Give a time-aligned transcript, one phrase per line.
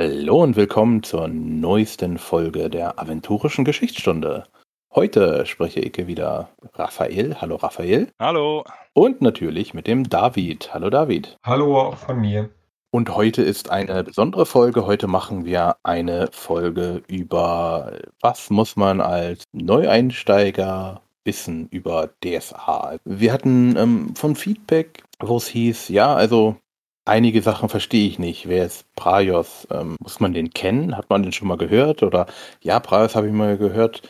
[0.00, 4.44] Hallo und willkommen zur neuesten Folge der Aventurischen Geschichtsstunde.
[4.94, 7.34] Heute spreche ich wieder Raphael.
[7.40, 8.06] Hallo Raphael.
[8.20, 8.62] Hallo.
[8.92, 10.72] Und natürlich mit dem David.
[10.72, 11.36] Hallo David.
[11.44, 12.48] Hallo auch von mir.
[12.92, 14.86] Und heute ist eine besondere Folge.
[14.86, 22.98] Heute machen wir eine Folge über, was muss man als Neueinsteiger wissen über DSA.
[23.04, 26.54] Wir hatten ähm, von Feedback, wo es hieß, ja, also
[27.08, 28.48] einige Sachen verstehe ich nicht.
[28.48, 29.66] Wer ist Praios?
[29.70, 30.96] Ähm, muss man den kennen?
[30.96, 32.02] Hat man den schon mal gehört?
[32.02, 32.26] Oder
[32.60, 34.02] ja, Praios habe ich mal gehört.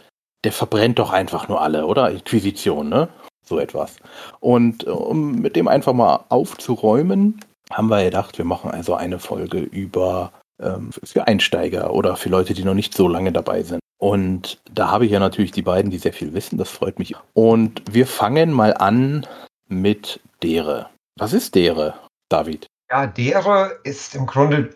[0.44, 2.10] Der verbrennt doch einfach nur alle, oder?
[2.10, 3.08] Inquisition, ne?
[3.44, 3.96] So etwas.
[4.40, 7.40] Und äh, um mit dem einfach mal aufzuräumen,
[7.72, 12.54] haben wir gedacht, wir machen also eine Folge über ähm, für Einsteiger oder für Leute,
[12.54, 13.80] die noch nicht so lange dabei sind.
[13.98, 17.16] Und da habe ich ja natürlich die beiden, die sehr viel wissen, das freut mich.
[17.34, 19.26] Und wir fangen mal an
[19.68, 20.88] mit Dere.
[21.16, 21.94] Was ist Dere,
[22.28, 22.66] David?
[22.90, 24.70] Ja, Dere ist im Grunde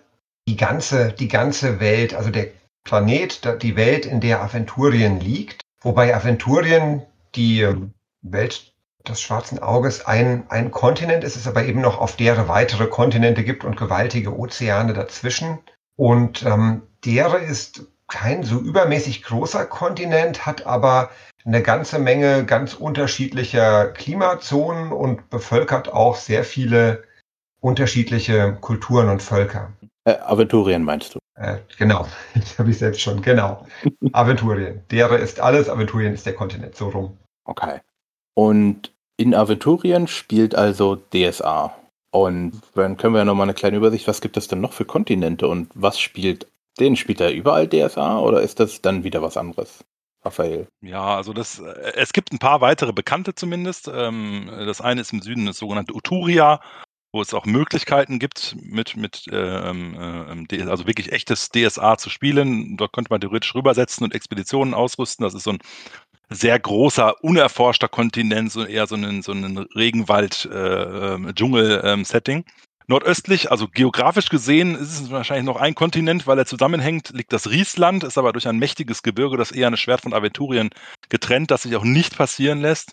[0.47, 2.49] die ganze, die ganze Welt, also der
[2.85, 5.63] Planet, die Welt, in der Aventurien liegt.
[5.81, 7.03] Wobei Aventurien
[7.35, 7.67] die
[8.21, 8.75] Welt
[9.09, 13.45] des schwarzen Auges ein, ein Kontinent ist, es aber eben noch auf deren weitere Kontinente
[13.45, 15.59] gibt und gewaltige Ozeane dazwischen.
[15.97, 21.11] Und ähm, Dere ist kein so übermäßig großer Kontinent, hat aber
[21.45, 27.05] eine ganze Menge ganz unterschiedlicher Klimazonen und bevölkert auch sehr viele
[27.63, 29.73] unterschiedliche Kulturen und Völker.
[30.05, 31.19] Äh, Aventurien meinst du?
[31.37, 33.67] Äh, genau, das habe ich selbst schon, genau.
[34.13, 34.83] Aventurien.
[34.91, 37.17] Dere ist alles, Aventurien ist der Kontinent, so rum.
[37.45, 37.81] Okay.
[38.35, 41.75] Und in Aventurien spielt also DSA.
[42.11, 44.85] Und dann können wir ja nochmal eine kleine Übersicht, was gibt es denn noch für
[44.85, 46.47] Kontinente und was spielt,
[46.79, 49.85] den spielt er überall DSA oder ist das dann wieder was anderes?
[50.25, 50.69] Raphael.
[50.83, 53.91] Ja, also das, äh, es gibt ein paar weitere Bekannte zumindest.
[53.93, 56.61] Ähm, das eine ist im Süden das sogenannte Uturia,
[57.13, 62.79] wo es auch Möglichkeiten gibt, mit, mit ähm, äh, also wirklich echtes DSA zu spielen.
[62.79, 65.25] Dort könnte man theoretisch rübersetzen und Expeditionen ausrüsten.
[65.25, 65.59] Das ist so ein
[66.31, 72.39] sehr großer, unerforschter Kontinent, so eher so ein, so ein Regenwald-Dschungel-Setting.
[72.39, 72.47] Äh, ähm,
[72.89, 77.49] Nordöstlich, also geografisch gesehen, ist es wahrscheinlich noch ein Kontinent, weil er zusammenhängt, liegt das
[77.49, 80.71] Riesland, ist aber durch ein mächtiges Gebirge, das eher eine Schwert von Aventurien
[81.13, 82.93] getrennt, das sich auch nicht passieren lässt.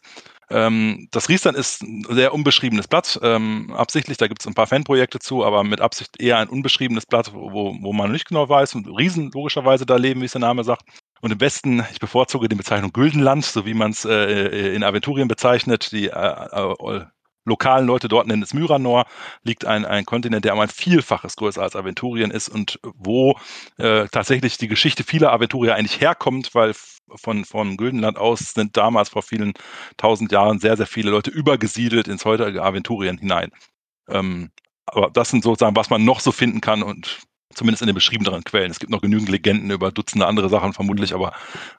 [0.52, 4.68] Ähm, das Riesland ist ein sehr unbeschriebenes Blatt, ähm, absichtlich, da gibt es ein paar
[4.68, 8.76] Fanprojekte zu, aber mit Absicht eher ein unbeschriebenes Blatt, wo, wo man nicht genau weiß
[8.76, 10.84] und Riesen logischerweise da leben, wie es der Name sagt.
[11.22, 15.28] Und im Westen, ich bevorzuge die Bezeichnung Güldenland, so wie man es äh, in Aventurien
[15.28, 15.92] bezeichnet.
[15.92, 17.06] Die äh, äh,
[17.50, 19.06] lokalen Leute dort nennen es Myranor,
[19.44, 23.38] liegt ein, ein Kontinent, der um ein Vielfaches größer als Aventurien ist und wo
[23.78, 26.74] äh, tatsächlich die Geschichte vieler Aventurier eigentlich herkommt, weil
[27.16, 29.54] von, von Güldenland aus sind damals vor vielen
[29.98, 33.52] tausend Jahren sehr, sehr viele Leute übergesiedelt ins heutige Aventurien hinein.
[34.08, 34.52] Ähm,
[34.86, 37.20] aber das sind sozusagen, was man noch so finden kann und
[37.54, 38.72] zumindest in den beschriebeneren Quellen.
[38.72, 41.34] Es gibt noch genügend Legenden über Dutzende andere Sachen vermutlich, aber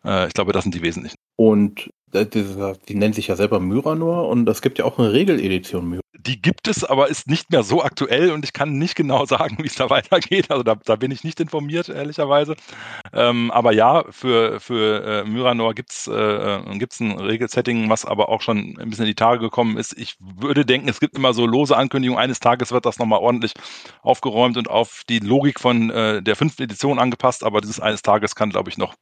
[0.05, 1.17] äh, ich glaube, das sind die wesentlichen.
[1.37, 2.45] Und die,
[2.89, 6.01] die nennen sich ja selber Myranor und es gibt ja auch eine Regeledition Myranor.
[6.19, 9.59] Die gibt es, aber ist nicht mehr so aktuell und ich kann nicht genau sagen,
[9.61, 10.51] wie es da weitergeht.
[10.51, 12.57] Also da, da, bin ich nicht informiert, ehrlicherweise.
[13.13, 18.29] Ähm, aber ja, für, für äh, Myranor gibt es äh, gibt's ein Regelsetting, was aber
[18.29, 19.97] auch schon ein bisschen in die Tage gekommen ist.
[19.97, 22.23] Ich würde denken, es gibt immer so lose Ankündigungen.
[22.23, 23.53] Eines Tages wird das nochmal ordentlich
[24.03, 28.35] aufgeräumt und auf die Logik von äh, der fünften Edition angepasst, aber dieses eines Tages
[28.35, 28.95] kann, glaube ich, noch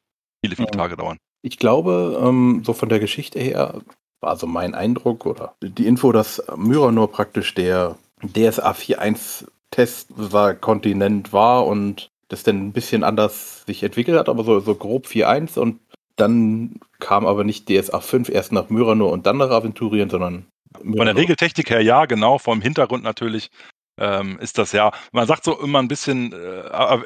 [0.44, 1.18] viele, viele Tage dauern.
[1.42, 3.80] Ich glaube, ähm, so von der Geschichte her
[4.20, 10.54] war so mein Eindruck oder die Info, dass Myranor praktisch der DSA 4.1 Test war,
[10.54, 15.06] Kontinent war und das dann ein bisschen anders sich entwickelt hat, aber so, so grob
[15.06, 15.80] 4.1 und
[16.16, 20.46] dann kam aber nicht DSA 5 erst nach Myranor und dann nach Aventurien, sondern
[20.82, 20.96] Myranor.
[20.96, 23.50] Von der Regeltechnik her ja, genau, vom Hintergrund natürlich
[23.98, 27.00] ähm, ist das ja, man sagt so immer ein bisschen, äh,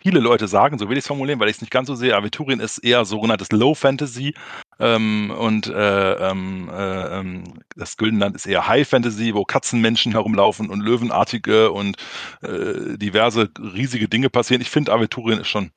[0.00, 2.16] viele Leute sagen, so will ich es formulieren, weil ich es nicht ganz so sehe,
[2.16, 4.34] Aventurien ist eher sogenanntes Low Fantasy
[4.80, 7.44] ähm, und äh, ähm, äh, ähm,
[7.76, 11.96] das Güldenland ist eher High Fantasy, wo Katzenmenschen herumlaufen und Löwenartige und
[12.42, 14.62] äh, diverse riesige Dinge passieren.
[14.62, 15.70] Ich finde, Aventurien ist schon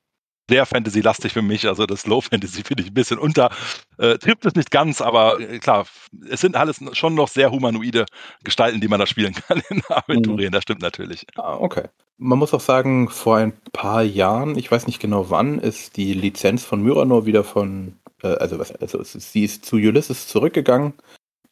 [0.48, 1.66] sehr Fantasy-lastig für mich.
[1.66, 3.50] Also das Low Fantasy finde ich ein bisschen unter.
[3.98, 5.86] Äh, trifft es nicht ganz, aber äh, klar,
[6.28, 8.06] es sind alles schon noch sehr humanoide
[8.44, 10.50] Gestalten, die man da spielen kann in Aventurien.
[10.50, 10.52] Mhm.
[10.52, 11.26] Das stimmt natürlich.
[11.36, 11.88] Ah, okay.
[12.18, 16.12] Man muss auch sagen, vor ein paar Jahren, ich weiß nicht genau wann, ist die
[16.14, 20.94] Lizenz von Myranor wieder von, äh, also, was, also sie ist zu Ulysses zurückgegangen.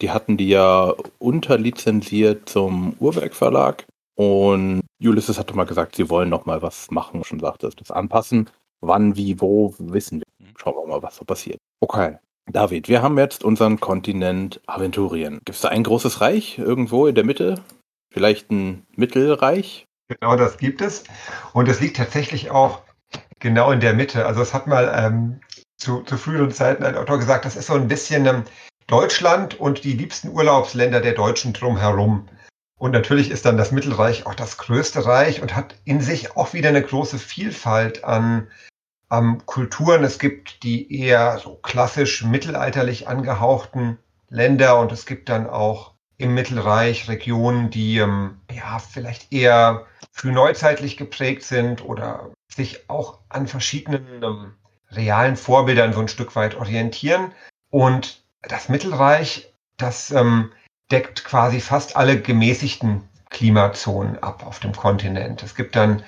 [0.01, 3.87] Die hatten die ja unterlizenziert zum Uhrwerk Verlag.
[4.15, 8.51] Und Ulysses hatte mal gesagt, sie wollen noch mal was machen, schon sagte, das anpassen.
[8.81, 10.47] Wann, wie, wo, wissen wir.
[10.47, 10.55] Mhm.
[10.57, 11.59] Schauen wir mal, was so passiert.
[11.81, 12.19] Okay.
[12.51, 15.35] David, wir haben jetzt unseren Kontinent Aventurien.
[15.45, 17.63] Gibt es da ein großes Reich irgendwo in der Mitte?
[18.13, 19.85] Vielleicht ein Mittelreich?
[20.09, 21.05] Genau das gibt es.
[21.53, 22.83] Und es liegt tatsächlich auch
[23.39, 24.27] genau in der Mitte.
[24.27, 25.41] Also es hat mal ähm,
[25.77, 28.45] zu, zu früheren Zeiten ein Autor gesagt, das ist so ein bisschen ähm,
[28.89, 32.29] Deutschland und die liebsten Urlaubsländer der Deutschen drumherum.
[32.79, 36.55] Und natürlich ist dann das Mittelreich auch das größte Reich und hat in sich auch
[36.55, 38.49] wieder eine große Vielfalt an
[39.11, 40.05] ähm, Kulturen.
[40.05, 43.99] Es gibt die eher so klassisch mittelalterlich angehauchten
[44.29, 50.97] Länder und es gibt dann auch im Mittelreich Regionen, die ähm, ja vielleicht eher frühneuzeitlich
[50.97, 54.55] geprägt sind oder sich auch an verschiedenen ähm,
[54.91, 57.33] realen Vorbildern so ein Stück weit orientieren.
[57.71, 60.53] Und das Mittelreich, das ähm,
[60.91, 65.43] deckt quasi fast alle gemäßigten Klimazonen ab auf dem Kontinent.
[65.43, 66.03] Es gibt dann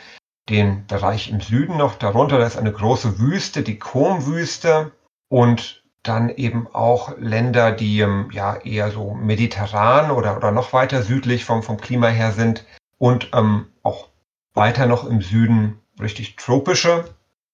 [0.48, 4.92] den Bereich im Süden noch darunter, da ist eine große Wüste, die Kom-Wüste
[5.28, 11.02] und dann eben auch Länder, die ähm, ja eher so mediterran oder, oder noch weiter
[11.02, 12.66] südlich vom, vom Klima her sind
[12.98, 14.08] und ähm, auch
[14.54, 17.04] weiter noch im Süden richtig tropische,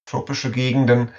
[0.06, 1.10] tropische Gegenden.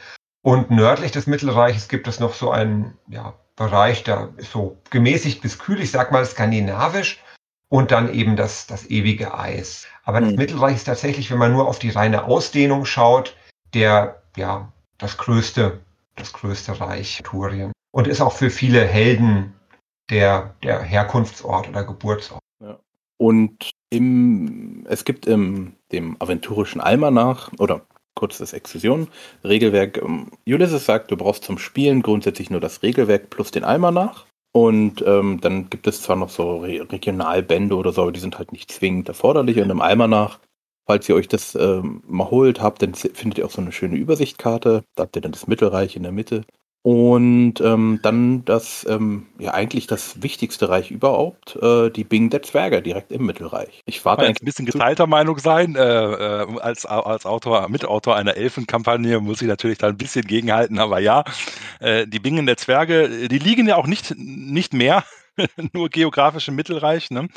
[0.42, 5.42] Und nördlich des Mittelreiches gibt es noch so einen ja, Bereich, da ist so gemäßigt
[5.42, 7.22] bis kühl, ich sag mal skandinavisch,
[7.68, 9.86] und dann eben das, das ewige Eis.
[10.10, 10.38] Aber das mhm.
[10.38, 13.38] Mittelreich ist tatsächlich, wenn man nur auf die reine Ausdehnung schaut,
[13.76, 15.82] der, ja, das größte,
[16.16, 17.72] das größte Reich Turien.
[17.92, 19.54] Und ist auch für viele Helden
[20.10, 22.42] der, der Herkunftsort oder Geburtsort.
[22.60, 22.80] Ja.
[23.18, 27.86] Und im, es gibt im dem aventurischen Almanach oder
[28.16, 29.10] kurz das Exzision,
[29.44, 29.98] Regelwerk.
[29.98, 34.26] Ähm, Ulysses sagt, du brauchst zum Spielen grundsätzlich nur das Regelwerk plus den Almanach.
[34.52, 38.38] Und ähm, dann gibt es zwar noch so Re Regionalbände oder so, aber die sind
[38.40, 39.58] halt nicht zwingend erforderlich.
[39.60, 40.40] Und im Almanach,
[40.88, 43.98] falls ihr euch das ähm, mal holt habt, dann findet ihr auch so eine schöne
[43.98, 44.84] Übersichtkarte.
[44.96, 46.46] Da habt ihr dann das Mittelreich in der Mitte.
[46.82, 52.42] Und ähm, dann das, ähm, ja eigentlich das wichtigste Reich überhaupt, äh, die Bing der
[52.42, 53.82] Zwerge direkt im Mittelreich.
[53.86, 55.76] Ich warte ein bisschen geteilter Meinung sein.
[55.76, 60.80] Äh, äh, als, als Autor, Mitautor einer Elfenkampagne muss ich natürlich da ein bisschen gegenhalten,
[60.80, 61.26] aber ja,
[61.82, 65.04] äh, die Bingen der Zwerge, die liegen ja auch nicht, nicht mehr
[65.74, 67.12] nur geografisch im Mittelreich.
[67.12, 67.28] Ne?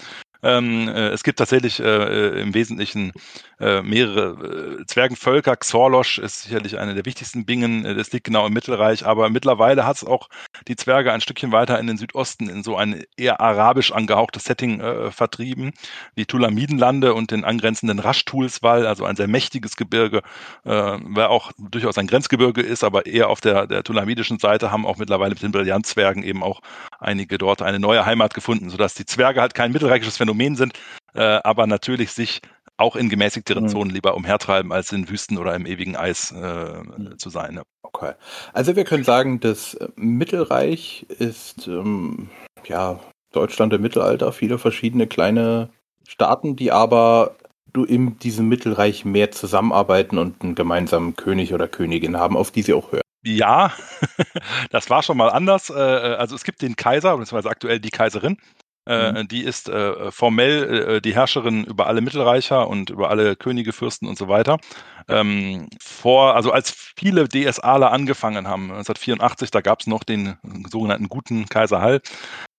[0.43, 3.12] Ähm, äh, es gibt tatsächlich äh, äh, im Wesentlichen
[3.62, 5.56] äh, mehrere äh, Zwergenvölker.
[5.56, 7.85] Xorlosch ist sicherlich eine der wichtigsten Bingen.
[7.85, 9.06] Äh, das liegt genau im Mittelreich.
[9.06, 10.29] Aber mittlerweile hat es auch
[10.69, 14.81] die Zwerge ein Stückchen weiter in den Südosten in so ein eher arabisch angehauchtes Setting
[15.11, 15.73] vertrieben.
[16.17, 20.23] Die Tulamidenlande und den angrenzenden Raschtulswall, also ein sehr mächtiges Gebirge,
[20.65, 24.99] wer auch durchaus ein Grenzgebirge ist, aber eher auf der, der tulamidischen Seite, haben auch
[24.99, 26.61] mittlerweile mit den Brillantzwergen eben auch
[26.99, 30.73] einige dort eine neue Heimat gefunden, sodass die Zwerge halt kein mittelreichisches Phänomen Phänomen sind,
[31.15, 32.41] äh, aber natürlich sich
[32.82, 33.69] auch in gemäßigteren mhm.
[33.69, 37.19] Zonen lieber umhertreiben, als in Wüsten oder im ewigen Eis äh, mhm.
[37.19, 37.55] zu sein.
[37.55, 37.62] Ja.
[37.82, 38.12] Okay.
[38.52, 42.29] Also wir können sagen, das Mittelreich ist ähm,
[42.67, 43.00] ja
[43.32, 45.70] Deutschland im Mittelalter, viele verschiedene kleine
[46.06, 47.37] Staaten, die aber
[47.73, 52.62] du in diesem Mittelreich mehr zusammenarbeiten und einen gemeinsamen König oder Königin haben, auf die
[52.62, 53.02] sie auch hören.
[53.25, 53.73] Ja,
[54.70, 55.70] das war schon mal anders.
[55.70, 58.37] Äh, äh, also es gibt den Kaiser, beziehungsweise aktuell die Kaiserin, äh,
[58.87, 59.29] mhm.
[59.29, 64.06] Die ist äh, formell äh, die Herrscherin über alle Mittelreicher und über alle Könige, Fürsten
[64.06, 64.58] und so weiter.
[65.08, 70.37] Ähm, vor, also als viele DSAler angefangen haben, 1984, da gab es noch den
[70.70, 72.00] sogenannten guten Kaiser Hall.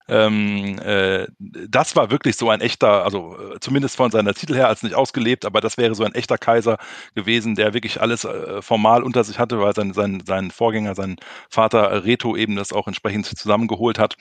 [0.10, 4.68] Ähm, äh, das war wirklich so ein echter, also äh, zumindest von seiner Titel her
[4.68, 6.78] als nicht ausgelebt, aber das wäre so ein echter Kaiser
[7.16, 11.16] gewesen, der wirklich alles äh, formal unter sich hatte, weil sein, sein, sein Vorgänger, sein
[11.50, 14.16] Vater Reto eben das auch entsprechend zusammengeholt hat.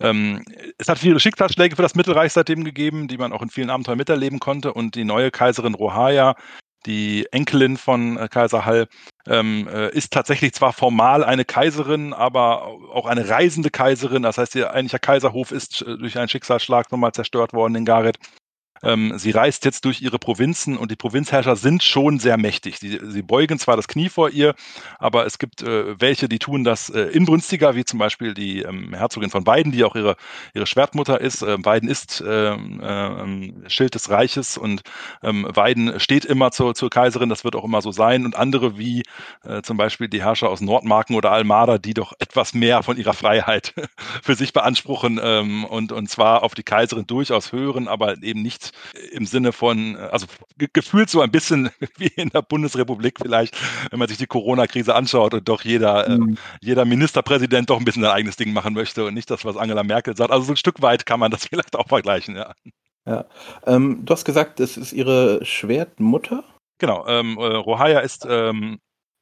[0.00, 0.44] Ähm,
[0.78, 3.98] es hat viele Schicksalsschläge für das Mittelreich seitdem gegeben, die man auch in vielen Abenteuern
[3.98, 4.72] miterleben konnte.
[4.72, 6.34] Und die neue Kaiserin Rohaya,
[6.86, 8.88] die Enkelin von äh, Kaiser Hall,
[9.26, 14.22] ähm, äh, ist tatsächlich zwar formal eine Kaiserin, aber auch eine reisende Kaiserin.
[14.22, 18.18] Das heißt, ihr eigentlicher Kaiserhof ist äh, durch einen Schicksalsschlag nochmal zerstört worden in Gareth.
[18.82, 22.78] Ähm, sie reist jetzt durch ihre Provinzen und die Provinzherrscher sind schon sehr mächtig.
[22.78, 24.54] Sie, sie beugen zwar das Knie vor ihr,
[24.98, 28.94] aber es gibt äh, welche, die tun das äh, inbrünstiger, wie zum Beispiel die ähm,
[28.94, 30.16] Herzogin von Weiden, die auch ihre,
[30.54, 31.42] ihre Schwertmutter ist.
[31.42, 32.80] Äh, Weiden ist ähm,
[33.64, 34.82] äh, Schild des Reiches und
[35.22, 38.24] ähm, Weiden steht immer zur, zur Kaiserin, das wird auch immer so sein.
[38.24, 39.02] Und andere wie
[39.44, 43.14] äh, zum Beispiel die Herrscher aus Nordmarken oder Almada, die doch etwas mehr von ihrer
[43.14, 43.74] Freiheit
[44.22, 48.71] für sich beanspruchen ähm, und, und zwar auf die Kaiserin durchaus hören, aber eben nicht
[49.12, 50.26] im Sinne von, also
[50.56, 53.56] gefühlt so ein bisschen wie in der Bundesrepublik vielleicht,
[53.90, 56.34] wenn man sich die Corona-Krise anschaut und doch jeder, äh, mhm.
[56.34, 59.56] äh, jeder Ministerpräsident doch ein bisschen sein eigenes Ding machen möchte und nicht das, was
[59.56, 60.30] Angela Merkel sagt.
[60.30, 62.54] Also so ein Stück weit kann man das vielleicht auch vergleichen, ja.
[63.04, 63.24] Ja.
[63.66, 66.44] Ähm, du hast gesagt, es ist ihre Schwertmutter?
[66.78, 68.78] Genau, ähm, äh, Rohaya ist ähm,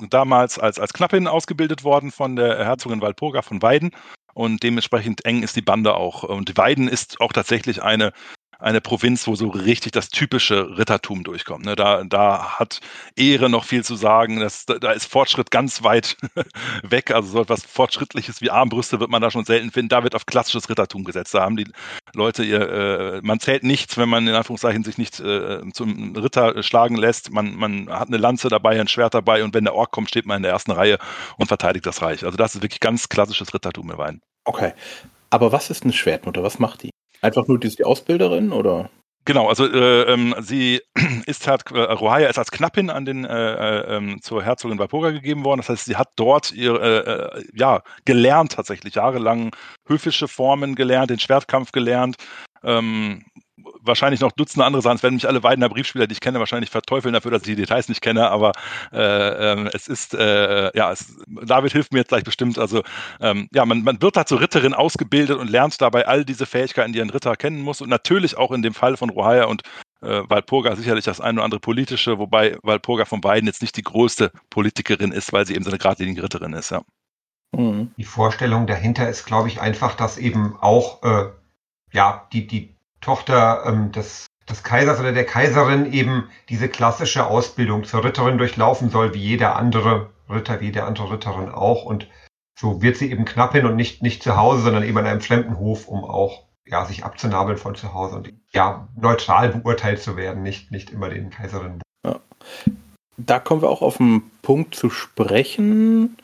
[0.09, 3.91] damals als, als Knappin ausgebildet worden von der Herzogin Walpurga von Weiden
[4.35, 6.23] und dementsprechend eng ist die Bande auch.
[6.23, 8.13] Und Weiden ist auch tatsächlich eine
[8.61, 11.65] eine Provinz, wo so richtig das typische Rittertum durchkommt.
[11.65, 11.77] Ne?
[11.77, 12.81] Da, da hat
[13.17, 14.41] Ehre noch viel zu sagen.
[14.41, 16.17] Das, da ist Fortschritt ganz weit
[16.83, 17.11] weg.
[17.11, 19.89] Also so etwas Fortschrittliches wie Armbrüste wird man da schon selten finden.
[19.89, 21.35] Da wird auf klassisches Rittertum gesetzt.
[21.35, 21.67] Da haben die
[22.15, 26.63] Leute ihr, äh, man zählt nichts, wenn man in Anführungszeichen sich nicht äh, zum Ritter
[26.63, 27.33] schlagen lässt.
[27.33, 30.27] Man, man hat eine Lanze dabei, ein Schwert dabei und wenn der Ork kommt, steht
[30.27, 30.99] man in der ersten Reihe
[31.37, 32.25] und verteidigt das Reich.
[32.25, 34.21] Also das ist wirklich ganz klassisches Rittertum im Wein.
[34.45, 34.73] Okay.
[35.31, 36.43] Aber was ist eine Schwertmutter?
[36.43, 36.90] Was macht die?
[37.21, 38.91] Einfach nur die, die Ausbilderin oder?
[39.27, 40.81] Genau, also äh, ähm, sie
[41.27, 45.11] ist halt, äh, Rohaya ist als Knappin an den äh, äh, ähm, zur Herzogin Walpurga
[45.11, 45.61] gegeben worden.
[45.61, 49.55] Das heißt, sie hat dort ihr, äh, äh, ja, gelernt tatsächlich, jahrelang
[49.87, 52.17] höfische Formen gelernt, den Schwertkampf gelernt,
[52.65, 53.25] ähm,
[53.83, 54.97] wahrscheinlich noch Dutzende andere Sachen.
[54.97, 57.57] Es werden mich alle Weidener Briefspieler, die ich kenne, wahrscheinlich verteufeln dafür, dass ich die
[57.57, 58.53] Details nicht kenne, aber
[58.93, 62.59] äh, äh, es ist, äh, ja, es, David hilft mir jetzt gleich bestimmt.
[62.59, 62.83] Also,
[63.21, 66.93] ähm, ja, man, man wird da zur Ritterin ausgebildet und lernt dabei all diese Fähigkeiten,
[66.93, 69.63] die ein Ritter kennen muss und natürlich auch in dem Fall von Rohaya und
[70.03, 73.83] äh, Walpurga sicherlich das eine oder andere politische, wobei Walpurga von beiden jetzt nicht die
[73.83, 76.83] größte Politikerin ist, weil sie eben so eine geradlinige Ritterin ist, ja.
[77.53, 77.93] Mhm.
[77.97, 81.31] Die Vorstellung dahinter ist, glaube ich, einfach, dass eben auch äh,
[81.93, 87.85] ja, die, die Tochter ähm, des, des Kaisers oder der Kaiserin eben diese klassische Ausbildung
[87.85, 91.85] zur Ritterin durchlaufen soll, wie jeder andere Ritter, wie jede andere Ritterin auch.
[91.85, 92.09] Und
[92.59, 95.59] so wird sie eben Knappin und nicht, nicht zu Hause, sondern eben an einem fremden
[95.59, 100.43] Hof, um auch ja, sich abzunabeln von zu Hause und ja, neutral beurteilt zu werden,
[100.43, 101.83] nicht, nicht immer den Kaiserinnen.
[102.07, 102.21] Ja.
[103.17, 106.17] Da kommen wir auch auf einen Punkt zu sprechen.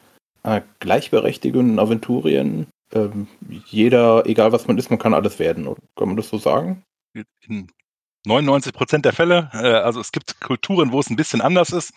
[0.44, 3.26] Äh, Gleichberechtigung in Aventurien ähm,
[3.66, 5.64] jeder, egal was man ist, man kann alles werden.
[5.96, 6.84] Kann man das so sagen?
[7.48, 7.68] In
[8.26, 9.50] 99 Prozent der Fälle.
[9.52, 11.92] Äh, also es gibt Kulturen, wo es ein bisschen anders ist.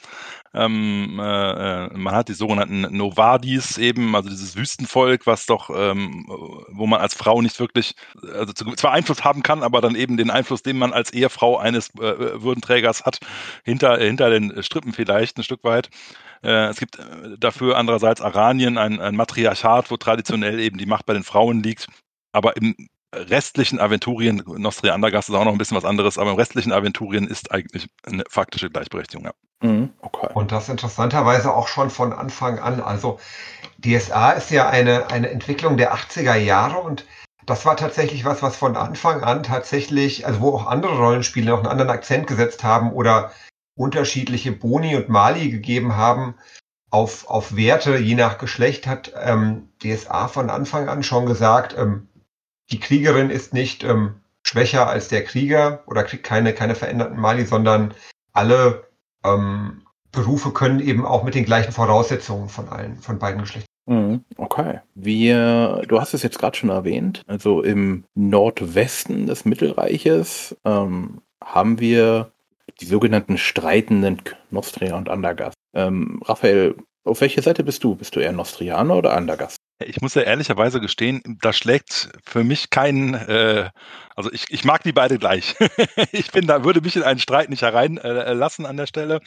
[0.54, 6.26] Ähm, äh, äh, man hat die sogenannten Novadis eben, also dieses Wüstenvolk, was doch, ähm,
[6.70, 7.96] wo man als Frau nicht wirklich,
[8.34, 11.90] also zwar Einfluss haben kann, aber dann eben den Einfluss, den man als Ehefrau eines
[11.96, 13.20] äh, Würdenträgers hat,
[13.64, 15.90] hinter, hinter den Strippen vielleicht ein Stück weit.
[16.44, 21.06] Äh, es gibt äh, dafür andererseits Aranien, ein, ein Matriarchat, wo traditionell eben die Macht
[21.06, 21.88] bei den Frauen liegt.
[22.32, 22.76] Aber im
[23.14, 27.28] restlichen Aventurien, Nostria Andergast ist auch noch ein bisschen was anderes, aber im restlichen Aventurien
[27.28, 29.32] ist eigentlich eine faktische Gleichberechtigung, ja.
[29.62, 30.30] Mhm, okay.
[30.36, 32.82] Und das interessanterweise auch schon von Anfang an.
[32.82, 33.20] Also
[33.80, 37.06] DSA ist ja eine, eine Entwicklung der 80er Jahre und
[37.46, 41.60] das war tatsächlich was, was von Anfang an tatsächlich, also wo auch andere Rollenspiele noch
[41.60, 43.32] einen anderen Akzent gesetzt haben oder
[43.80, 46.36] unterschiedliche Boni und Mali gegeben haben
[46.90, 52.10] auf, auf Werte, je nach Geschlecht, hat ähm, DSA von Anfang an schon gesagt, ähm,
[52.72, 57.46] die Kriegerin ist nicht ähm, schwächer als der Krieger oder kriegt keine, keine veränderten Mali,
[57.46, 57.94] sondern
[58.34, 58.84] alle
[59.24, 63.70] ähm, Berufe können eben auch mit den gleichen Voraussetzungen von allen, von beiden Geschlechtern.
[63.86, 64.80] Mhm, okay.
[64.94, 71.80] Wir, du hast es jetzt gerade schon erwähnt, also im Nordwesten des Mittelreiches ähm, haben
[71.80, 72.32] wir
[72.80, 74.22] die sogenannten streitenden
[74.52, 75.56] Nostria und Andergast.
[75.74, 77.96] Ähm, Raphael, auf welche Seite bist du?
[77.96, 79.58] Bist du eher Nostrianer oder Andergast?
[79.84, 83.70] Ich muss ja ehrlicherweise gestehen, da schlägt für mich kein, äh,
[84.16, 85.56] also ich, ich mag die beide gleich.
[86.12, 89.22] ich bin da, würde mich in einen Streit nicht hereinlassen äh, an der Stelle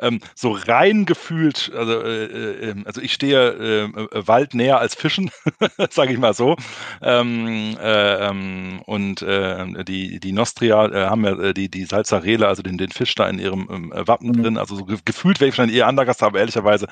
[0.00, 4.78] ähm, so rein gefühlt, also, äh, äh, ähm, also ich stehe äh, äh, Wald näher
[4.78, 5.30] als Fischen,
[5.90, 6.56] sage ich mal so.
[7.02, 12.90] Ähm, äh, ähm, und die, die Nostria haben ja die, die Salzarele, also den, den
[12.90, 14.42] Fisch da in ihrem ähm, Wappen mhm.
[14.42, 14.58] drin.
[14.58, 16.86] Also so gefühlt wäre ich wahrscheinlich eher Andergast, aber ehrlicherweise,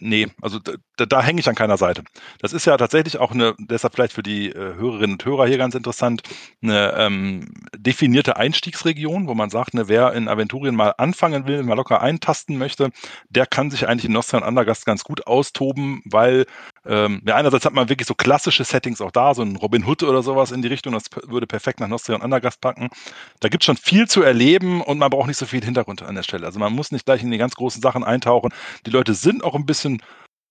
[0.00, 0.58] nee, also
[0.96, 2.02] da, da hänge ich an keiner Seite.
[2.40, 5.74] Das ist ja tatsächlich auch eine, deshalb vielleicht für die Hörerinnen und Hörer hier ganz
[5.74, 6.22] interessant,
[6.62, 11.74] eine ähm, definierte Einstiegsregion, wo man sagt, ne, wer in Aventurien mal anfangen will, mal
[11.74, 12.90] locker ein eintasten möchte,
[13.28, 16.46] der kann sich eigentlich in Nostra und Andergast ganz gut austoben, weil
[16.84, 20.02] ähm, ja, einerseits hat man wirklich so klassische Settings auch da, so ein Robin Hood
[20.02, 22.88] oder sowas in die Richtung, das würde perfekt nach Nostria und Andergast packen.
[23.40, 26.14] Da gibt es schon viel zu erleben und man braucht nicht so viel Hintergrund an
[26.14, 26.46] der Stelle.
[26.46, 28.52] Also man muss nicht gleich in die ganz großen Sachen eintauchen.
[28.86, 30.02] Die Leute sind auch ein bisschen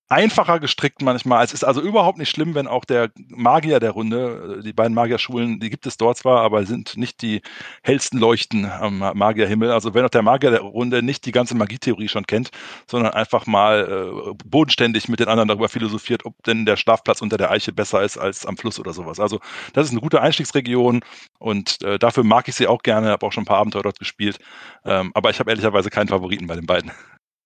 [0.07, 1.43] einfacher gestrickt manchmal.
[1.43, 4.93] Es ist also überhaupt nicht schlimm, wenn auch der Magier der Runde, äh, die beiden
[4.93, 7.41] Magierschulen, die gibt es dort zwar, aber sind nicht die
[7.83, 9.71] hellsten Leuchten am Magierhimmel.
[9.71, 12.51] Also wenn auch der Magier der Runde nicht die ganze Magietheorie schon kennt,
[12.89, 17.38] sondern einfach mal äh, bodenständig mit den anderen darüber philosophiert, ob denn der Schlafplatz unter
[17.38, 19.19] der Eiche besser ist als am Fluss oder sowas.
[19.19, 19.39] Also
[19.74, 21.01] das ist eine gute Einstiegsregion
[21.39, 24.00] und äh, dafür mag ich sie auch gerne, habe auch schon ein paar Abenteuer dort
[24.00, 24.38] gespielt.
[24.85, 26.91] Ähm, aber ich habe ehrlicherweise keinen Favoriten bei den beiden.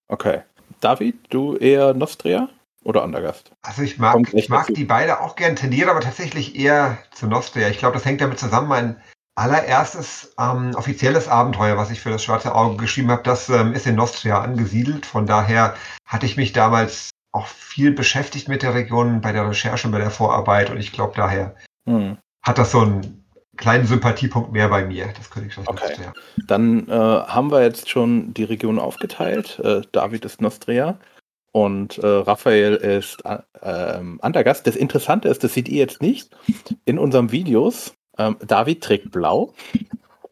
[0.08, 0.42] Okay.
[0.80, 2.50] David, du eher Nostria
[2.84, 3.52] oder Andergast?
[3.62, 7.70] Also ich mag, ich mag die beide auch gern, tendiere aber tatsächlich eher zu Nostria.
[7.70, 8.68] Ich glaube, das hängt damit zusammen.
[8.68, 9.02] Mein
[9.36, 13.88] allererstes ähm, offizielles Abenteuer, was ich für das Schwarze Auge geschrieben habe, das ähm, ist
[13.88, 15.06] in Nostria angesiedelt.
[15.06, 19.88] Von daher hatte ich mich damals auch viel beschäftigt mit der Region bei der Recherche,
[19.90, 21.56] bei der Vorarbeit und ich glaube daher
[21.86, 22.18] hm.
[22.44, 23.19] hat das so ein
[23.60, 25.88] kleinen Sympathiepunkt mehr bei mir, das Königreich okay.
[25.88, 26.14] Nostria.
[26.48, 29.60] Dann äh, haben wir jetzt schon die Region aufgeteilt.
[29.64, 30.98] Äh, David ist Nostria
[31.52, 34.66] und äh, Raphael ist äh, ähm, Andergast.
[34.66, 36.34] Das Interessante ist, das seht ihr jetzt nicht
[36.86, 37.94] in unseren Videos.
[38.18, 39.54] Ähm, David trägt blau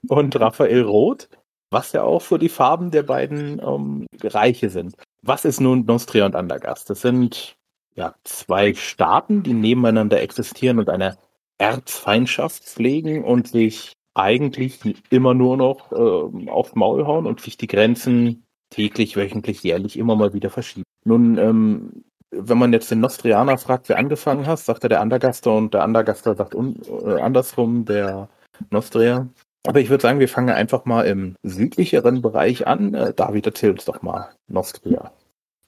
[0.08, 1.28] und Raphael rot,
[1.70, 4.96] was ja auch so die Farben der beiden ähm, Reiche sind.
[5.22, 6.90] Was ist nun Nostria und Andergast?
[6.90, 7.58] Das sind
[7.94, 11.18] ja zwei Staaten, die nebeneinander existieren und eine
[11.58, 17.68] Erzfeindschaft pflegen und sich eigentlich immer nur noch äh, aufs Maul hauen und sich die
[17.68, 20.84] Grenzen täglich, wöchentlich, jährlich immer mal wieder verschieben.
[21.06, 25.54] Nun, ähm, wenn man jetzt den Nostrianer fragt, wer angefangen hat, sagt er der Andergaster
[25.54, 28.28] und der Andergaster sagt äh, andersrum der
[28.70, 29.28] Nostria.
[29.66, 32.94] Aber ich würde sagen, wir fangen einfach mal im südlicheren Bereich an.
[32.94, 35.12] Äh, David, erzähl uns doch mal Nostria.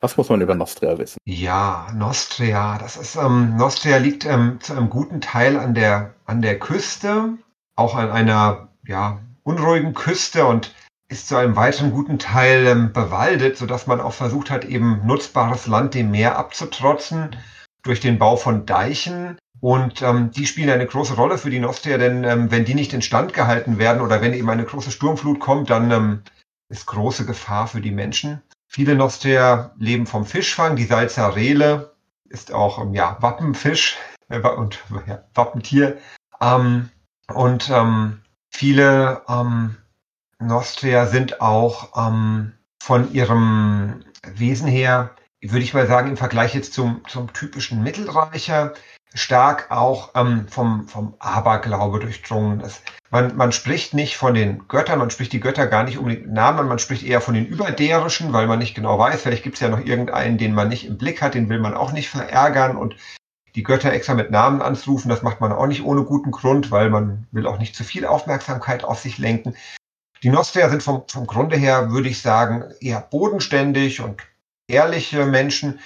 [0.02, 1.18] Was muss man über Nostria wissen?
[1.26, 6.42] Ja, Nostria, das ist, ähm, Nostria liegt ähm, zu einem guten Teil an der, an
[6.42, 7.38] der Küste,
[7.76, 10.74] auch an einer, ja, unruhigen Küste und
[11.10, 15.68] ist zu einem weiteren guten Teil ähm, bewaldet, sodass man auch versucht hat, eben nutzbares
[15.68, 17.36] Land dem Meer abzutrotzen
[17.82, 19.38] durch den Bau von Deichen.
[19.60, 22.94] Und ähm, die spielen eine große Rolle für die Nostria, denn ähm, wenn die nicht
[22.94, 26.22] instand gehalten werden oder wenn eben eine große Sturmflut kommt, dann ähm,
[26.70, 28.42] ist große Gefahr für die Menschen.
[28.72, 30.76] Viele Nostria leben vom Fischfang.
[30.76, 31.96] Die Salzarele
[32.26, 33.98] ist auch ähm, ja, Wappenfisch
[34.30, 35.98] äh, und ja, Wappentier.
[36.40, 36.92] Ähm,
[37.34, 38.22] und ähm,
[38.52, 39.76] viele ähm,
[40.38, 46.74] Nostria sind auch ähm, von ihrem Wesen her, würde ich mal sagen, im Vergleich jetzt
[46.74, 48.76] zum, zum typischen Mittelreicher,
[49.14, 52.82] stark auch ähm, vom, vom Aberglaube durchdrungen ist.
[53.12, 56.36] Man, man spricht nicht von den Göttern, man spricht die Götter gar nicht unbedingt mit
[56.36, 59.62] Namen, man spricht eher von den Überderischen, weil man nicht genau weiß, vielleicht gibt es
[59.62, 62.78] ja noch irgendeinen, den man nicht im Blick hat, den will man auch nicht verärgern
[62.78, 62.96] und
[63.56, 66.92] die Götter extra mit Namen anzurufen, das macht man auch nicht ohne guten Grund, weil
[66.92, 69.56] man will auch nicht zu viel Aufmerksamkeit auf sich lenken.
[70.22, 74.22] Die Nostria sind vom, vom Grunde her, würde ich sagen, eher bodenständig und
[74.68, 75.80] ehrliche Menschen,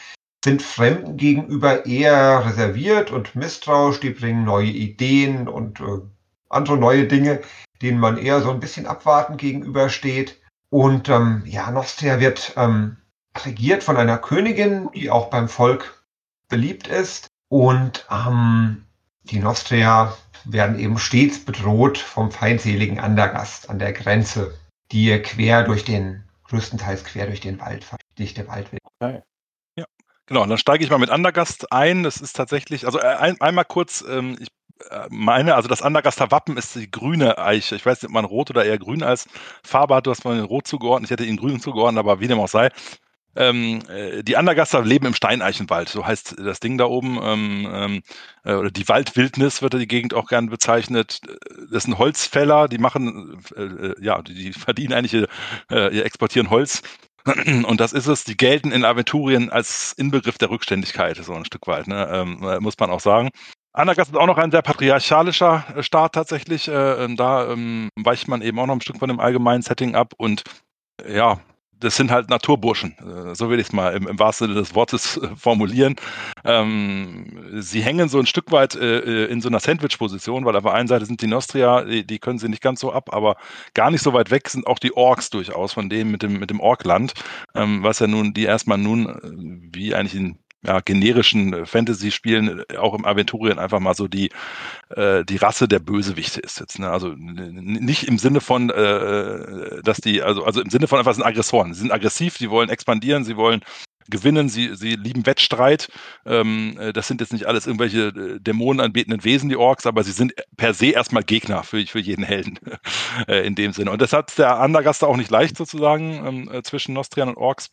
[0.44, 4.00] sind Fremden gegenüber eher reserviert und misstrauisch.
[4.00, 6.02] Die bringen neue Ideen und äh,
[6.50, 7.42] andere neue Dinge,
[7.82, 10.42] denen man eher so ein bisschen abwartend gegenübersteht.
[10.70, 12.98] Und ähm, ja, Nostria wird ähm,
[13.46, 16.04] regiert von einer Königin, die auch beim Volk
[16.50, 17.28] beliebt ist.
[17.48, 18.84] Und ähm,
[19.24, 24.58] die Nostria werden eben stets bedroht vom feindseligen Andergast an der Grenze,
[24.92, 27.86] die quer durch den, größtenteils quer durch den Wald,
[28.18, 28.82] dichte Waldweg.
[29.00, 29.22] Okay.
[30.34, 30.42] Genau.
[30.42, 32.02] Und dann steige ich mal mit Andergast ein.
[32.02, 34.48] Das ist tatsächlich, also äh, ein, einmal kurz, ähm, ich
[34.90, 37.76] äh, meine, also das Andergaster Wappen ist die grüne Eiche.
[37.76, 39.28] Ich weiß nicht, ob man rot oder eher grün als
[39.64, 40.08] Farbe hat.
[40.08, 41.06] Du hast mal rot zugeordnet.
[41.06, 42.72] Ich hätte ihn grün zugeordnet, aber wie dem auch sei.
[43.36, 47.20] Ähm, äh, die Andergaster leben im Steineichenwald, so heißt das Ding da oben.
[47.22, 48.02] Ähm, ähm,
[48.44, 51.20] äh, oder die Waldwildnis wird die Gegend auch gern bezeichnet.
[51.72, 55.28] Das sind Holzfäller, die machen, äh, ja, die, die, verdienen eigentlich,
[55.70, 56.82] äh, exportieren Holz.
[57.66, 61.68] Und das ist es, die gelten in Aventurien als Inbegriff der Rückständigkeit, so ein Stück
[61.68, 62.08] weit, ne?
[62.12, 63.30] ähm, äh, muss man auch sagen.
[63.72, 66.68] Andergast ist auch noch ein sehr patriarchalischer Staat tatsächlich.
[66.68, 70.14] Äh, da ähm, weicht man eben auch noch ein Stück von dem allgemeinen Setting ab
[70.18, 70.44] und
[71.08, 71.40] ja,
[71.84, 74.74] das sind halt Naturburschen, äh, so will ich es mal im, im, wahrsten Sinne des
[74.74, 75.96] Wortes äh, formulieren.
[76.46, 77.26] Ähm,
[77.60, 80.74] sie hängen so ein Stück weit äh, äh, in so einer Sandwich-Position, weil auf der
[80.74, 83.36] einen Seite sind die Nostria, die, die, können sie nicht ganz so ab, aber
[83.74, 86.50] gar nicht so weit weg sind auch die Orks durchaus von dem mit dem, mit
[86.50, 87.14] dem Orkland,
[87.56, 92.78] ähm, was ja nun, die erstmal nun, wie eigentlich in ja, generischen äh, Fantasy-Spielen, äh,
[92.78, 94.30] auch im Aventurien einfach mal so die,
[94.90, 96.80] äh, die Rasse der Bösewichte ist jetzt.
[96.80, 96.90] Ne?
[96.90, 101.24] Also nicht im Sinne von, äh, dass die, also, also im Sinne von einfach sind
[101.24, 101.74] Aggressoren.
[101.74, 103.62] Sie sind aggressiv, sie wollen expandieren, sie wollen
[104.10, 105.90] gewinnen, sie, sie lieben Wettstreit.
[106.26, 110.34] Ähm, äh, das sind jetzt nicht alles irgendwelche dämonenanbetenden Wesen, die Orks, aber sie sind
[110.58, 112.60] per se erstmal Gegner für, für jeden Helden
[113.28, 113.92] in dem Sinne.
[113.92, 117.70] Und das hat der Andergaster auch nicht leicht sozusagen ähm, zwischen Nostrian und Orks.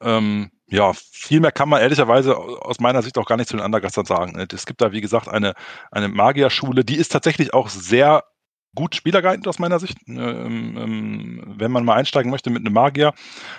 [0.00, 3.64] Ähm, ja, viel mehr kann man ehrlicherweise aus meiner Sicht auch gar nicht zu den
[3.64, 4.46] Undergastern sagen.
[4.52, 5.54] Es gibt da, wie gesagt, eine,
[5.90, 8.24] eine Magierschule, die ist tatsächlich auch sehr
[8.74, 9.98] gut spielergeeignet aus meiner Sicht.
[10.08, 13.12] Ähm, ähm, wenn man mal einsteigen möchte mit einem Magier,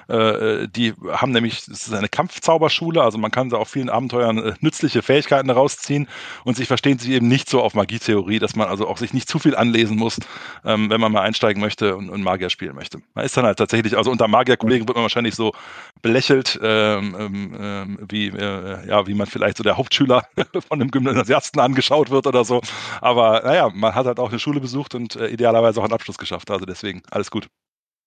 [0.08, 4.38] äh, die haben nämlich, es ist eine Kampfzauberschule, also man kann da auf vielen Abenteuern
[4.38, 6.08] äh, nützliche Fähigkeiten rausziehen
[6.44, 9.30] und sie verstehen sich eben nicht so auf Magietheorie, dass man also auch sich nicht
[9.30, 10.20] zu viel anlesen muss,
[10.64, 13.00] ähm, wenn man mal einsteigen möchte und, und, Magier spielen möchte.
[13.14, 15.54] Man ist dann halt tatsächlich, also unter Magierkollegen wird man wahrscheinlich so
[16.02, 20.24] belächelt, ähm, ähm, ähm wie, äh, ja, wie man vielleicht so der Hauptschüler
[20.68, 22.62] von einem Gymnasiasten angeschaut wird oder so.
[23.02, 25.94] Aber naja, man hat halt auch eine Schule besucht und und äh, idealerweise auch einen
[25.94, 26.50] Abschluss geschafft.
[26.52, 27.48] Also deswegen alles gut.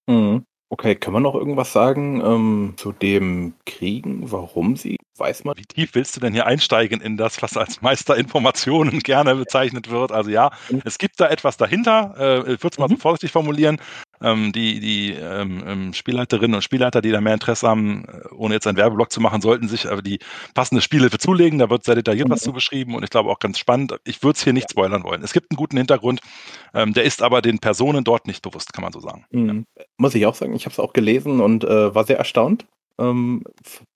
[0.09, 0.45] Mhm.
[0.71, 5.57] Okay, kann man noch irgendwas sagen ähm, zu dem Kriegen, warum sie weiß man.
[5.57, 10.13] Wie tief willst du denn hier einsteigen in das, was als Meisterinformationen gerne bezeichnet wird?
[10.13, 10.83] Also ja, mhm.
[10.85, 12.15] es gibt da etwas dahinter.
[12.19, 12.93] Äh, ich würde es mal mhm.
[12.93, 13.81] so vorsichtig formulieren.
[14.21, 18.55] Ähm, die die ähm, ähm, Spielleiterinnen und Spielleiter, die da mehr Interesse haben, äh, ohne
[18.55, 20.19] jetzt einen Werbeblock zu machen, sollten sich aber die
[20.55, 21.59] passende Spielhilfe zulegen.
[21.59, 22.33] Da wird sehr detailliert mhm.
[22.33, 23.95] was zu beschrieben und ich glaube auch ganz spannend.
[24.05, 25.23] Ich würde es hier nicht spoilern wollen.
[25.23, 26.21] Es gibt einen guten Hintergrund,
[26.75, 29.25] ähm, der ist aber den Personen dort nicht bewusst, kann man so sagen.
[29.31, 29.67] Mhm.
[29.77, 29.85] Ja.
[29.97, 32.67] Muss ich auch sagen, ich habe es auch gelesen und äh, war sehr erstaunt.
[32.99, 33.45] Ähm,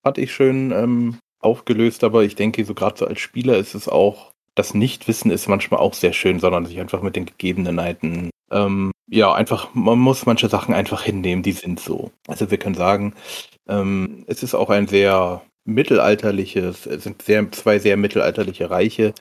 [0.03, 3.89] fand ich schön ähm, aufgelöst, aber ich denke, so gerade so als Spieler ist es
[3.89, 8.91] auch, das Nichtwissen ist manchmal auch sehr schön, sondern sich einfach mit den Gegebenheiten, ähm,
[9.07, 12.11] ja, einfach, man muss manche Sachen einfach hinnehmen, die sind so.
[12.27, 13.13] Also wir können sagen,
[13.67, 19.13] ähm, es ist auch ein sehr mittelalterliches, es sind sehr, zwei sehr mittelalterliche Reiche,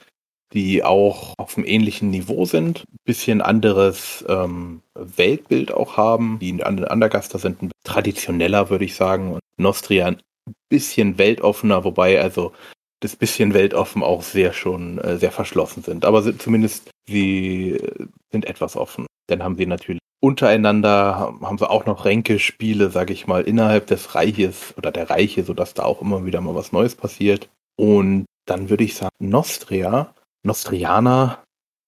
[0.52, 6.38] die auch auf einem ähnlichen Niveau sind, bisschen anderes ähm, Weltbild auch haben.
[6.40, 10.22] Die Andergaster sind traditioneller, würde ich sagen, und Nostria ein
[10.68, 12.52] bisschen weltoffener, wobei also
[13.00, 16.04] das bisschen weltoffen auch sehr schon äh, sehr verschlossen sind.
[16.04, 19.06] Aber sind, zumindest sie äh, sind etwas offen.
[19.28, 24.14] Dann haben sie natürlich untereinander, haben sie auch noch Ränkespiele, sage ich mal, innerhalb des
[24.14, 27.48] Reiches oder der Reiche, sodass da auch immer wieder mal was Neues passiert.
[27.76, 31.38] Und dann würde ich sagen, Nostria Nostrianer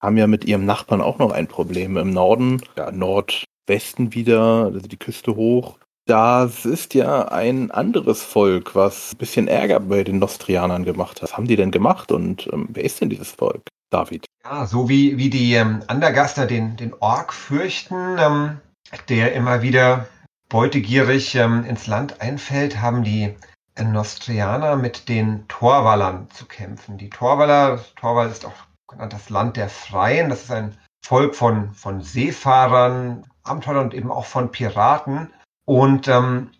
[0.00, 1.96] haben ja mit ihrem Nachbarn auch noch ein Problem.
[1.96, 5.78] Im Norden, ja, Nordwesten wieder, also die Küste hoch.
[6.06, 11.30] Das ist ja ein anderes Volk, was ein bisschen Ärger bei den Nostrianern gemacht hat.
[11.30, 13.62] Was haben die denn gemacht und ähm, wer ist denn dieses Volk?
[13.90, 14.26] David.
[14.44, 18.60] Ja, so wie, wie die ähm, Andergaster den, den Ork fürchten, ähm,
[19.08, 20.06] der immer wieder
[20.48, 23.34] beutegierig ähm, ins Land einfällt, haben die
[23.82, 26.96] Nostrianer mit den Torwallern zu kämpfen.
[26.96, 28.54] Die Torwaller, Torwall ist auch
[28.88, 30.28] genannt das Land der Freien.
[30.28, 35.32] Das ist ein Volk von, von Seefahrern, Abenteurern und eben auch von Piraten.
[35.66, 36.50] Und ähm,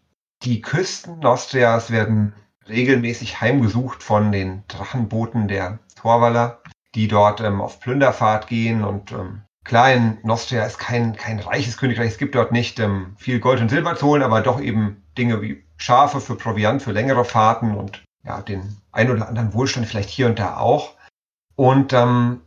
[0.43, 2.35] die Küsten Nostrias werden
[2.69, 6.61] regelmäßig heimgesucht von den Drachenbooten der Torwaller,
[6.95, 8.85] die dort ähm, auf Plünderfahrt gehen.
[8.85, 12.09] Und ähm, klar, in Nostria ist kein, kein reiches Königreich.
[12.09, 15.43] Es gibt dort nicht ähm, viel Gold und Silber zu holen, aber doch eben Dinge
[15.43, 20.11] wie Schafe für Proviant, für längere Fahrten und ja, den ein oder anderen Wohlstand vielleicht
[20.11, 20.95] hier und da auch.
[21.57, 22.41] Und ähm,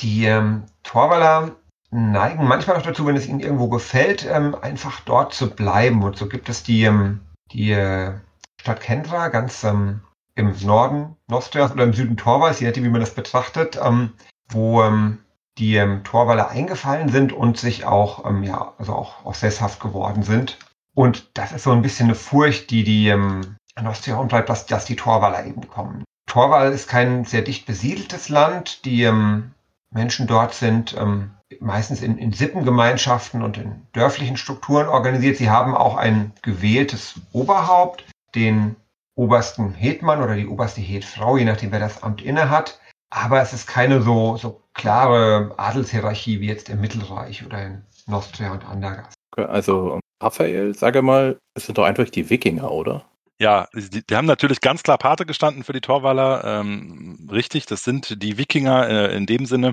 [0.00, 1.52] die ähm, Torwaller
[1.90, 6.02] neigen manchmal auch dazu, wenn es ihnen irgendwo gefällt, ähm, einfach dort zu bleiben.
[6.02, 7.20] Und so gibt es die, ähm,
[7.52, 8.14] die äh,
[8.60, 10.00] Stadt Kendra ganz ähm,
[10.34, 14.12] im Norden Nostrias oder im Süden Torwalls, je nachdem, wie man das betrachtet, ähm,
[14.48, 15.18] wo ähm,
[15.58, 20.22] die ähm, Torwaller eingefallen sind und sich auch, ähm, ja, also auch, auch sesshaft geworden
[20.22, 20.58] sind.
[20.94, 24.84] Und das ist so ein bisschen eine Furcht, die die ähm, Nostria umtreibt, dass, dass
[24.84, 26.04] die Torwaller eben kommen.
[26.26, 28.84] Torwall ist kein sehr dicht besiedeltes Land.
[28.84, 29.52] Die ähm,
[29.90, 35.36] Menschen dort sind ähm, meistens in, in Sippengemeinschaften und in dörflichen Strukturen organisiert.
[35.36, 38.76] Sie haben auch ein gewähltes Oberhaupt, den
[39.14, 42.78] obersten Hetmann oder die oberste Hetfrau, je nachdem wer das Amt innehat.
[43.10, 48.52] Aber es ist keine so, so klare Adelshierarchie wie jetzt im Mittelreich oder in Nostria
[48.52, 49.14] und Andergast.
[49.36, 53.04] Also Raphael, sage mal, es sind doch einfach die Wikinger, oder?
[53.42, 56.44] Ja, die, die, haben natürlich ganz klar Pate gestanden für die Torwaller.
[56.44, 59.72] Ähm, richtig, das sind die Wikinger äh, in dem Sinne,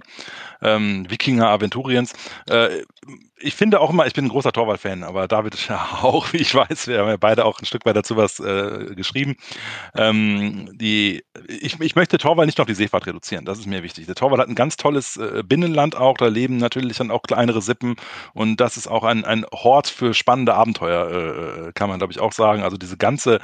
[0.61, 2.13] ähm, Wikinger Aventuriens.
[2.49, 2.81] Äh,
[3.39, 6.37] ich finde auch immer, ich bin ein großer Torwall-Fan, aber David ist ja auch, wie
[6.37, 9.35] ich weiß, wir haben ja beide auch ein Stück weit dazu was äh, geschrieben.
[9.95, 14.05] Ähm, die, ich, ich möchte Torwall nicht noch die Seefahrt reduzieren, das ist mir wichtig.
[14.05, 17.61] Der Torwall hat ein ganz tolles äh, Binnenland auch, da leben natürlich dann auch kleinere
[17.61, 17.95] Sippen
[18.33, 22.19] und das ist auch ein, ein Hort für spannende Abenteuer, äh, kann man glaube ich
[22.19, 22.63] auch sagen.
[22.63, 23.39] Also diese ganze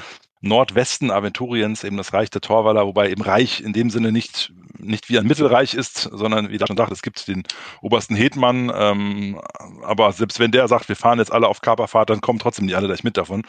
[0.45, 5.09] Nordwesten Aventuriens, eben das Reich der Torwaller, wobei eben Reich in dem Sinne nicht, nicht
[5.09, 7.43] wie ein Mittelreich ist, sondern wie da schon sagt, es gibt den
[7.81, 9.41] obersten Hetmann, ähm,
[9.81, 12.75] aber selbst wenn der sagt, wir fahren jetzt alle auf Kaperfahrt, dann kommen trotzdem nicht
[12.75, 13.41] alle gleich mit davon.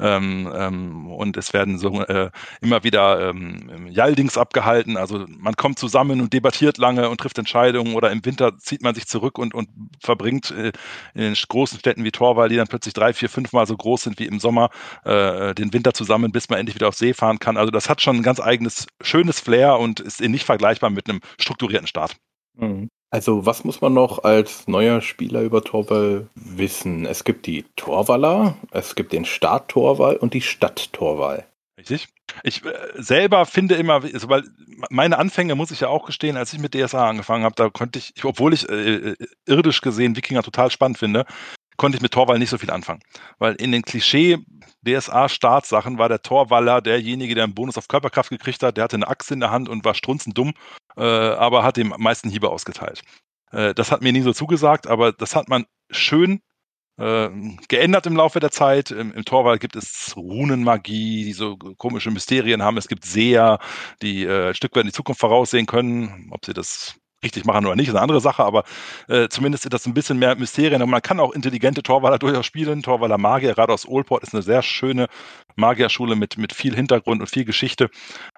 [0.00, 5.78] Ähm, ähm, und es werden so äh, immer wieder ähm, Jaldings abgehalten, also man kommt
[5.78, 9.54] zusammen und debattiert lange und trifft Entscheidungen oder im Winter zieht man sich zurück und,
[9.54, 9.68] und
[10.02, 10.72] verbringt äh,
[11.14, 14.02] in den großen Städten wie Torwall, die dann plötzlich drei, vier, fünf Mal so groß
[14.02, 14.70] sind wie im Sommer,
[15.04, 17.58] äh, den Winter zusammen, bis man endlich wieder auf See fahren kann.
[17.58, 21.20] Also das hat schon ein ganz eigenes, schönes Flair und ist nicht vergleichbar mit einem
[21.38, 22.16] strukturierten Start.
[22.56, 22.88] Mhm.
[23.10, 27.04] Also was muss man noch als neuer Spieler über Torwall wissen?
[27.04, 31.44] Es gibt die Torwaller, es gibt den Staat Torwall und die Stadt Torwall.
[31.78, 32.08] Richtig.
[32.42, 34.44] Ich äh, selber finde immer, also, weil
[34.88, 37.98] meine Anfänge, muss ich ja auch gestehen, als ich mit DSA angefangen habe, da konnte
[37.98, 41.26] ich, obwohl ich äh, äh, irdisch gesehen Wikinger total spannend finde,
[41.80, 43.00] konnte ich mit Torwall nicht so viel anfangen.
[43.38, 44.36] Weil in den Klischee
[44.86, 49.08] DSA-Startsachen war der Torwaller derjenige, der einen Bonus auf Körperkraft gekriegt hat, der hatte eine
[49.08, 50.52] Axt in der Hand und war strunzendumm,
[50.98, 53.00] äh, aber hat dem meisten Hiebe ausgeteilt.
[53.50, 56.42] Äh, das hat mir nie so zugesagt, aber das hat man schön
[56.98, 57.30] äh,
[57.68, 58.90] geändert im Laufe der Zeit.
[58.90, 62.76] Im, Im Torwald gibt es Runenmagie, die so komische Mysterien haben.
[62.76, 63.58] Es gibt Seher,
[64.02, 66.28] die äh, ein Stück weit in die Zukunft voraussehen können.
[66.30, 68.64] Ob sie das richtig machen oder nicht, ist eine andere Sache, aber
[69.08, 70.82] äh, zumindest ist das ein bisschen mehr Mysterien.
[70.82, 72.82] Und man kann auch intelligente Torwaller durchaus spielen.
[72.82, 75.06] Torwaller Magier, gerade aus Olport, ist eine sehr schöne
[75.56, 77.90] Magierschule mit, mit viel Hintergrund und viel Geschichte.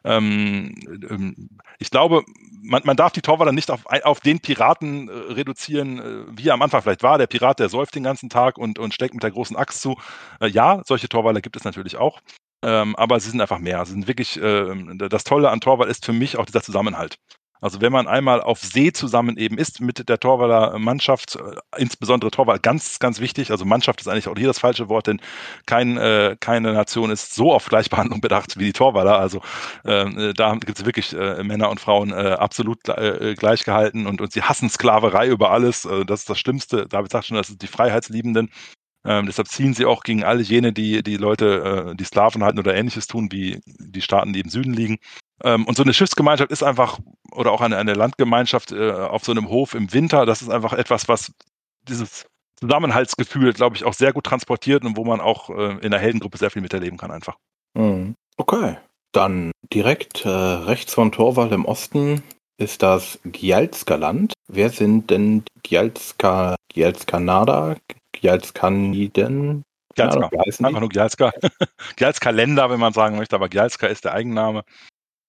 [0.05, 0.75] Ähm,
[1.09, 2.25] ähm, ich glaube,
[2.63, 6.55] man, man darf die Torwaller nicht auf, auf den Piraten äh, reduzieren, äh, wie er
[6.55, 7.19] am Anfang vielleicht war.
[7.19, 9.97] Der Pirat, der säuft den ganzen Tag und, und steckt mit der großen Axt zu.
[10.41, 12.21] Äh, ja, solche Torwaller gibt es natürlich auch.
[12.65, 13.85] Ähm, aber sie sind einfach mehr.
[13.85, 17.19] Sie sind wirklich, äh, das Tolle an Torwall ist für mich auch dieser Zusammenhalt.
[17.63, 22.31] Also wenn man einmal auf See zusammen eben ist mit der Torwaller Mannschaft, äh, insbesondere
[22.31, 23.51] Torwall, ganz, ganz wichtig.
[23.53, 25.21] Also Mannschaft ist eigentlich auch hier das falsche Wort, denn
[25.65, 29.19] kein, äh, keine Nation ist so auf Gleichbehandlung bedacht wie die Torwaller.
[29.19, 29.41] Also
[29.85, 34.07] ähm, äh, da gibt es wirklich äh, Männer und Frauen äh, absolut äh, gleich gehalten
[34.07, 35.87] und, und sie hassen Sklaverei über alles.
[35.87, 36.87] Also das ist das Schlimmste.
[36.89, 38.51] David sagt schon, das sind die Freiheitsliebenden.
[39.05, 42.59] Ähm, deshalb ziehen sie auch gegen alle jene, die die Leute, äh, die Sklaven halten
[42.59, 44.99] oder ähnliches tun, wie die Staaten, die im Süden liegen.
[45.45, 46.99] Ähm, und so eine Schiffsgemeinschaft ist einfach,
[47.33, 50.73] oder auch eine, eine Landgemeinschaft äh, auf so einem Hof im Winter, das ist einfach
[50.73, 51.33] etwas, was
[51.89, 52.27] dieses
[52.61, 56.39] Zusammenhaltsgefühl, glaube ich, auch sehr gut transportiert und wo man auch äh, in der Heldengruppe
[56.39, 57.37] sehr viel miterleben kann einfach.
[57.75, 58.15] Mhm.
[58.37, 58.77] Okay,
[59.13, 62.23] dann direkt äh, rechts von Torwall im Osten
[62.57, 64.35] ist das Gjalska Land.
[64.47, 67.77] Wer sind denn Gjalska, Gjalskanada,
[68.13, 69.65] Gjalskaniden?
[69.95, 70.31] Gjalska,
[70.65, 71.33] einfach nur Gjalska.
[71.97, 74.63] Gjalska Länder, wenn man sagen möchte, aber Gjalska ist der Eigenname.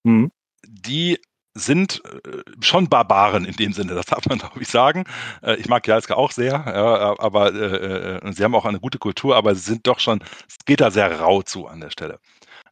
[0.03, 0.31] Mhm.
[0.65, 1.19] Die
[1.53, 5.05] sind äh, schon Barbaren in dem Sinne, das darf man, glaube ich, sagen.
[5.41, 8.99] Äh, ich mag Jalska auch sehr, ja, aber äh, äh, sie haben auch eine gute
[8.99, 12.19] Kultur, aber sie sind doch schon, es geht da sehr rau zu an der Stelle.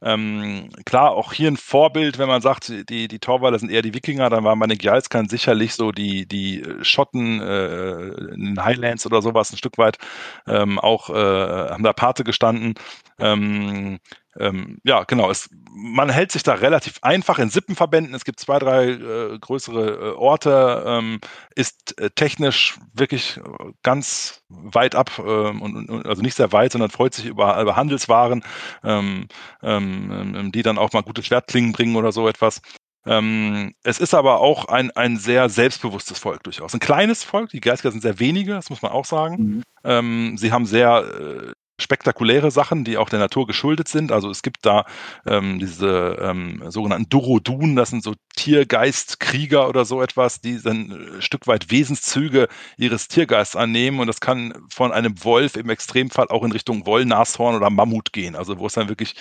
[0.03, 3.93] Ähm, klar, auch hier ein Vorbild, wenn man sagt, die, die Torwaller sind eher die
[3.93, 9.51] Wikinger, dann waren meine Gjalskan sicherlich so die, die Schotten äh, in Highlands oder sowas
[9.53, 9.99] ein Stück weit
[10.47, 12.73] ähm, auch, äh, haben da Pate gestanden.
[13.19, 13.99] Ähm,
[14.39, 15.29] ähm, ja, genau.
[15.29, 18.15] Es, man hält sich da relativ einfach in Sippenverbänden.
[18.15, 21.19] Es gibt zwei, drei äh, größere äh, Orte, ähm,
[21.55, 23.41] ist äh, technisch wirklich äh,
[23.83, 27.75] ganz weit ab, ähm, und, und, also nicht sehr weit, sondern freut sich über, über
[27.75, 28.43] Handelswaren,
[28.83, 29.27] ähm,
[29.61, 32.61] ähm, ähm, die dann auch mal gute Schwertklingen bringen oder so etwas.
[33.05, 36.73] Ähm, es ist aber auch ein, ein sehr selbstbewusstes Volk durchaus.
[36.73, 39.35] Ein kleines Volk, die Geister sind sehr wenige, das muss man auch sagen.
[39.37, 39.63] Mhm.
[39.83, 44.11] Ähm, sie haben sehr äh, spektakuläre Sachen, die auch der Natur geschuldet sind.
[44.11, 44.85] Also es gibt da
[45.25, 51.17] ähm, diese ähm, sogenannten Durodun, das sind so Tiergeistkrieger oder so etwas, die dann ein
[51.17, 56.27] äh, Stück weit Wesenszüge ihres Tiergeists annehmen und das kann von einem Wolf im Extremfall
[56.29, 58.35] auch in Richtung Wollnashorn oder Mammut gehen.
[58.35, 59.15] Also wo es dann wirklich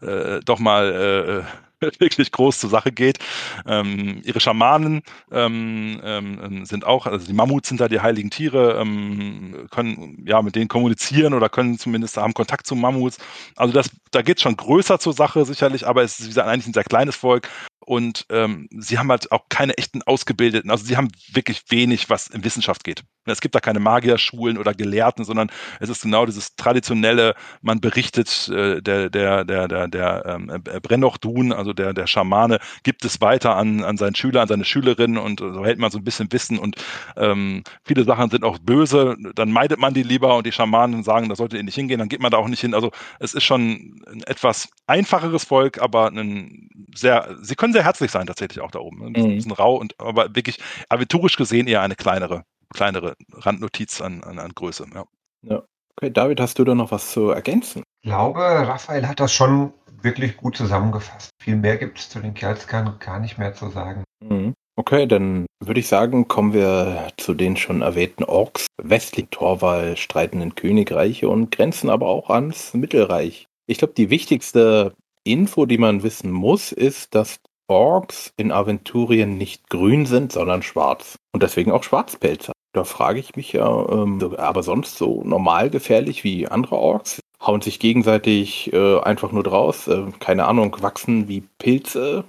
[0.00, 3.18] äh, doch mal äh, wirklich groß zur Sache geht.
[3.66, 8.78] Ähm, ihre Schamanen ähm, ähm, sind auch, also die Mammuts sind da die heiligen Tiere,
[8.80, 13.18] ähm, können ja mit denen kommunizieren oder können zumindest haben Kontakt zu Mammuts.
[13.56, 16.48] Also das, da geht es schon größer zur Sache sicherlich, aber es ist wie gesagt,
[16.48, 17.48] eigentlich ein sehr kleines Volk
[17.80, 22.28] und ähm, sie haben halt auch keine echten Ausgebildeten, also sie haben wirklich wenig, was
[22.28, 23.02] in Wissenschaft geht.
[23.26, 28.48] Es gibt da keine Magierschulen oder Gelehrten, sondern es ist genau dieses traditionelle, man berichtet,
[28.48, 33.20] äh, der, der, der, der, der ähm, äh, Brennochdun, also der, der Schamane, gibt es
[33.20, 36.30] weiter an, an seinen Schüler, an seine Schülerinnen und so hält man so ein bisschen
[36.32, 36.76] Wissen und
[37.16, 41.28] ähm, viele Sachen sind auch böse, dann meidet man die lieber und die Schamanen sagen,
[41.28, 42.74] da solltet ihr nicht hingehen, dann geht man da auch nicht hin.
[42.74, 48.10] Also es ist schon ein etwas einfacheres Volk, aber ein sehr, sie können sehr herzlich
[48.10, 49.04] sein tatsächlich auch da oben.
[49.04, 49.34] Ein bisschen, mhm.
[49.34, 50.58] ein bisschen rau und aber wirklich
[50.88, 54.86] aventurisch gesehen eher eine kleinere kleinere Randnotiz an, an, an Größe.
[54.94, 55.04] Ja.
[55.42, 55.62] ja.
[55.96, 57.82] Okay, David, hast du da noch was zu ergänzen?
[58.02, 59.72] Ich glaube, Raphael hat das schon
[60.02, 61.30] wirklich gut zusammengefasst.
[61.40, 64.04] Viel mehr gibt es zu den Kerlskern gar nicht mehr zu sagen.
[64.20, 64.54] Mhm.
[64.76, 70.56] Okay, dann würde ich sagen, kommen wir zu den schon erwähnten Orks, westlich Torwall, streitenden
[70.56, 73.46] Königreiche und grenzen aber auch ans Mittelreich.
[73.66, 79.70] Ich glaube, die wichtigste Info, die man wissen muss, ist, dass Orks in Aventurien nicht
[79.70, 81.16] grün sind, sondern schwarz.
[81.32, 82.52] Und deswegen auch Schwarzpelzer.
[82.74, 87.20] Da frage ich mich ja, ähm, aber sonst so normal gefährlich wie andere Orks?
[87.40, 92.24] Hauen sich gegenseitig äh, einfach nur draus, äh, keine Ahnung, wachsen wie Pilze,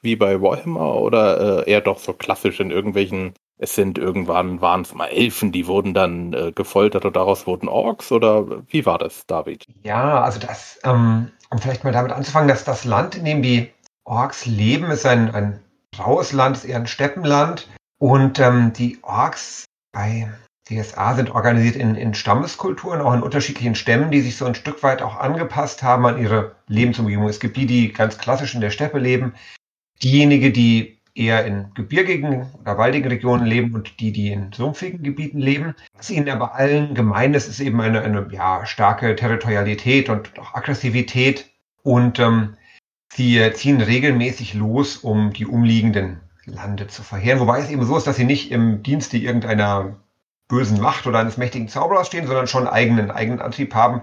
[0.00, 4.82] wie bei Warhammer oder äh, eher doch so klassisch in irgendwelchen, es sind irgendwann, waren
[4.82, 8.98] es mal Elfen, die wurden dann äh, gefoltert und daraus wurden Orks oder wie war
[8.98, 9.66] das, David?
[9.82, 13.68] Ja, also das, ähm, um vielleicht mal damit anzufangen, dass das Land, in dem die
[14.04, 15.58] Orks leben, ist ein, ein
[15.98, 20.28] raues Land, ist eher ein Steppenland und ähm, die Orks bei
[20.68, 24.82] DSA sind organisiert in, in Stammeskulturen, auch in unterschiedlichen Stämmen, die sich so ein Stück
[24.82, 27.28] weit auch angepasst haben an ihre Lebensumgebung.
[27.28, 29.34] Es gibt die, die ganz klassisch in der Steppe leben,
[30.02, 35.38] diejenigen, die eher in gebirgigen oder waldigen Regionen leben und die, die in sumpfigen Gebieten
[35.38, 35.74] leben.
[35.94, 40.54] Was ihnen aber allen gemein ist, ist eben eine, eine ja, starke Territorialität und auch
[40.54, 41.50] Aggressivität.
[41.82, 42.56] Und ähm,
[43.12, 47.40] sie ziehen regelmäßig los, um die umliegenden Lande zu verheeren.
[47.40, 49.96] Wobei es eben so ist, dass sie nicht im Dienste irgendeiner
[50.48, 54.02] bösen Macht oder eines mächtigen Zauberers stehen, sondern schon eigenen, eigenen Antrieb haben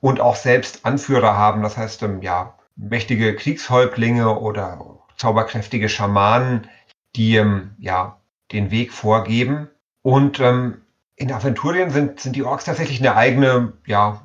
[0.00, 1.62] und auch selbst Anführer haben.
[1.62, 6.68] Das heißt, ähm, ja, mächtige Kriegshäuptlinge oder zauberkräftige Schamanen,
[7.14, 8.18] die ähm, ja
[8.52, 9.68] den Weg vorgeben.
[10.02, 10.82] Und ähm,
[11.16, 14.22] in Aventurien sind, sind die Orks tatsächlich eine eigene, ja,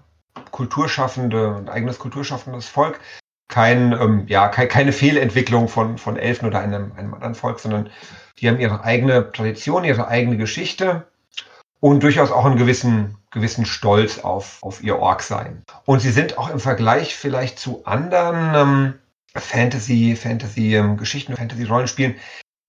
[0.51, 2.99] kulturschaffende, ein eigenes kulturschaffendes Volk.
[3.51, 7.89] Kein, ähm, ja, ke keine Fehlentwicklung von, von Elfen oder einem, einem anderen Volk, sondern
[8.39, 11.05] die haben ihre eigene Tradition, ihre eigene Geschichte
[11.81, 15.63] und durchaus auch einen gewissen, gewissen Stolz auf, auf ihr Ork-Sein.
[15.85, 18.93] Und sie sind auch im Vergleich vielleicht zu anderen ähm,
[19.35, 22.15] Fantasy, Fantasy ähm, Geschichten, Fantasy Rollenspielen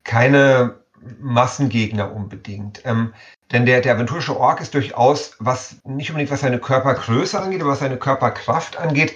[0.04, 0.80] keine
[1.20, 2.82] Massengegner unbedingt.
[2.84, 3.14] Ähm,
[3.52, 7.70] denn der, der aventurische Ork ist durchaus, was nicht unbedingt was seine Körpergröße angeht, aber
[7.70, 9.14] was seine Körperkraft angeht,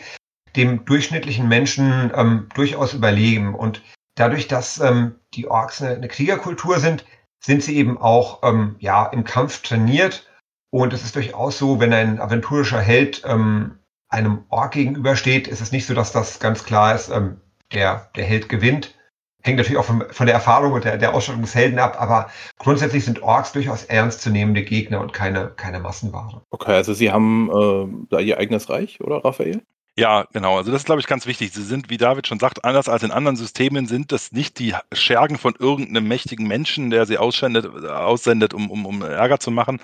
[0.57, 3.55] dem durchschnittlichen Menschen ähm, durchaus überlegen.
[3.55, 3.83] Und
[4.14, 7.05] dadurch, dass ähm, die Orks eine, eine, Kriegerkultur sind,
[7.40, 10.29] sind sie eben auch ähm, ja, im Kampf trainiert.
[10.71, 15.73] Und es ist durchaus so, wenn ein aventurischer Held ähm, einem Ork gegenübersteht, ist es
[15.73, 17.40] nicht so, dass das ganz klar ist, ähm,
[17.73, 18.95] der, der Held gewinnt.
[19.42, 22.31] Hängt natürlich auch von, von der Erfahrung und der, der Ausstattung des Helden ab, aber
[22.59, 26.42] grundsätzlich sind Orks durchaus ernstzunehmende Gegner und keine, keine Massenware.
[26.51, 29.62] Okay, also Sie haben äh, da Ihr eigenes Reich, oder Raphael?
[29.99, 30.59] Ja, genau.
[30.59, 31.53] Also das ist, glaube ich, ganz wichtig.
[31.55, 34.75] Sie sind, wie David schon sagt, anders als in anderen Systemen sind das nicht die
[34.93, 39.81] Schergen von irgendeinem mächtigen Menschen, der sie aussendet, aussendet um, um, um Ärger zu machen.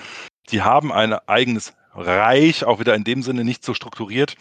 [0.51, 4.35] Die haben ein eigenes reich, auch wieder in dem Sinne nicht so strukturiert.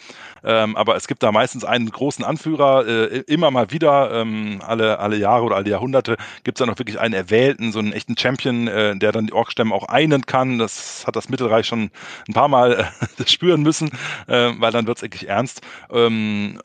[0.44, 4.98] Ähm, aber es gibt da meistens einen großen Anführer, äh, immer mal wieder, ähm, alle,
[4.98, 8.16] alle Jahre oder alle Jahrhunderte, gibt es dann auch wirklich einen erwählten, so einen echten
[8.16, 10.58] Champion, äh, der dann die Orkstämme auch einen kann.
[10.58, 11.90] Das hat das Mittelreich schon
[12.28, 13.90] ein paar Mal äh, spüren müssen,
[14.26, 15.60] äh, weil dann wird es wirklich ernst.
[15.90, 16.60] Ähm,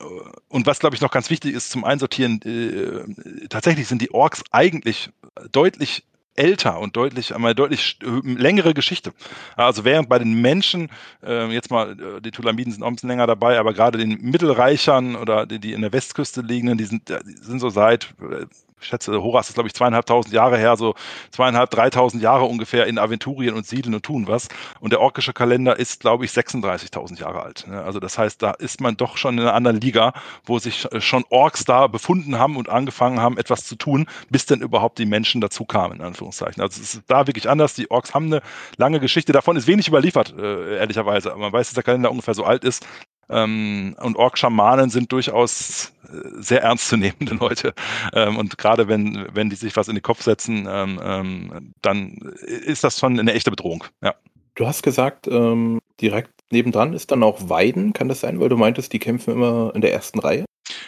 [0.48, 4.42] und was, glaube ich, noch ganz wichtig ist zum Einsortieren, äh, tatsächlich sind die Orks
[4.50, 5.10] eigentlich
[5.52, 6.04] deutlich
[6.38, 9.12] älter und deutlich, einmal deutlich längere Geschichte.
[9.56, 10.88] Also während bei den Menschen,
[11.24, 14.20] äh, jetzt mal, äh, die Tulamiden sind auch ein bisschen länger dabei, aber gerade den
[14.22, 18.46] Mittelreichern oder die, die in der Westküste liegenden, die sind, die sind so seit äh,
[18.80, 20.94] schätze, Horas ist, glaube ich, zweieinhalbtausend Jahre her, so
[21.30, 24.48] zweieinhalb, dreitausend Jahre ungefähr in Aventurien und Siedeln und tun was.
[24.80, 27.66] Und der orkische Kalender ist, glaube ich, 36.000 Jahre alt.
[27.68, 27.82] Ne?
[27.82, 30.12] Also das heißt, da ist man doch schon in einer anderen Liga,
[30.44, 34.46] wo sich äh, schon Orks da befunden haben und angefangen haben, etwas zu tun, bis
[34.46, 36.62] denn überhaupt die Menschen dazu kamen, in Anführungszeichen.
[36.62, 37.74] Also es ist da wirklich anders.
[37.74, 38.42] Die Orks haben eine
[38.76, 39.32] lange Geschichte.
[39.32, 41.34] Davon ist wenig überliefert, äh, ehrlicherweise.
[41.36, 42.86] Man weiß, dass der Kalender ungefähr so alt ist.
[43.30, 47.74] Ähm, und Ork-Schamanen sind durchaus äh, sehr ernstzunehmende Leute.
[48.12, 52.18] Ähm, und gerade wenn, wenn die sich was in den Kopf setzen, ähm, ähm, dann
[52.46, 53.84] ist das schon eine echte Bedrohung.
[54.02, 54.14] Ja.
[54.54, 57.92] Du hast gesagt, ähm, direkt nebendran ist dann auch Weiden.
[57.92, 58.40] Kann das sein?
[58.40, 60.44] Weil du meintest, die kämpfen immer in der ersten Reihe?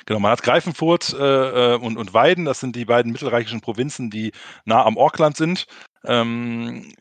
[0.07, 4.11] Genau, man hat Greifenfurt äh, äh und, und Weiden, das sind die beiden mittelreichischen Provinzen,
[4.11, 4.33] die
[4.65, 5.67] nah am Orkland sind
[6.05, 6.93] ähm,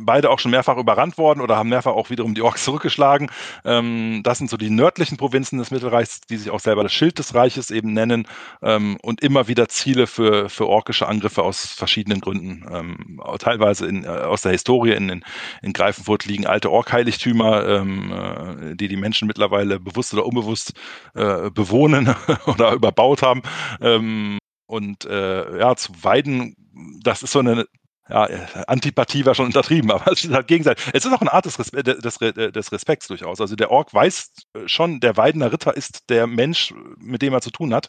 [0.00, 3.30] beide auch schon mehrfach überrannt worden oder haben mehrfach auch wiederum die Orks zurückgeschlagen.
[3.64, 7.18] Ähm, das sind so die nördlichen Provinzen des Mittelreichs, die sich auch selber das Schild
[7.18, 8.26] des Reiches eben nennen
[8.62, 12.66] ähm, und immer wieder Ziele für, für orkische Angriffe aus verschiedenen Gründen.
[12.70, 15.24] Ähm, teilweise in, äh, aus der Historie in, in,
[15.62, 20.74] in Greifenfurt liegen alte Orkheiligtümer, ähm, äh, die die Menschen mittlerweile bewusst oder unbewusst
[21.14, 22.14] äh, bewohnen
[22.46, 23.42] oder überbaut haben.
[23.80, 26.56] Ähm, und äh, ja, zu Weiden,
[27.02, 27.66] das ist so eine
[28.12, 28.28] ja,
[28.66, 30.84] Antipathie war schon untertrieben, aber es ist halt gegenseitig.
[30.92, 33.40] Es ist auch eine Art des, Respe des, des, Respekts durchaus.
[33.40, 34.32] Also der Ork weiß
[34.66, 37.88] schon, der Weidener Ritter ist der Mensch, mit dem er zu tun hat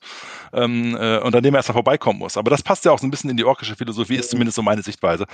[0.53, 2.37] ähm, äh, und an dem er erst mal vorbeikommen muss.
[2.37, 4.61] Aber das passt ja auch so ein bisschen in die orkische Philosophie, ist zumindest so
[4.61, 5.25] meine Sichtweise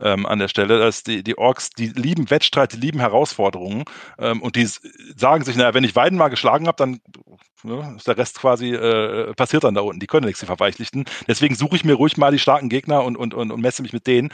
[0.00, 3.84] ähm, an der Stelle, dass die, die Orks, die lieben Wettstreit, die lieben Herausforderungen
[4.18, 4.68] ähm, und die
[5.16, 7.00] sagen sich, naja, wenn ich Weiden mal geschlagen habe, dann
[7.64, 10.00] ne, der Rest quasi äh, passiert dann da unten.
[10.00, 11.04] Die können nichts, die Verweichlichten.
[11.26, 13.92] Deswegen suche ich mir ruhig mal die starken Gegner und, und, und, und messe mich
[13.92, 14.30] mit denen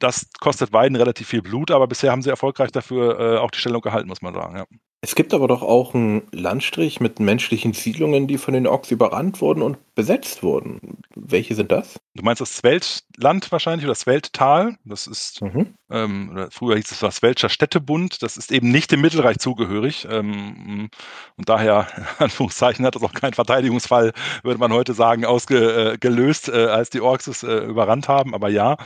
[0.00, 3.58] das kostet Weiden relativ viel Blut, aber bisher haben sie erfolgreich dafür äh, auch die
[3.58, 4.56] Stellung gehalten, muss man sagen.
[4.56, 4.64] Ja.
[5.02, 9.40] Es gibt aber doch auch einen Landstrich mit menschlichen Siedlungen, die von den Orks überrannt
[9.40, 10.98] wurden und besetzt wurden.
[11.14, 11.98] Welche sind das?
[12.14, 14.76] Du meinst das Sweltland wahrscheinlich oder das Swelttal?
[14.84, 15.72] Das ist, mhm.
[15.90, 18.22] ähm, früher hieß es das Weltscher Städtebund.
[18.22, 20.06] Das ist eben nicht dem Mittelreich zugehörig.
[20.10, 20.90] Ähm,
[21.38, 21.86] und daher,
[22.18, 27.00] in Anführungszeichen, hat das auch keinen Verteidigungsfall, würde man heute sagen, ausgelöst, äh, als die
[27.00, 28.34] Orks es äh, überrannt haben.
[28.34, 28.76] Aber ja,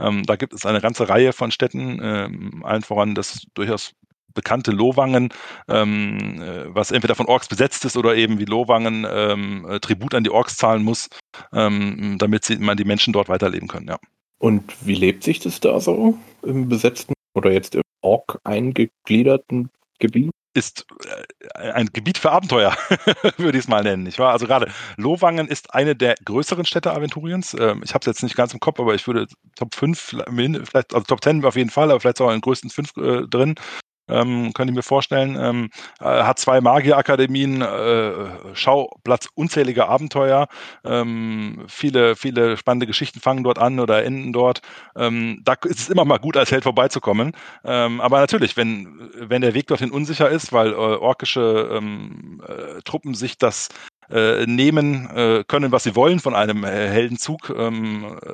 [0.00, 3.92] ähm, da gibt es eine ganze Reihe von Städten, ähm, allen voran das durchaus
[4.34, 5.30] bekannte Lowangen,
[5.68, 10.14] ähm, äh, was entweder von Orks besetzt ist oder eben wie Lowangen ähm, äh, Tribut
[10.14, 11.08] an die Orks zahlen muss,
[11.52, 13.98] ähm, damit sie, man die Menschen dort weiterleben können, ja.
[14.38, 19.68] Und wie lebt sich das da so im besetzten oder jetzt im Ork eingegliederten
[19.98, 20.30] Gebiet?
[20.54, 20.86] ist
[21.54, 22.76] äh, ein Gebiet für Abenteuer,
[23.36, 24.02] würde ich es mal nennen.
[24.02, 24.32] Nicht wahr?
[24.32, 27.54] Also gerade Lowangen ist eine der größeren Städte Aventuriens.
[27.58, 29.26] Ähm, ich habe es jetzt nicht ganz im Kopf, aber ich würde
[29.56, 30.16] Top 5,
[30.64, 33.28] vielleicht, also Top 10 auf jeden Fall, aber vielleicht auch in den größten 5 äh,
[33.28, 33.54] drin
[34.10, 35.36] ähm, könnte ich mir vorstellen.
[35.40, 40.48] Ähm, äh, hat zwei Magierakademien, äh, Schauplatz unzähliger Abenteuer.
[40.84, 44.60] Ähm, viele, viele spannende Geschichten fangen dort an oder enden dort.
[44.96, 47.32] Ähm, da ist es immer mal gut, als Held vorbeizukommen.
[47.64, 52.80] Ähm, aber natürlich, wenn, wenn der Weg dorthin unsicher ist, weil äh, orkische ähm, äh,
[52.82, 53.68] Truppen sich das
[54.10, 57.50] äh, nehmen äh, können, was sie wollen von einem äh, Heldenzug.
[57.56, 58.32] Ähm, äh,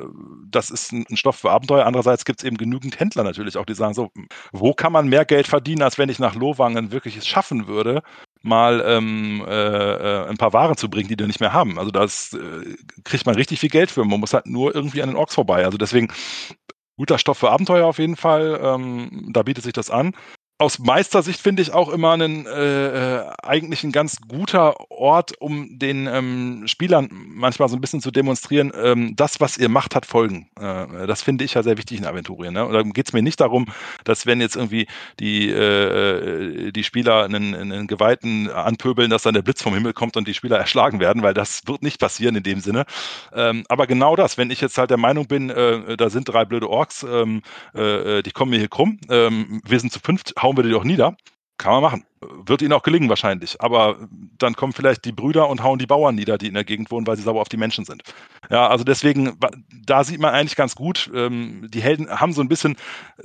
[0.50, 1.84] das ist ein, ein, Stoff für Abenteuer.
[1.84, 4.10] Andererseits gibt es eben genügend Händler natürlich auch, die sagen so,
[4.52, 8.02] wo kann man mehr Geld verdienen, als wenn ich nach Lowangen wirklich es schaffen würde,
[8.42, 11.78] mal ähm, äh, äh, ein paar Waren zu bringen, die wir nicht mehr haben.
[11.78, 12.74] Also das äh,
[13.04, 14.04] kriegt man richtig viel Geld für.
[14.04, 15.64] Man muss halt nur irgendwie an den Orks vorbei.
[15.64, 16.08] Also deswegen
[16.96, 18.58] guter Stoff für Abenteuer auf jeden Fall.
[18.62, 20.14] Ähm, da bietet sich das an
[20.58, 25.78] aus Meistersicht finde ich auch immer einen, äh, äh, eigentlich ein ganz guter Ort, um
[25.78, 30.06] den ähm, Spielern manchmal so ein bisschen zu demonstrieren, ähm, das, was ihr macht, hat
[30.06, 30.48] Folgen.
[30.58, 32.54] Äh, das finde ich ja sehr wichtig in Aventurien.
[32.54, 32.64] Ne?
[32.64, 33.66] Und da geht es mir nicht darum,
[34.04, 34.86] dass wenn jetzt irgendwie
[35.20, 40.16] die, äh, die Spieler einen, einen Geweihten anpöbeln, dass dann der Blitz vom Himmel kommt
[40.16, 42.86] und die Spieler erschlagen werden, weil das wird nicht passieren in dem Sinne.
[43.34, 46.46] Ähm, aber genau das, wenn ich jetzt halt der Meinung bin, äh, da sind drei
[46.46, 47.42] blöde Orks, ähm,
[47.74, 50.84] äh, die kommen mir hier krumm, ähm, wir sind zu fünft, hauen wir die doch
[50.84, 51.16] nieder.
[51.58, 52.04] Kann man machen.
[52.20, 53.58] Wird ihnen auch gelingen wahrscheinlich.
[53.62, 53.96] Aber
[54.36, 57.06] dann kommen vielleicht die Brüder und hauen die Bauern nieder, die in der Gegend wohnen,
[57.06, 58.02] weil sie sauer auf die Menschen sind.
[58.50, 59.38] Ja, also deswegen,
[59.86, 62.76] da sieht man eigentlich ganz gut, ähm, die Helden haben so ein bisschen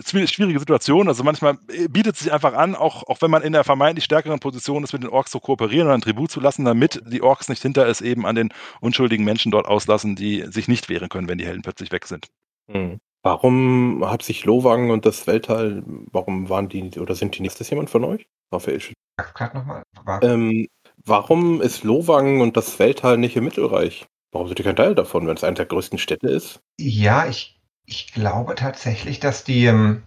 [0.06, 1.10] schwierige Situationen.
[1.10, 4.06] Also manchmal äh, bietet es sich einfach an, auch, auch wenn man in der vermeintlich
[4.06, 7.22] stärkeren Position ist, mit den Orks zu kooperieren und ein Tribut zu lassen, damit die
[7.22, 11.10] Orks nicht hinter es eben an den unschuldigen Menschen dort auslassen, die sich nicht wehren
[11.10, 12.28] können, wenn die Helden plötzlich weg sind.
[12.68, 13.02] Mhm.
[13.24, 17.52] Warum hat sich Lowagen und das Weltall, warum waren die oder sind die nicht?
[17.52, 18.28] Ist das jemand von euch?
[18.52, 18.82] Raphael.
[19.18, 19.84] Gerade nochmal.
[20.24, 20.68] Ähm,
[21.06, 24.08] warum ist Lowagen und das Weltall nicht im Mittelreich?
[24.32, 26.62] Warum sind die kein Teil davon, wenn es eine der größten Städte ist?
[26.80, 30.04] Ja, ich, ich glaube tatsächlich, dass die, ähm,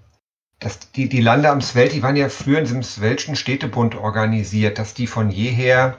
[0.59, 4.79] dass die, die Lande am Sveld, die waren ja früher in diesem Swelschen Städtebund organisiert,
[4.79, 5.99] dass die von jeher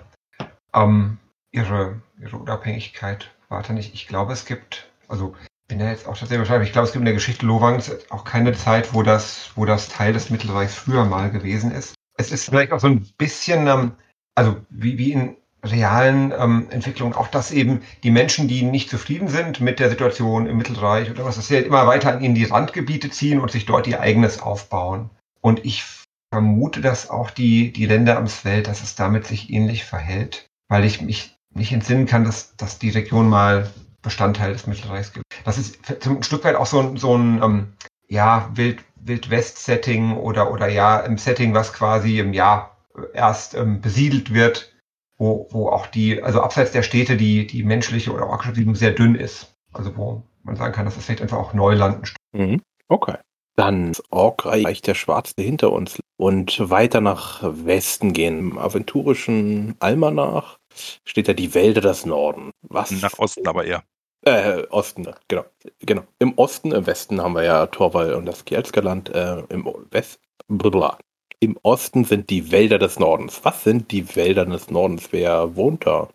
[0.73, 1.17] ähm,
[1.51, 3.93] ihre, ihre Unabhängigkeit warte nicht.
[3.93, 5.35] Ich glaube, es gibt, also
[5.67, 8.23] bin ja jetzt auch tatsächlich wahrscheinlich, ich glaube, es gibt in der Geschichte Lowangs auch
[8.23, 11.95] keine Zeit, wo das, wo das Teil des Mittelreichs früher mal gewesen ist.
[12.17, 13.91] Es ist vielleicht auch so ein bisschen, ähm,
[14.35, 19.27] also wie, wie in realen ähm, Entwicklungen, auch dass eben die Menschen, die nicht zufrieden
[19.27, 22.45] sind mit der Situation im Mittelreich oder was, dass sie halt immer weiter in die
[22.45, 25.09] Randgebiete ziehen und sich dort ihr eigenes aufbauen.
[25.41, 25.83] Und ich
[26.31, 30.85] vermute, dass auch die, die Länder am Sveld, dass es damit sich ähnlich verhält, weil
[30.85, 35.11] ich mich nicht entsinnen kann, dass, dass die Region mal Bestandteil des Mittelreichs.
[35.43, 37.73] Das ist ein Stück weit auch so, ein, so ein ähm,
[38.07, 42.77] ja, Wild, Wild-West-Setting oder, oder ja, im Setting, was quasi im Jahr
[43.13, 44.73] erst ähm, besiedelt wird,
[45.17, 48.91] wo, wo auch die, also abseits der Städte, die, die menschliche oder orkische Siedlung sehr
[48.91, 49.53] dünn ist.
[49.73, 52.61] Also wo man sagen kann, dass das vielleicht einfach auch Neuland mhm.
[52.87, 53.17] Okay.
[53.55, 58.37] Dann das Orkreich der Schwarze hinter uns und weiter nach Westen gehen.
[58.37, 60.57] Im aventurischen Almanach
[61.05, 62.51] steht ja die Wälder des Norden.
[62.61, 62.91] Was?
[62.91, 63.83] Nach Osten aber eher.
[64.27, 65.45] Äh, Osten, genau.
[65.81, 66.03] genau.
[66.17, 69.09] Im Osten, im Westen haben wir ja Torwall und das Kielskerland.
[69.09, 70.97] Äh, Im West, blablabla.
[71.39, 73.41] Im Osten sind die Wälder des Nordens.
[73.43, 75.09] Was sind die Wälder des Nordens?
[75.11, 76.09] Wer wohnt da?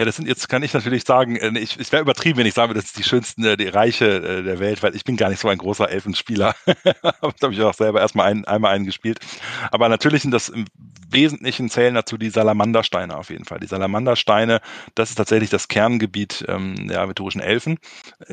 [0.00, 2.54] Ja, das sind jetzt, kann ich natürlich sagen, äh, ich, ich wäre übertrieben, wenn ich
[2.54, 5.28] sage, das ist die schönsten, äh, die Reiche äh, der Welt, weil ich bin gar
[5.28, 6.54] nicht so ein großer Elfenspieler.
[7.02, 9.18] da habe ich auch selber erstmal ein, einmal einen gespielt.
[9.70, 10.64] Aber natürlich sind das im
[11.10, 13.60] Wesentlichen zählen dazu die Salamandersteine auf jeden Fall.
[13.60, 14.62] Die Salamandersteine,
[14.94, 17.76] das ist tatsächlich das Kerngebiet ähm, der aventurischen Elfen.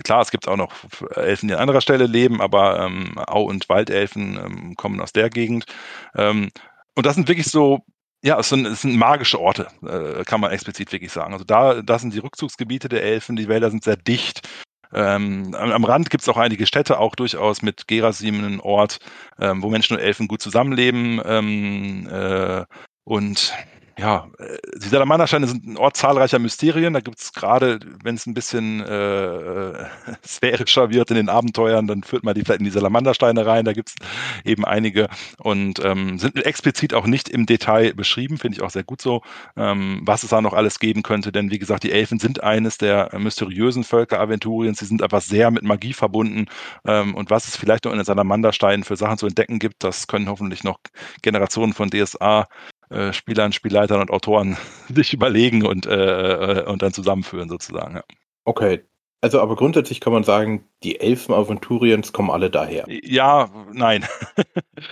[0.06, 0.74] Klar, es gibt auch noch
[1.18, 5.30] Elfen, die an anderer Stelle leben, aber ähm, Au- und Waldelfen ähm, kommen aus der
[5.30, 5.66] Gegend.
[6.16, 6.50] Ähm,
[6.96, 7.84] und das sind wirklich so
[8.28, 11.32] ja, es sind, es sind magische Orte, äh, kann man explizit wirklich sagen.
[11.32, 14.46] Also da, da sind die Rückzugsgebiete der Elfen, die Wälder sind sehr dicht.
[14.94, 19.00] Ähm, am, am, Rand gibt es auch einige Städte, auch durchaus mit Gerasim einen Ort,
[19.40, 21.22] ähm, wo Menschen und Elfen gut zusammenleben.
[21.24, 22.66] Ähm, äh,
[23.06, 23.54] und
[23.98, 26.94] ja, äh, die Salamandersteine sind ein Ort zahlreicher Mysterien.
[26.94, 29.86] Da gibt es gerade, wenn es ein bisschen äh,
[30.26, 33.66] sphärischer wird in den Abenteuern, dann führt man die vielleicht in die Salamandersteine rein.
[33.66, 33.96] Da gibt es
[34.46, 35.08] eben einige
[35.40, 39.22] und ähm, sind explizit auch nicht im Detail beschrieben, finde ich auch sehr gut so,
[39.56, 41.32] ähm, was es da noch alles geben könnte.
[41.32, 44.80] Denn wie gesagt, die Elfen sind eines der mysteriösen Völker Aventuriens.
[44.80, 46.46] Sie sind aber sehr mit Magie verbunden.
[46.86, 50.06] Ähm, und was es vielleicht noch in den Salamandersteinen für Sachen zu entdecken gibt, das
[50.06, 50.78] können hoffentlich noch
[51.24, 52.48] Generationen von DSA
[52.90, 54.58] äh, Spielern, Spielleitern und Autoren
[54.94, 57.96] sich überlegen und, äh, äh, und dann zusammenführen sozusagen.
[57.96, 58.04] Ja.
[58.46, 58.86] Okay,
[59.20, 62.86] also, aber grundsätzlich kann man sagen, die Elfen Aventuriens kommen alle daher.
[62.88, 64.06] Ja, nein.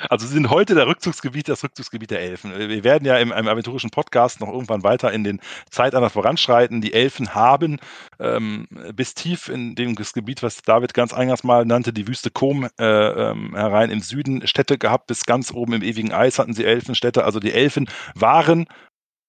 [0.10, 2.52] Also sie sind heute der Rückzugsgebiet, das Rückzugsgebiet der Elfen.
[2.58, 6.82] Wir werden ja im, im aventurischen Podcast noch irgendwann weiter in den Zeitalter voranschreiten.
[6.82, 7.78] Die Elfen haben
[8.20, 12.68] ähm, bis tief in dem Gebiet, was David ganz eingangs mal nannte, die Wüste Kom
[12.80, 15.06] äh, ähm, herein im Süden Städte gehabt.
[15.06, 17.26] Bis ganz oben im ewigen Eis hatten sie Elfenstädte.
[17.26, 18.66] Also die Elfen waren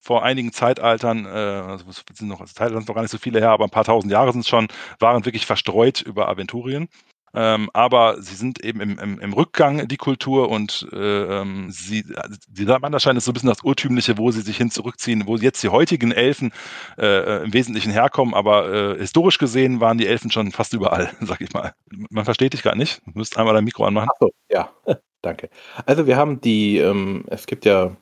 [0.06, 3.64] vor einigen Zeitaltern, äh, also sind noch, Zeitaltern noch gar nicht so viele her, aber
[3.64, 4.68] ein paar tausend Jahre sind es schon,
[5.00, 6.88] waren wirklich verstreut über Aventurien.
[7.34, 12.04] Ähm, aber sie sind eben im, im, im, Rückgang, die Kultur, und äh, ähm, sie,
[12.48, 15.62] die Manderschein ist so ein bisschen das Urtümliche, wo sie sich hin zurückziehen, wo jetzt
[15.62, 16.52] die heutigen Elfen
[16.96, 21.10] äh, äh, im Wesentlichen herkommen, aber äh, historisch gesehen waren die Elfen schon fast überall,
[21.20, 21.74] sag ich mal.
[22.10, 23.02] Man versteht dich gar nicht.
[23.04, 24.08] Du müsst einmal dein Mikro anmachen.
[24.14, 24.70] Ach so, ja,
[25.20, 25.50] danke.
[25.84, 27.96] Also wir haben die, ähm, es gibt ja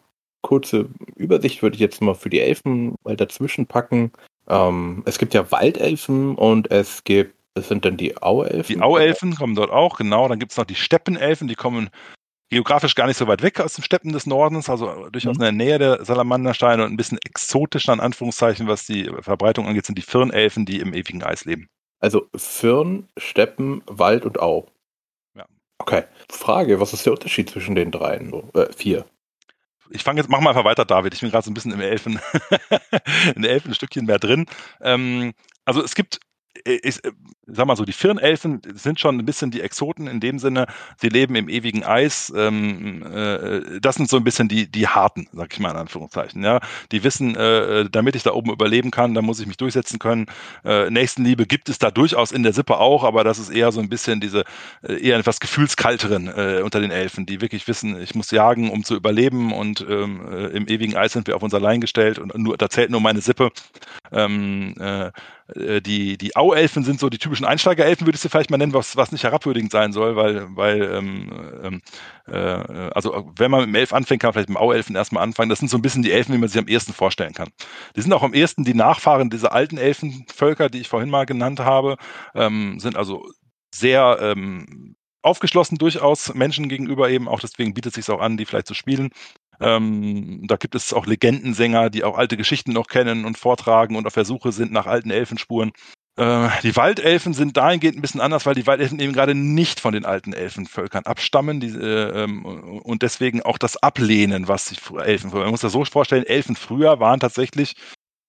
[0.44, 0.86] kurze
[1.16, 4.12] Übersicht würde ich jetzt mal für die Elfen mal dazwischen packen.
[4.46, 8.76] Ähm, es gibt ja Waldelfen und es gibt, das sind dann die Auelfen.
[8.76, 10.28] Die Auelfen kommen dort auch, genau.
[10.28, 11.90] Dann gibt es noch die Steppenelfen, die kommen
[12.50, 15.44] geografisch gar nicht so weit weg aus den Steppen des Nordens, also durchaus mhm.
[15.44, 19.86] in der Nähe der Salamandersteine und ein bisschen exotisch, in Anführungszeichen, was die Verbreitung angeht,
[19.86, 21.68] sind die Firnelfen, die im ewigen Eis leben.
[22.00, 24.66] Also Firn, Steppen, Wald und Au.
[25.34, 25.46] Ja.
[25.78, 26.04] Okay.
[26.30, 28.30] Frage, was ist der Unterschied zwischen den dreien?
[28.52, 29.06] Äh, vier
[29.90, 31.14] ich fange jetzt, mach mal einfach weiter, David.
[31.14, 32.20] Ich bin gerade so ein bisschen im Elfen,
[33.34, 34.46] in Elfenstückchen mehr drin.
[34.80, 36.20] Ähm, also es gibt
[36.64, 37.12] ich äh,
[37.46, 40.66] sag mal so, die Firnelfen sind schon ein bisschen die Exoten in dem Sinne,
[40.96, 42.32] sie leben im ewigen Eis.
[42.36, 46.42] Ähm, äh, das sind so ein bisschen die, die Harten, sag ich mal in Anführungszeichen.
[46.42, 46.60] Ja?
[46.92, 50.26] Die wissen, äh, damit ich da oben überleben kann, da muss ich mich durchsetzen können.
[50.64, 53.80] Äh, Nächstenliebe gibt es da durchaus in der Sippe auch, aber das ist eher so
[53.80, 54.44] ein bisschen diese,
[54.82, 58.84] äh, eher etwas gefühlskalteren äh, unter den Elfen, die wirklich wissen, ich muss jagen, um
[58.84, 62.56] zu überleben und ähm, im ewigen Eis sind wir auf uns allein gestellt und nur,
[62.56, 63.50] da zählt nur meine Sippe.
[64.12, 64.74] Ähm,
[65.54, 68.72] äh, die, die Auelfen sind so die typischen Einsteigerelfen, würde ich sie vielleicht mal nennen,
[68.72, 71.30] was, was nicht herabwürdigend sein soll, weil, weil ähm,
[71.62, 71.82] ähm,
[72.26, 75.22] äh, also wenn man mit dem Elf anfängt, kann man vielleicht mit dem Auelfen erstmal
[75.22, 75.48] anfangen.
[75.48, 77.48] Das sind so ein bisschen die Elfen, wie man sich am ehesten vorstellen kann.
[77.96, 81.60] Die sind auch am ehesten die Nachfahren dieser alten Elfenvölker, die ich vorhin mal genannt
[81.60, 81.96] habe,
[82.34, 83.26] ähm, sind also
[83.74, 88.44] sehr ähm, aufgeschlossen durchaus Menschen gegenüber eben, auch deswegen bietet es sich auch an, die
[88.44, 89.10] vielleicht zu spielen.
[89.60, 94.06] Ähm, da gibt es auch Legendensänger, die auch alte Geschichten noch kennen und vortragen und
[94.06, 95.72] auf der Suche sind nach alten Elfenspuren.
[96.16, 99.92] Äh, die Waldelfen sind dahingehend ein bisschen anders, weil die Waldelfen eben gerade nicht von
[99.92, 105.30] den alten Elfenvölkern abstammen die, äh, ähm, und deswegen auch das ablehnen, was die Elfen.
[105.32, 107.74] Man muss das so vorstellen, Elfen früher waren tatsächlich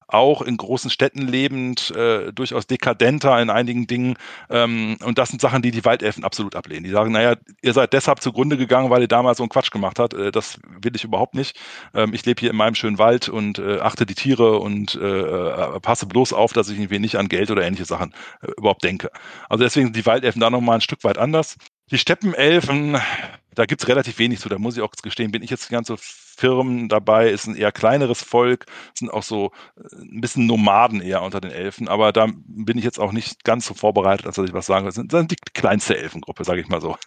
[0.08, 4.18] auch in großen Städten lebend, äh, durchaus dekadenter in einigen Dingen.
[4.49, 6.84] Ähm, und das sind Sachen, die die Waldelfen absolut ablehnen.
[6.84, 9.99] Die sagen, naja, ihr seid deshalb zugrunde gegangen, weil ihr damals so einen Quatsch gemacht
[9.99, 10.14] habt.
[10.14, 11.58] Äh, das will ich überhaupt nicht.
[11.93, 14.99] Ähm, ich lebe hier in meinem schönen Wald und äh, achte die Tiere und äh,
[14.99, 18.84] äh, passe bloß auf, dass ich irgendwie nicht an Geld oder ähnliche Sachen äh, überhaupt
[18.84, 19.10] denke.
[19.49, 21.58] Also deswegen sind die Waldelfen da nochmal ein Stück weit anders.
[21.91, 22.97] Die Steppenelfen,
[23.56, 24.49] da gibt es relativ wenig zu.
[24.49, 27.72] Da muss ich auch gestehen, bin ich jetzt ganz so Firmen dabei, ist ein eher
[27.72, 32.28] kleineres Volk, sind auch so äh, ein bisschen Nomaden eher unter den Elfen, aber da
[32.45, 34.91] bin ich jetzt auch nicht ganz so vorbereitet, als dass ich was sagen will.
[34.91, 36.97] Das sind die kleinste Elfengruppe, sage ich mal so.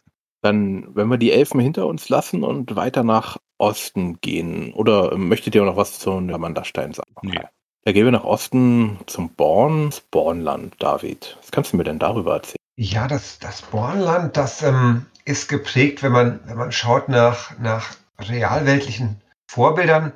[0.40, 5.54] Dann, wenn wir die Elfen hinter uns lassen und weiter nach Osten gehen, oder möchtet
[5.54, 7.12] ihr noch was zu Amandastein sagen?
[7.22, 7.40] Nee.
[7.84, 11.36] Da gehen wir nach Osten zum Born, Bornland, David.
[11.40, 12.56] Was kannst du mir denn darüber erzählen?
[12.76, 17.94] Ja, das, das Bornland, das ähm, ist geprägt, wenn man, wenn man schaut nach, nach
[18.18, 20.12] realweltlichen Vorbildern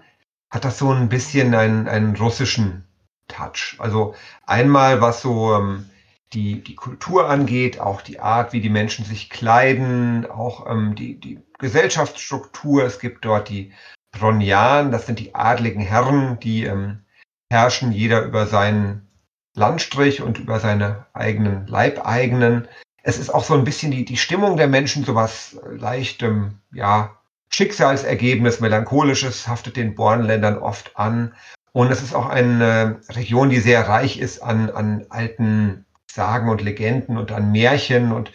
[0.51, 2.85] hat das so ein bisschen einen, einen russischen
[3.29, 3.77] Touch.
[3.79, 4.15] Also
[4.47, 5.89] einmal was so ähm,
[6.33, 11.21] die, die Kultur angeht, auch die Art, wie die Menschen sich kleiden, auch ähm, die,
[11.21, 12.85] die Gesellschaftsstruktur.
[12.85, 13.73] Es gibt dort die
[14.13, 17.05] Bronjan, das sind die adligen Herren, die ähm,
[17.51, 19.09] herrschen jeder über seinen
[19.55, 22.67] Landstrich und über seine eigenen Leibeigenen.
[23.03, 27.17] Es ist auch so ein bisschen die, die Stimmung der Menschen, sowas leichtem, ja,
[27.49, 31.35] Schicksalsergebnis, melancholisches haftet den Bornländern oft an.
[31.73, 36.63] Und es ist auch eine Region, die sehr reich ist an, an alten Sagen und
[36.63, 38.33] Legenden und an Märchen und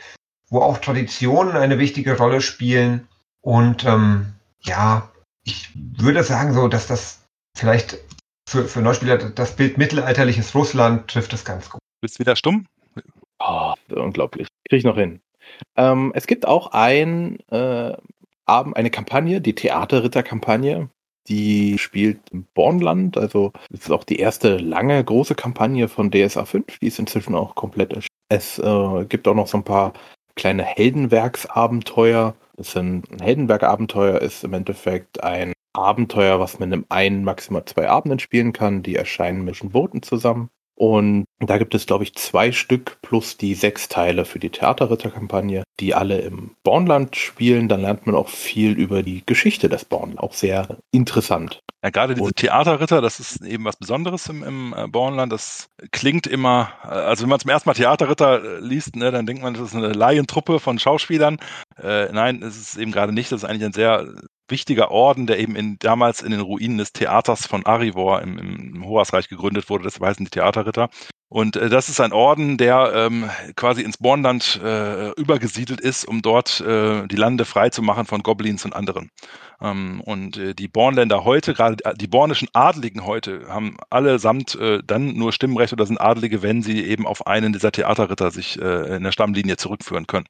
[0.50, 3.08] wo auch Traditionen eine wichtige Rolle spielen.
[3.42, 5.12] Und ähm, ja,
[5.44, 7.22] ich würde sagen so, dass das
[7.56, 7.98] vielleicht
[8.48, 11.80] für, für Neuspieler das Bild mittelalterliches Russland trifft es ganz gut.
[12.02, 12.68] Bist wieder stumm?
[13.40, 14.48] Oh, unglaublich.
[14.68, 15.22] Kriege ich noch hin.
[15.76, 17.96] Ähm, es gibt auch ein, äh,
[18.46, 20.90] eine Kampagne, die Theaterritter-Kampagne.
[21.28, 23.18] Die spielt im Bornland.
[23.18, 26.80] Also es ist auch die erste lange große Kampagne von DSA 5.
[26.80, 28.08] Die ist inzwischen auch komplett erschienen.
[28.30, 29.94] Es äh, gibt auch noch so ein paar
[30.36, 32.36] kleine Heldenwerksabenteuer.
[32.56, 37.90] Das sind, ein Heldenberg-Abenteuer ist im Endeffekt ein Abenteuer, was man in einem, maximal zwei
[37.90, 38.84] Abenden spielen kann.
[38.84, 40.50] Die erscheinen mit den Booten zusammen.
[40.78, 45.64] Und da gibt es, glaube ich, zwei Stück plus die sechs Teile für die Theaterritterkampagne,
[45.80, 47.68] die alle im Bornland spielen.
[47.68, 50.20] Dann lernt man auch viel über die Geschichte des Bornland.
[50.20, 51.62] Auch sehr interessant.
[51.84, 55.32] Ja, gerade diese Theaterritter, das ist eben was Besonderes im, im äh, Bornland.
[55.32, 59.26] Das klingt immer, äh, also wenn man zum ersten Mal Theaterritter äh, liest, ne, dann
[59.26, 61.38] denkt man, das ist eine Laientruppe von Schauspielern.
[61.82, 63.32] Äh, nein, es ist eben gerade nicht.
[63.32, 64.08] Das ist eigentlich ein sehr
[64.50, 68.86] wichtiger Orden, der eben in, damals in den Ruinen des Theaters von Arivor im, im
[68.86, 69.84] Hoasreich gegründet wurde.
[69.84, 70.90] Das heißen die Theaterritter.
[71.30, 76.22] Und äh, das ist ein Orden, der ähm, quasi ins Bornland äh, übergesiedelt ist, um
[76.22, 79.12] dort äh, die Lande frei zu machen von Goblins und anderen.
[79.62, 85.16] Ähm, und äh, die Bornländer heute, gerade die bornischen Adligen heute, haben allesamt äh, dann
[85.16, 89.04] nur Stimmrecht oder sind Adlige, wenn sie eben auf einen dieser Theaterritter sich äh, in
[89.04, 90.28] der Stammlinie zurückführen können.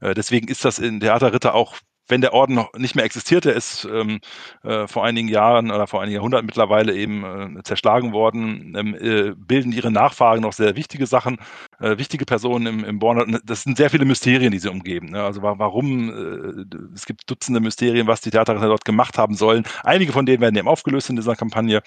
[0.00, 1.76] Äh, deswegen ist das in Theaterritter auch
[2.08, 4.20] wenn der Orden noch nicht mehr existiert, der ist ähm,
[4.62, 9.34] äh, vor einigen Jahren oder vor einigen Jahrhunderten mittlerweile eben äh, zerschlagen worden, ähm, äh,
[9.36, 11.38] bilden ihre Nachfahren noch sehr wichtige Sachen,
[11.80, 13.40] äh, wichtige Personen im, im Born.
[13.44, 15.10] Das sind sehr viele Mysterien, die sie umgeben.
[15.10, 15.22] Ne?
[15.22, 19.64] Also warum, äh, es gibt Dutzende Mysterien, was die Theaterritter dort gemacht haben sollen.
[19.82, 21.82] Einige von denen werden eben aufgelöst in dieser Kampagne,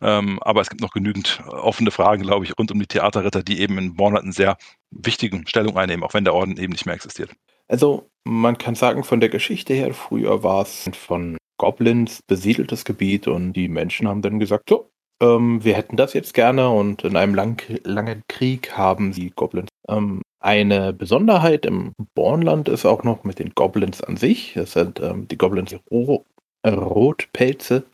[0.00, 3.60] ähm, aber es gibt noch genügend offene Fragen, glaube ich, rund um die Theaterritter, die
[3.60, 4.56] eben in Born eine sehr
[4.90, 7.30] wichtige Stellung einnehmen, auch wenn der Orden eben nicht mehr existiert.
[7.68, 13.28] Also man kann sagen, von der Geschichte her, früher war es von Goblins besiedeltes Gebiet
[13.28, 14.90] und die Menschen haben dann gesagt, so,
[15.20, 19.68] ähm, wir hätten das jetzt gerne und in einem lang, langen Krieg haben die Goblins.
[19.88, 24.54] Ähm, eine Besonderheit im Bornland ist auch noch mit den Goblins an sich.
[24.54, 26.24] Das sind ähm, die Goblins Ro
[26.66, 27.84] Rotpelze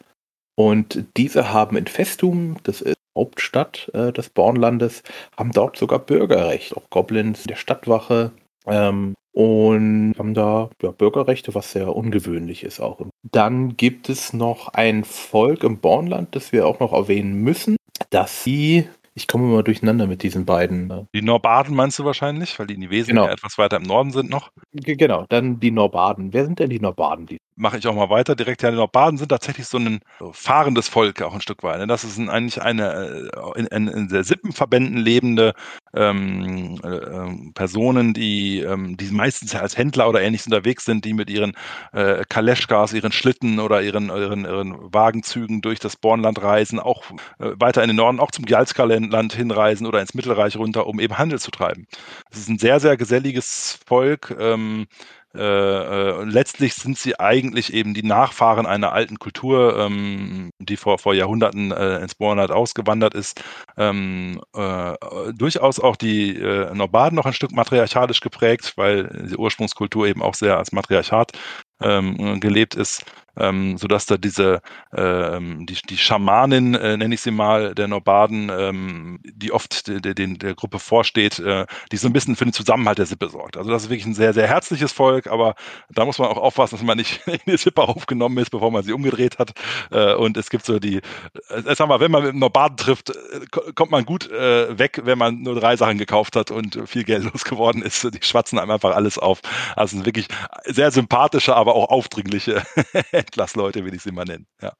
[0.59, 5.03] und diese haben in Festum, das ist Hauptstadt äh, des Bornlandes,
[5.37, 6.77] haben dort sogar Bürgerrecht.
[6.77, 8.33] Auch Goblins der Stadtwache
[8.67, 13.01] ähm, und haben da ja, Bürgerrechte, was sehr ungewöhnlich ist auch.
[13.23, 17.77] Dann gibt es noch ein Volk im Bornland, das wir auch noch erwähnen müssen,
[18.11, 20.91] dass sie ich komme mal durcheinander mit diesen beiden.
[20.91, 23.27] Äh die Norbaden meinst du wahrscheinlich, weil die Nivesen genau.
[23.27, 24.53] ja etwas weiter im Norden sind noch?
[24.73, 26.33] Genau, dann die Norbaden.
[26.33, 27.27] Wer sind denn die Norbaden?
[27.27, 28.63] Die Mache ich auch mal weiter direkt.
[28.63, 29.99] Ja, Norbaden sind tatsächlich so ein
[30.31, 31.81] fahrendes Volk auch ein Stück weit.
[31.81, 31.89] Ne?
[31.89, 35.55] Das ist eigentlich eine äh, in, in, in der Sippenverbänden lebende
[35.93, 41.31] ähm, äh, Personen, die, ähm, die meistens als Händler oder ähnliches unterwegs sind, die mit
[41.31, 41.55] ihren
[41.93, 47.51] äh, Kaleschkas, ihren Schlitten oder ihren, ihren, ihren Wagenzügen durch das Bornland reisen, auch äh,
[47.59, 51.19] weiter in den Norden, auch zum Gjalskalend Land hinreisen oder ins Mittelreich runter, um eben
[51.19, 51.87] Handel zu treiben.
[52.31, 54.37] Es ist ein sehr, sehr geselliges Volk.
[54.39, 54.87] Ähm,
[55.35, 60.99] äh, äh, letztlich sind sie eigentlich eben die Nachfahren einer alten Kultur, ähm, die vor,
[60.99, 63.43] vor Jahrhunderten äh, ins Bornland ausgewandert ist.
[63.77, 64.95] Ähm, äh,
[65.35, 70.35] durchaus auch die äh, Norbaden noch ein Stück matriarchalisch geprägt, weil die Ursprungskultur eben auch
[70.35, 71.33] sehr als Matriarchat
[71.81, 73.05] ähm, gelebt ist
[73.39, 74.61] ähm, sodass da diese,
[74.95, 80.01] ähm, die, die Schamanin, äh, nenne ich sie mal, der Nobaden, ähm, die oft de,
[80.01, 83.29] de, de, der Gruppe vorsteht, äh, die so ein bisschen für den Zusammenhalt der Sippe
[83.29, 83.57] sorgt.
[83.57, 85.55] Also das ist wirklich ein sehr, sehr herzliches Volk, aber
[85.91, 88.83] da muss man auch aufpassen, dass man nicht in die Sippe aufgenommen ist, bevor man
[88.83, 89.53] sie umgedreht hat.
[89.91, 93.11] Äh, und es gibt so die, äh, sag mal, wenn man mit einem Nobaden trifft,
[93.11, 97.05] äh, kommt man gut äh, weg, wenn man nur drei Sachen gekauft hat und viel
[97.05, 98.03] Geld losgeworden ist.
[98.03, 99.41] Die schwatzen einem einfach alles auf.
[99.77, 100.29] Also wirklich
[100.65, 102.63] sehr sympathische, aber auch aufdringliche
[103.13, 104.47] Entlassleute, will ich sie mal nennen.
[104.63, 104.73] Ja.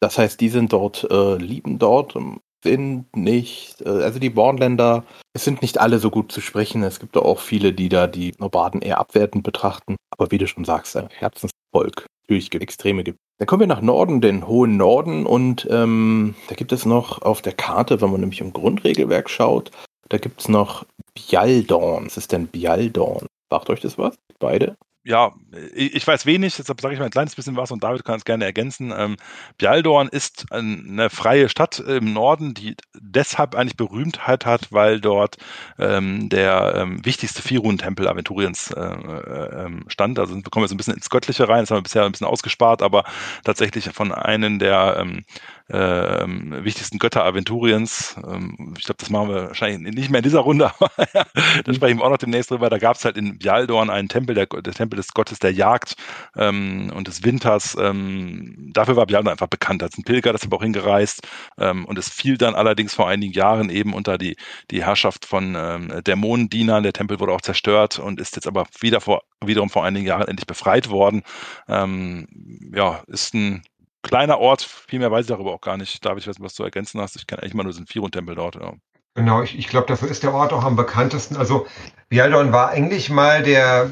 [0.00, 5.04] Das heißt, die sind dort, äh, lieben dort, ähm, sind nicht, äh, also die Bornländer,
[5.32, 6.82] es sind nicht alle so gut zu sprechen.
[6.82, 9.96] Es gibt auch viele, die da die Nobaden eher abwertend betrachten.
[10.10, 12.06] Aber wie du schon sagst, ein Herzensvolk.
[12.22, 13.18] Natürlich gibt extreme gibt.
[13.38, 17.42] Dann kommen wir nach Norden, den hohen Norden, und ähm, da gibt es noch auf
[17.42, 19.72] der Karte, wenn man nämlich im Grundregelwerk schaut,
[20.08, 20.84] da gibt es noch
[21.14, 22.06] Bialdorn.
[22.06, 23.26] Was ist denn Bialdorn?
[23.50, 24.16] Sagt euch das was?
[24.38, 24.76] Beide?
[25.04, 25.32] Ja,
[25.74, 28.24] ich weiß wenig, deshalb sage ich mal ein kleines bisschen was und David kann es
[28.24, 28.92] gerne ergänzen.
[28.96, 29.16] Ähm,
[29.58, 35.38] Bialdorn ist eine freie Stadt im Norden, die deshalb eigentlich Berühmtheit hat, weil dort
[35.78, 40.20] ähm, der ähm, wichtigste Firun-Tempel Aventuriens äh, äh, ähm, stand.
[40.20, 42.80] Also wir so ein bisschen ins Göttliche rein, das haben wir bisher ein bisschen ausgespart,
[42.80, 43.02] aber
[43.42, 45.24] tatsächlich von einem der ähm,
[45.72, 48.16] äh, wichtigsten Götter Aventuriens.
[48.26, 51.24] Ähm, ich glaube, das machen wir wahrscheinlich nicht mehr in dieser Runde, aber ja,
[51.64, 52.68] da sprechen wir auch noch demnächst drüber.
[52.68, 55.96] Da gab es halt in Bialdorn einen Tempel, der, der Tempel des Gottes der Jagd
[56.36, 57.76] ähm, und des Winters.
[57.80, 61.26] Ähm, dafür war Bialdorn einfach bekannt als ein Pilger, das ist aber auch hingereist.
[61.58, 64.36] Ähm, und es fiel dann allerdings vor einigen Jahren eben unter die,
[64.70, 66.82] die Herrschaft von ähm, Dämonendienern.
[66.82, 70.28] Der Tempel wurde auch zerstört und ist jetzt aber wieder vor, wiederum vor einigen Jahren
[70.28, 71.22] endlich befreit worden.
[71.66, 72.28] Ähm,
[72.74, 73.62] ja, ist ein
[74.02, 76.04] kleiner Ort, viel mehr weiß ich darüber auch gar nicht.
[76.04, 77.16] David, ich was du ergänzen hast.
[77.16, 78.56] Ich kenne eigentlich mal nur den Firun-Tempel dort.
[78.56, 78.74] Ja.
[79.14, 81.36] Genau, ich, ich glaube, dafür ist der Ort auch am bekanntesten.
[81.36, 81.66] Also
[82.08, 83.90] Bialdon war eigentlich mal der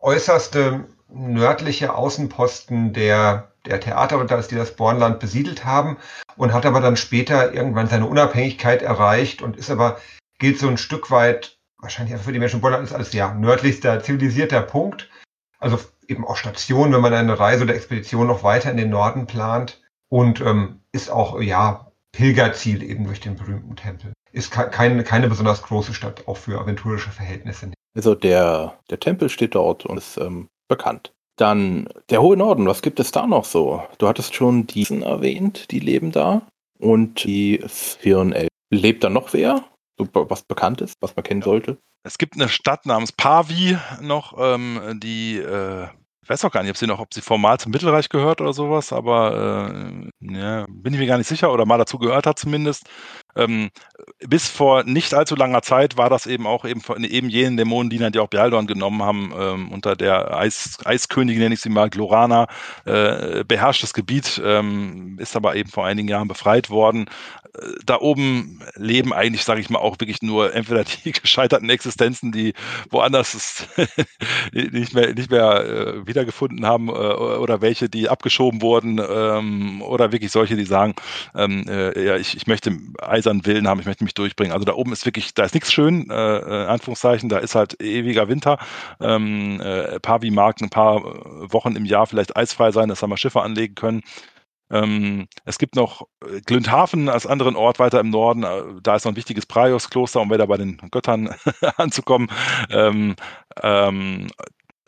[0.00, 5.98] äußerste nördliche Außenposten der, der Theater, die das Bornland besiedelt haben
[6.36, 10.00] und hat aber dann später irgendwann seine Unabhängigkeit erreicht und ist aber,
[10.38, 15.08] gilt so ein Stück weit, wahrscheinlich für die Menschen Bornland als ja, nördlichster zivilisierter Punkt.
[15.58, 15.78] Also
[16.10, 19.80] eben auch Station, wenn man eine Reise oder Expedition noch weiter in den Norden plant
[20.08, 24.12] und ähm, ist auch, ja, Pilgerziel eben durch den berühmten Tempel.
[24.32, 27.72] Ist keine, keine besonders große Stadt, auch für aventurische Verhältnisse.
[27.96, 31.12] Also der, der Tempel steht dort und ist ähm, bekannt.
[31.36, 33.82] Dann der hohe Norden, was gibt es da noch so?
[33.98, 36.42] Du hattest schon diesen erwähnt, die leben da.
[36.78, 38.48] Und die 411.
[38.72, 39.64] Lebt da noch wer?
[39.98, 41.76] So, was bekannt ist, was man kennen sollte?
[42.02, 45.88] Es gibt eine Stadt namens Pavi noch, ähm, die äh,
[46.30, 48.92] weiß auch gar nicht, ob sie noch, ob sie formal zum Mittelreich gehört oder sowas,
[48.92, 52.88] aber äh, ja, bin ich mir gar nicht sicher oder mal dazu gehört hat zumindest.
[53.36, 53.70] Ähm,
[54.26, 58.10] bis vor nicht allzu langer Zeit war das eben auch eben, von, eben jenen Dämonendiener,
[58.10, 62.46] die auch Bialdorn genommen haben, ähm, unter der Eis, Eiskönigin, nenne ich sie mal, Glorana,
[62.84, 67.06] äh, beherrschtes Gebiet, ähm, ist aber eben vor einigen Jahren befreit worden.
[67.54, 72.32] Äh, da oben leben eigentlich, sage ich mal, auch wirklich nur entweder die gescheiterten Existenzen,
[72.32, 72.54] die
[72.90, 73.68] woanders ist,
[74.52, 80.12] nicht mehr, nicht mehr äh, wiedergefunden haben, äh, oder welche, die abgeschoben wurden, ähm, oder
[80.12, 80.94] wirklich solche, die sagen,
[81.34, 82.76] ähm, äh, ja, ich, ich möchte
[83.20, 84.52] eisern Willen haben, ich möchte mich durchbringen.
[84.52, 87.80] Also da oben ist wirklich, da ist nichts schön, äh, äh Anführungszeichen, da ist halt
[87.82, 88.58] ewiger Winter.
[89.00, 91.02] Ähm, äh, Pavi mag ein paar
[91.52, 94.02] Wochen im Jahr vielleicht eisfrei sein, dass da mal Schiffe anlegen können.
[94.70, 98.44] Ähm, es gibt noch äh, Glündhafen als anderen Ort weiter im Norden.
[98.44, 101.34] Äh, da ist noch ein wichtiges Praios-Kloster, um wieder bei den Göttern
[101.76, 102.28] anzukommen.
[102.70, 103.16] Ähm,
[103.62, 104.28] ähm,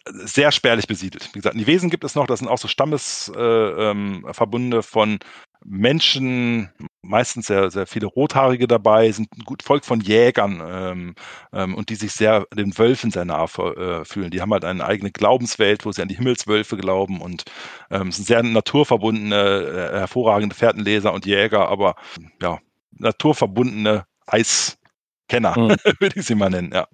[0.09, 1.31] sehr spärlich besiedelt.
[1.33, 5.19] Wie gesagt, in die Wesen gibt es noch, das sind auch so Stammesverbunde äh, von
[5.65, 6.71] Menschen,
[7.03, 11.15] meistens sehr, sehr viele Rothaarige dabei, sind ein gut Volk von Jägern ähm,
[11.53, 14.31] ähm, und die sich sehr den Wölfen sehr nah äh, fühlen.
[14.31, 17.45] Die haben halt eine eigene Glaubenswelt, wo sie an die Himmelswölfe glauben und
[17.91, 21.97] ähm, sind sehr naturverbundene, äh, hervorragende Fährtenleser und Jäger, aber
[22.41, 22.59] ja,
[22.99, 25.77] naturverbundene Eiskenner, mhm.
[26.01, 26.87] würde ich sie mal nennen, ja.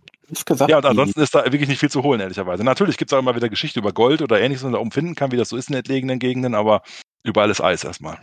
[0.44, 2.62] Gesagt, ja, und ansonsten ist da wirklich nicht viel zu holen, ehrlicherweise.
[2.62, 5.14] Natürlich gibt es auch immer wieder Geschichte über Gold oder ähnliches, was man da umfinden
[5.14, 6.82] kann, wie das so ist in entlegenen Gegenden, aber
[7.24, 8.18] überall ist Eis erstmal.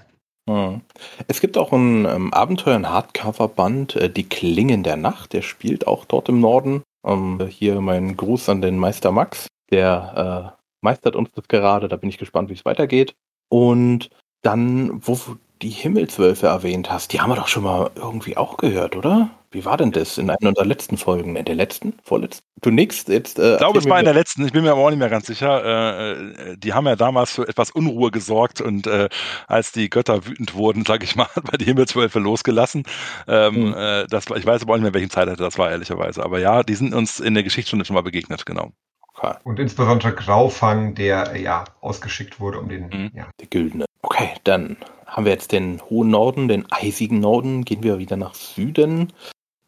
[1.28, 5.34] Es gibt auch ein ähm, Abenteuer, ein Hardcover-Band, äh, Die Klingen der Nacht.
[5.34, 6.84] Der spielt auch dort im Norden.
[7.06, 9.48] Ähm, hier mein Gruß an den Meister Max.
[9.72, 11.88] Der äh, meistert uns das gerade.
[11.88, 13.16] Da bin ich gespannt, wie es weitergeht.
[13.50, 14.10] Und
[14.42, 18.58] dann, wo du die Himmelswölfe erwähnt hast, die haben wir doch schon mal irgendwie auch
[18.58, 19.32] gehört, oder?
[19.56, 21.38] Wie war denn das in einer der letzten Folgen?
[21.38, 21.94] In der letzten?
[22.04, 22.46] Vorletzten?
[22.62, 23.40] Du nix jetzt.
[23.40, 24.46] Äh, ich glaube, es war in der letzten.
[24.46, 25.64] Ich bin mir aber auch nicht mehr ganz sicher.
[25.64, 29.08] Äh, äh, die haben ja damals für etwas Unruhe gesorgt und äh,
[29.48, 32.84] als die Götter wütend wurden, sage ich mal, hat man die Himmelswölfe losgelassen.
[33.30, 34.08] Ähm, mhm.
[34.10, 36.22] das, ich weiß aber auch nicht mehr, welchen Zeitalter das war, ehrlicherweise.
[36.22, 38.74] Aber ja, die sind uns in der Geschichtsstunde schon mal begegnet, genau.
[39.14, 39.36] Okay.
[39.46, 42.90] Und insbesondere Graufang, der ja ausgeschickt wurde, um den.
[42.90, 43.12] Mhm.
[43.14, 43.30] Ja.
[43.40, 43.86] Der Güldene.
[44.02, 44.76] Okay, dann
[45.06, 47.64] haben wir jetzt den hohen Norden, den eisigen Norden.
[47.64, 49.14] Gehen wir wieder nach Süden.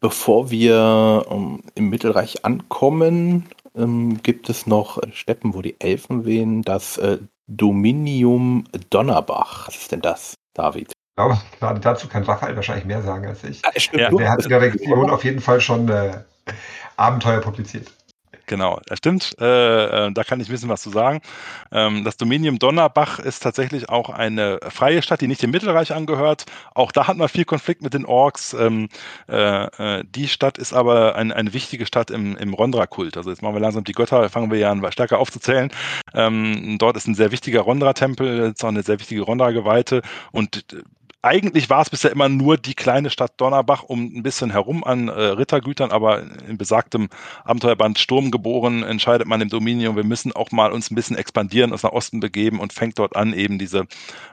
[0.00, 6.62] Bevor wir ähm, im Mittelreich ankommen, ähm, gibt es noch Steppen, wo die Elfen wehen.
[6.62, 7.18] Das äh,
[7.48, 9.68] Dominium Donnerbach.
[9.68, 10.92] Was ist denn das, David?
[10.92, 13.60] Ich glaube, gerade dazu kann Raphael wahrscheinlich mehr sagen als ich.
[13.92, 16.18] Ja, der hat in der Region auf jeden Fall schon äh,
[16.96, 17.92] Abenteuer publiziert.
[18.48, 19.36] Genau, das stimmt.
[19.40, 21.20] Äh, äh, da kann ich wissen, was zu sagen.
[21.70, 26.46] Ähm, das Dominium Donnerbach ist tatsächlich auch eine freie Stadt, die nicht dem Mittelreich angehört.
[26.74, 28.54] Auch da hat man viel Konflikt mit den Orks.
[28.54, 28.88] Ähm,
[29.28, 33.18] äh, äh, die Stadt ist aber ein, eine wichtige Stadt im, im Rondra-Kult.
[33.18, 35.70] Also jetzt machen wir langsam die Götter, fangen wir ja an, stärker aufzuzählen.
[36.14, 40.00] Ähm, dort ist ein sehr wichtiger Rondra-Tempel, ist auch eine sehr wichtige Rondra-Geweihte
[40.32, 40.64] und
[41.28, 45.08] eigentlich war es bisher immer nur die kleine Stadt Donnerbach um ein bisschen herum an
[45.08, 47.10] äh, Rittergütern, aber in besagtem
[47.44, 51.72] Abenteuerband Sturm geboren entscheidet man im Dominion, wir müssen auch mal uns ein bisschen expandieren,
[51.72, 53.86] uns nach Osten begeben und fängt dort an, eben diese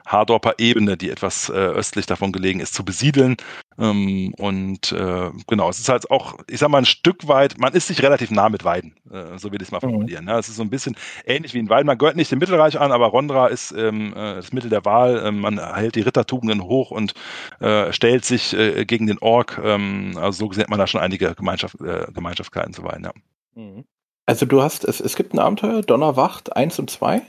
[0.06, 3.36] Hardorper Ebene, die etwas äh, östlich davon gelegen ist, zu besiedeln.
[3.78, 7.72] Ähm, und äh, genau, es ist halt auch, ich sag mal, ein Stück weit, man
[7.74, 9.90] ist sich relativ nah mit Weiden, äh, so will ich es mal mhm.
[9.90, 10.24] formulieren.
[10.24, 10.30] Mhm.
[10.30, 11.86] Ja, es ist so ein bisschen ähnlich wie in Weiden.
[11.86, 15.22] Man gehört nicht dem Mittelreich an, aber Rondra ist ähm, äh, das Mittel der Wahl.
[15.24, 17.14] Ähm, man hält die Rittertugenden hoch und
[17.60, 19.60] äh, stellt sich äh, gegen den Ork.
[19.62, 23.12] Ähm, also so gesehen hat man da schon einige Gemeinschaft, äh, Gemeinschaftskeiten zu Weiden, ja.
[23.54, 23.84] Mhm.
[24.26, 27.22] Also du hast, es, es gibt ein Abenteuer, Donnerwacht 1 und 2.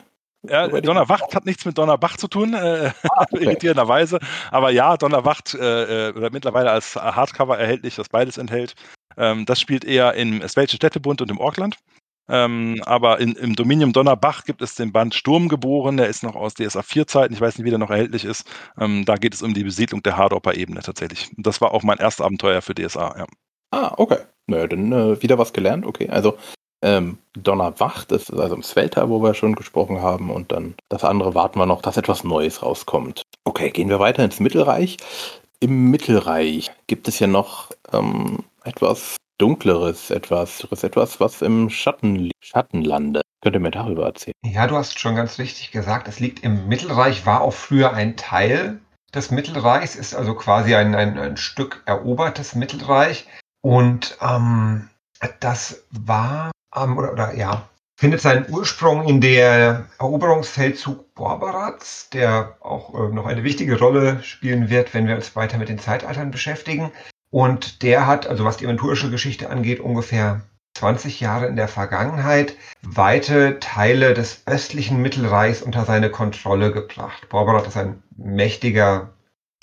[0.50, 3.44] Ja, Donnerwacht hat nichts mit Donnerbach zu tun, äh, ah, okay.
[3.44, 4.20] irritierenderweise.
[4.52, 8.76] Aber ja, Donnerwacht äh, äh, mittlerweile als Hardcover erhältlich, das beides enthält.
[9.18, 11.78] Ähm, das spielt eher im Swelche Städtebund und im Orkland.
[12.30, 16.36] Ähm, aber in, im Dominium Donnerbach gibt es den Band Sturm geboren, der ist noch
[16.36, 18.44] aus DSA 4-Zeiten, ich weiß nicht, wie der noch erhältlich ist.
[18.78, 21.32] Ähm, da geht es um die Besiedlung der Hardopper-Ebene tatsächlich.
[21.38, 23.26] Das war auch mein erstes Abenteuer für DSA, ja.
[23.72, 24.20] Ah, okay.
[24.48, 26.10] Naja, dann äh, wieder was gelernt, okay.
[26.10, 26.38] Also
[26.82, 31.04] ähm, Donnerwacht, das ist also im Svelta, wo wir schon gesprochen haben, und dann das
[31.04, 33.24] andere warten wir noch, dass etwas Neues rauskommt.
[33.44, 34.98] Okay, gehen wir weiter ins Mittelreich.
[35.60, 42.84] Im Mittelreich gibt es ja noch ähm, etwas Dunkleres, etwas, etwas, was im Schatten, Schatten
[42.84, 43.24] landet.
[43.42, 44.34] Könnt ihr mir darüber erzählen?
[44.44, 48.18] Ja, du hast schon ganz richtig gesagt, es liegt im Mittelreich, war auch früher ein
[48.18, 48.80] Teil
[49.14, 53.28] des Mittelreichs, ist also quasi ein, ein, ein Stück erobertes Mittelreich.
[53.62, 54.90] Und ähm,
[55.40, 62.94] das war ähm, oder, oder ja, findet seinen Ursprung in der Eroberungsfeldzug Borberats, der auch
[62.94, 66.92] äh, noch eine wichtige Rolle spielen wird, wenn wir uns weiter mit den Zeitaltern beschäftigen.
[67.32, 70.42] Und der hat, also was die aventurische Geschichte angeht, ungefähr
[70.78, 77.30] 20 Jahre in der Vergangenheit weite Teile des östlichen Mittelreichs unter seine Kontrolle gebracht.
[77.30, 79.10] Borberat ist ein mächtiger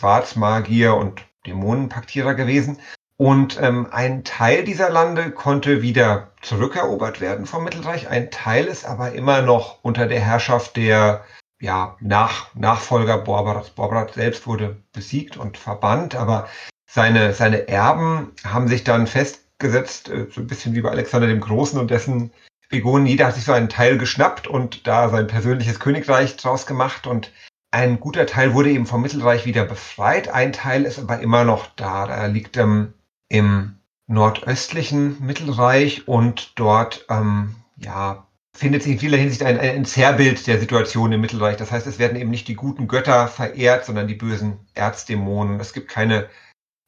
[0.00, 2.78] Schwarzmagier und Dämonenpaktierer gewesen
[3.16, 8.08] und ähm, ein Teil dieser Lande konnte wieder zurückerobert werden vom Mittelreich.
[8.08, 11.24] Ein Teil ist aber immer noch unter der Herrschaft der
[11.60, 13.70] ja, Nach Nachfolger Borbarats.
[13.70, 16.48] Borbarat selbst wurde besiegt und verbannt, aber
[16.86, 21.40] seine, seine Erben haben sich dann festgesetzt, äh, so ein bisschen wie bei Alexander dem
[21.40, 22.32] Großen und dessen
[22.68, 23.06] Begonnen.
[23.06, 27.30] Jeder hat sich so einen Teil geschnappt und da sein persönliches Königreich draus gemacht und
[27.70, 30.28] ein guter Teil wurde eben vom Mittelreich wieder befreit.
[30.28, 32.06] Ein Teil ist aber immer noch da.
[32.06, 32.94] Da liegt ähm,
[33.28, 40.46] im nordöstlichen Mittelreich und dort ähm, ja, findet sich in vieler Hinsicht ein, ein Zerrbild
[40.46, 41.56] der Situation im Mittelreich.
[41.56, 45.58] Das heißt, es werden eben nicht die guten Götter verehrt, sondern die bösen Erzdämonen.
[45.58, 46.28] Es gibt keine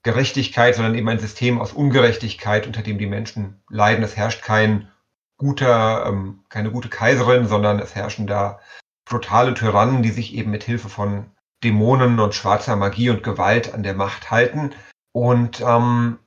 [0.03, 4.05] Gerechtigkeit, sondern eben ein System aus Ungerechtigkeit, unter dem die Menschen leiden.
[4.05, 4.89] Es herrscht kein
[5.37, 8.61] guter, ähm, keine gute Kaiserin, sondern es herrschen da
[9.05, 11.27] brutale Tyrannen, die sich eben mit Hilfe von
[11.65, 14.71] Dämonen und schwarzer Magie und Gewalt an der Macht halten.
[15.13, 16.19] Und ähm,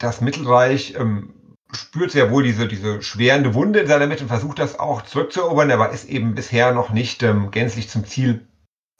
[0.00, 1.34] das Mittelreich ähm,
[1.72, 5.70] spürt sehr wohl diese, diese schwerende Wunde in seiner Mitte und versucht das auch zurückzuerobern,
[5.70, 8.48] aber ist eben bisher noch nicht ähm, gänzlich zum Ziel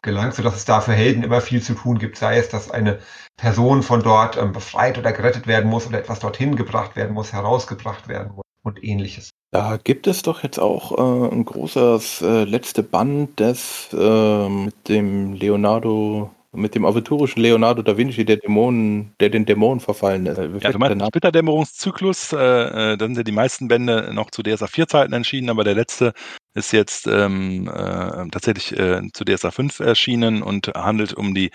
[0.03, 3.01] gelangt, sodass es da für Helden immer viel zu tun gibt, sei es, dass eine
[3.37, 7.33] Person von dort ähm, befreit oder gerettet werden muss oder etwas dorthin gebracht werden muss,
[7.33, 9.31] herausgebracht werden muss und ähnliches.
[9.53, 14.89] Da gibt es doch jetzt auch äh, ein großes äh, letzte Band des äh, mit
[14.89, 20.39] dem Leonardo mit dem aventurischen Leonardo da Vinci, der Dämonen, der den Dämonen verfallen ist.
[20.63, 24.89] Ja, du meinst Splitterdämmerungszyklus, äh, äh, dann sind die meisten Bände noch zu DSA 4
[24.89, 26.13] Zeiten entschieden, aber der letzte
[26.55, 31.51] ist jetzt ähm, äh, tatsächlich äh, zu DSA 5 erschienen und handelt um die,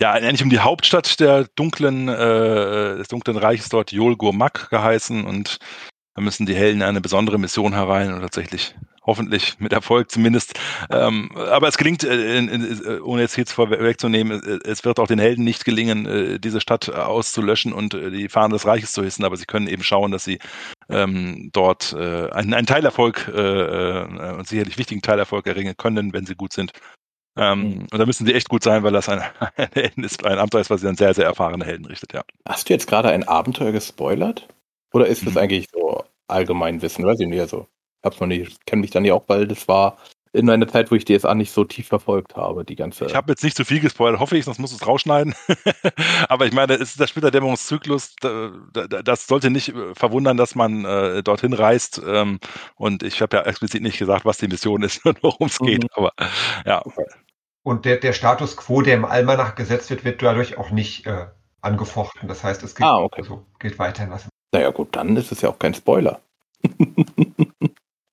[0.00, 5.24] ja, eigentlich um die Hauptstadt der dunklen, äh, des dunklen Reiches dort, Yol Gurmak geheißen
[5.24, 5.58] und
[6.14, 10.58] da müssen die Helden eine besondere Mission herein und tatsächlich hoffentlich mit Erfolg zumindest.
[10.90, 15.18] Ähm, aber es gelingt, äh, äh, ohne jetzt jetzt vorwegzunehmen, äh, es wird auch den
[15.18, 19.24] Helden nicht gelingen, äh, diese Stadt auszulöschen und äh, die Fahnen des Reiches zu hissen,
[19.24, 20.38] aber sie können eben schauen, dass sie
[20.88, 26.52] ähm, dort äh, einen, einen Teilerfolg und sicherlich wichtigen Teilerfolg erringen können, wenn sie gut
[26.52, 26.72] sind.
[27.36, 27.78] Ähm, mhm.
[27.90, 29.22] Und da müssen sie echt gut sein, weil das ein,
[29.56, 32.22] ein, ist, ein Abenteuer ist, was sich an sehr, sehr erfahrene Helden richtet, ja.
[32.46, 34.48] Hast du jetzt gerade ein Abenteuer gespoilert?
[34.92, 35.40] Oder ist das mhm.
[35.40, 35.81] eigentlich so
[36.28, 37.04] Allgemeinwissen?
[37.04, 37.68] Weiß ich nicht, also
[38.02, 39.98] hab's noch nicht, kenne mich dann ja auch, weil das war
[40.34, 43.04] in einer Zeit, wo ich DSA nicht so tief verfolgt habe, die ganze.
[43.04, 45.34] Ich habe jetzt nicht zu viel gespoilert, hoffe ich, sonst muss es rausschneiden.
[46.28, 48.16] Aber ich meine, es ist der Splitterdämmerungszyklus,
[48.72, 52.00] das sollte nicht äh, verwundern, dass man äh, dorthin reist.
[52.06, 52.40] Ähm,
[52.76, 55.66] und ich habe ja explizit nicht gesagt, was die Mission ist und worum es mhm.
[55.66, 55.86] geht.
[55.96, 56.12] Aber
[56.64, 56.82] ja.
[57.62, 61.26] Und der, der Status quo, der im Almanach gesetzt wird, wird dadurch auch nicht äh,
[61.60, 62.26] angefochten.
[62.26, 63.20] Das heißt, es geht, ah, okay.
[63.20, 64.10] also, geht weiterhin.
[64.10, 66.20] Was naja, gut, dann ist es ja auch kein Spoiler.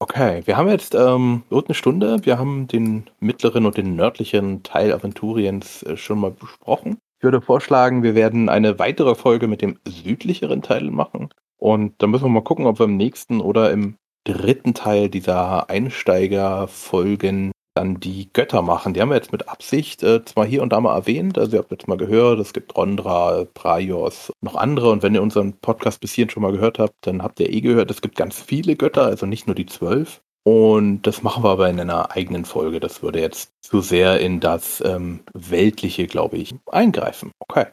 [0.01, 2.25] Okay, wir haben jetzt ähm, rund eine Stunde.
[2.25, 6.99] Wir haben den mittleren und den nördlichen Teil Aventuriens äh, schon mal besprochen.
[7.17, 11.33] Ich würde vorschlagen, wir werden eine weitere Folge mit dem südlicheren Teil machen.
[11.57, 15.69] Und dann müssen wir mal gucken, ob wir im nächsten oder im dritten Teil dieser
[15.69, 18.93] Einsteigerfolgen dann die Götter machen.
[18.93, 21.59] Die haben wir jetzt mit Absicht äh, zwar hier und da mal erwähnt, also ihr
[21.59, 26.01] habt jetzt mal gehört, es gibt Rondra, Praios, noch andere und wenn ihr unseren Podcast
[26.01, 28.75] bis hierhin schon mal gehört habt, dann habt ihr eh gehört, es gibt ganz viele
[28.75, 30.21] Götter, also nicht nur die zwölf.
[30.43, 32.79] Und das machen wir aber in einer eigenen Folge.
[32.79, 37.31] Das würde jetzt zu sehr in das ähm, Weltliche, glaube ich, eingreifen.
[37.39, 37.67] Okay.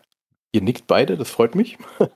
[0.52, 1.78] Ihr nickt beide, das freut mich.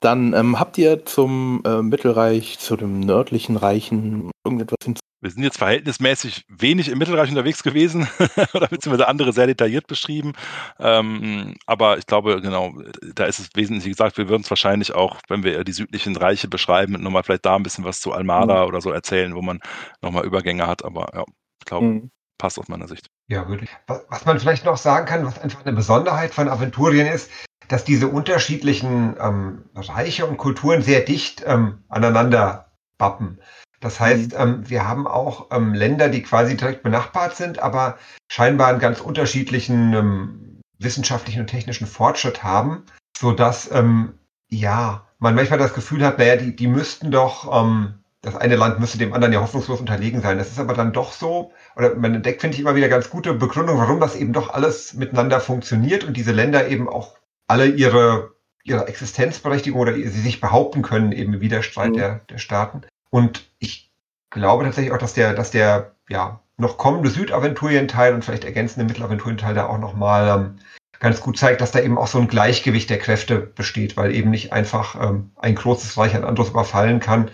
[0.00, 5.00] Dann ähm, habt ihr zum äh, Mittelreich, zu dem nördlichen Reichen irgendetwas hinzu?
[5.20, 8.08] Wir sind jetzt verhältnismäßig wenig im Mittelreich unterwegs gewesen
[8.54, 10.32] oder beziehungsweise andere sehr detailliert beschrieben.
[10.78, 12.72] Ähm, aber ich glaube, genau,
[13.14, 16.48] da ist es wesentlich gesagt, wir würden es wahrscheinlich auch, wenn wir die südlichen Reiche
[16.48, 18.68] beschreiben, nochmal vielleicht da ein bisschen was zu Almada mhm.
[18.68, 19.60] oder so erzählen, wo man
[20.00, 20.84] nochmal Übergänge hat.
[20.84, 21.24] Aber ja,
[21.58, 22.10] ich glaube, mhm.
[22.38, 23.08] passt aus meiner Sicht.
[23.28, 23.70] Ja, wirklich.
[23.86, 27.30] Was man vielleicht noch sagen kann, was einfach eine Besonderheit von Aventurien ist,
[27.68, 33.38] dass diese unterschiedlichen ähm, Reiche und Kulturen sehr dicht ähm, aneinander bappen.
[33.80, 34.38] Das heißt, mhm.
[34.38, 39.00] ähm, wir haben auch ähm, Länder, die quasi direkt benachbart sind, aber scheinbar einen ganz
[39.00, 42.84] unterschiedlichen ähm, wissenschaftlichen und technischen Fortschritt haben,
[43.16, 44.14] so dass ähm,
[44.48, 48.80] ja man manchmal das Gefühl hat, naja, die, die müssten doch, ähm, das eine Land
[48.80, 50.38] müsste dem anderen ja hoffnungslos unterlegen sein.
[50.38, 53.34] Das ist aber dann doch so, oder man entdeckt, finde ich, immer wieder ganz gute
[53.34, 57.16] Begründung, warum das eben doch alles miteinander funktioniert und diese Länder eben auch
[57.46, 61.96] alle ihre, ihre Existenzberechtigung oder sie sich behaupten können, eben im Widerstreit mhm.
[61.96, 62.82] der, der Staaten.
[63.10, 63.90] Und ich
[64.30, 69.54] glaube tatsächlich auch, dass der, dass der ja, noch kommende Südaventurien-Teil und vielleicht ergänzende Mittelaventurien-Teil
[69.54, 70.58] da auch nochmal ähm,
[71.00, 74.30] ganz gut zeigt, dass da eben auch so ein Gleichgewicht der Kräfte besteht, weil eben
[74.30, 77.30] nicht einfach ähm, ein großes Reich ein anderes überfallen kann,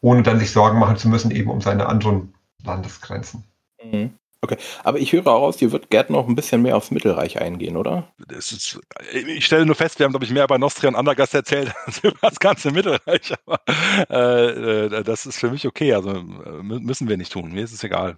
[0.00, 3.44] ohne dann sich Sorgen machen zu müssen, eben um seine anderen Landesgrenzen.
[3.82, 4.14] Mhm.
[4.42, 7.38] Okay, aber ich höre auch aus, ihr würdet gerne noch ein bisschen mehr aufs Mittelreich
[7.38, 8.10] eingehen, oder?
[8.30, 8.80] Ist,
[9.12, 12.02] ich stelle nur fest, wir haben, glaube ich, mehr über Nostria und Andergast erzählt als
[12.02, 13.60] über das ganze Mittelreich, aber
[14.08, 17.72] äh, äh das ist für mich okay, also äh, müssen wir nicht tun, mir ist
[17.72, 18.16] es egal.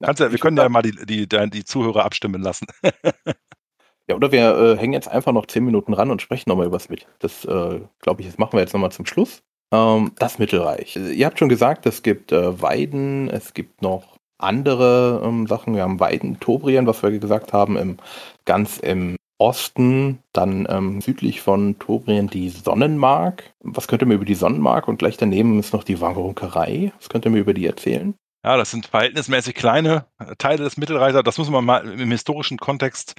[0.00, 2.66] Ja, ja, wir können ja mal die, die, die Zuhörer abstimmen lassen.
[4.08, 6.76] ja, oder wir äh, hängen jetzt einfach noch zehn Minuten ran und sprechen nochmal über
[6.76, 7.06] das mit.
[7.18, 9.42] Das, äh, glaube ich, das machen wir jetzt nochmal zum Schluss.
[9.72, 10.96] Ähm, das Mittelreich.
[10.96, 15.74] Ihr habt schon gesagt, es gibt äh, Weiden, es gibt noch andere ähm, Sachen.
[15.74, 17.96] Wir haben Weiden, Tobrien, was wir gesagt haben, im,
[18.44, 23.52] ganz im Osten, dann ähm, südlich von Tobrien die Sonnenmark.
[23.60, 24.88] Was könnt ihr mir über die Sonnenmark?
[24.88, 26.92] Und gleich daneben ist noch die Wangerunkerei.
[26.98, 28.14] Was könnt ihr mir über die erzählen?
[28.46, 30.06] Ja, das sind verhältnismäßig kleine
[30.38, 31.20] Teile des Mittelreichs.
[31.24, 33.14] Das muss man mal im historischen Kontext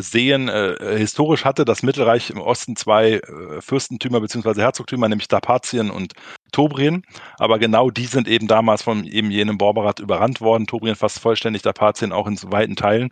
[0.00, 0.48] sehen.
[0.48, 4.60] Äh, historisch hatte das Mittelreich im Osten zwei äh, Fürstentümer bzw.
[4.60, 6.14] Herzogtümer, nämlich Dapatien und
[6.52, 7.02] Tobrien.
[7.38, 10.66] Aber genau die sind eben damals von eben jenem Borberat überrannt worden.
[10.66, 13.10] Tobrien fast vollständig, Dapatien auch in weiten Teilen.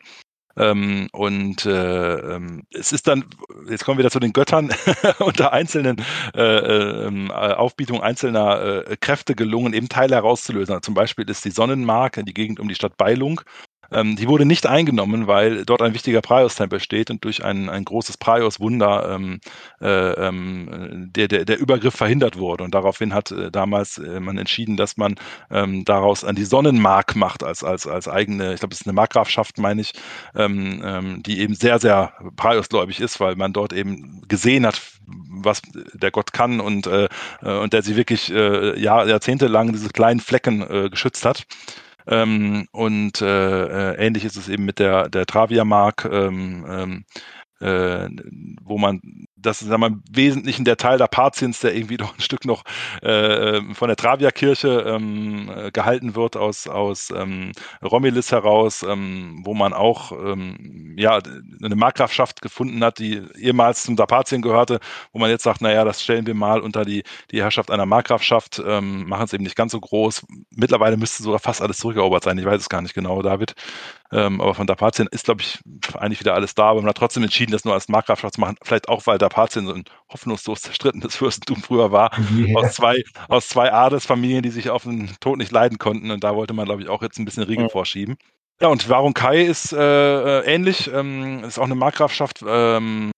[0.57, 3.25] Ähm, und äh, ähm, es ist dann,
[3.71, 4.71] jetzt kommen wir wieder zu den Göttern,
[5.19, 5.97] unter einzelnen
[6.35, 10.83] äh, äh, Aufbietungen einzelner äh, Kräfte gelungen, eben Teile herauszulösen.
[10.83, 13.41] Zum Beispiel ist die Sonnenmark, die Gegend um die Stadt Beilung,
[13.93, 17.85] ähm, die wurde nicht eingenommen, weil dort ein wichtiger Praios-Tempel steht und durch ein, ein
[17.85, 19.41] großes Praios-Wunder ähm,
[19.81, 22.65] äh, ähm, der, der, der Übergriff verhindert wurde.
[22.65, 25.17] Und daraufhin hat äh, damals äh, man entschieden, dass man
[25.51, 28.95] ähm, daraus an die Sonnenmark macht, als, als, als eigene, ich glaube, es ist eine
[28.95, 29.93] Markgrafschaft, meine ich,
[30.35, 35.63] ähm, ähm, die eben sehr, sehr Praios-gläubig ist, weil man dort eben gesehen hat, was
[35.95, 37.09] der Gott kann und, äh,
[37.43, 41.47] äh und der sie wirklich äh, Jahr, jahrzehntelang diese kleinen Flecken äh, geschützt hat.
[42.13, 47.05] Ähm, und äh, äh, ähnlich ist es eben mit der, der Travia-Mark, ähm, ähm,
[47.63, 48.09] äh,
[48.63, 49.01] wo man
[49.43, 52.65] das ist wir, im Wesentlichen der Teil der Patiens, der irgendwie doch ein Stück noch
[53.03, 57.53] äh, von der Travia-Kirche ähm, äh, gehalten wird aus, aus ähm,
[57.83, 61.19] Romulus heraus, ähm, wo man auch ähm, ja,
[61.63, 64.81] eine Markgrafschaft gefunden hat, die ehemals zum Dapatien gehörte,
[65.13, 68.63] wo man jetzt sagt, naja, das stellen wir mal unter die, die Herrschaft einer Markgrafschaft,
[68.65, 70.27] ähm, machen es eben nicht ganz so groß.
[70.51, 73.55] Mittlerweile müsste sogar fast alles zurückerobert sein, ich weiß es gar nicht genau, David.
[74.13, 75.59] Ähm, aber von Dapatien ist, glaube ich,
[75.95, 78.57] eigentlich wieder alles da, aber man hat trotzdem entschieden, das nur als Markgrafschaft zu machen,
[78.63, 82.61] vielleicht auch, weil Dapatien so ein hoffnungslos zerstrittenes Fürstentum früher war, yeah.
[82.61, 86.37] aus, zwei, aus zwei Adelsfamilien, die sich auf den Tod nicht leiden konnten und da
[86.37, 87.71] wollte man, glaube ich, auch jetzt ein bisschen Riegel mhm.
[87.71, 88.17] vorschieben.
[88.61, 89.79] Ja, und Warung Kai ist äh,
[90.41, 93.11] äh, ähnlich, ähm, ist auch eine Markgrafschaft, ähm,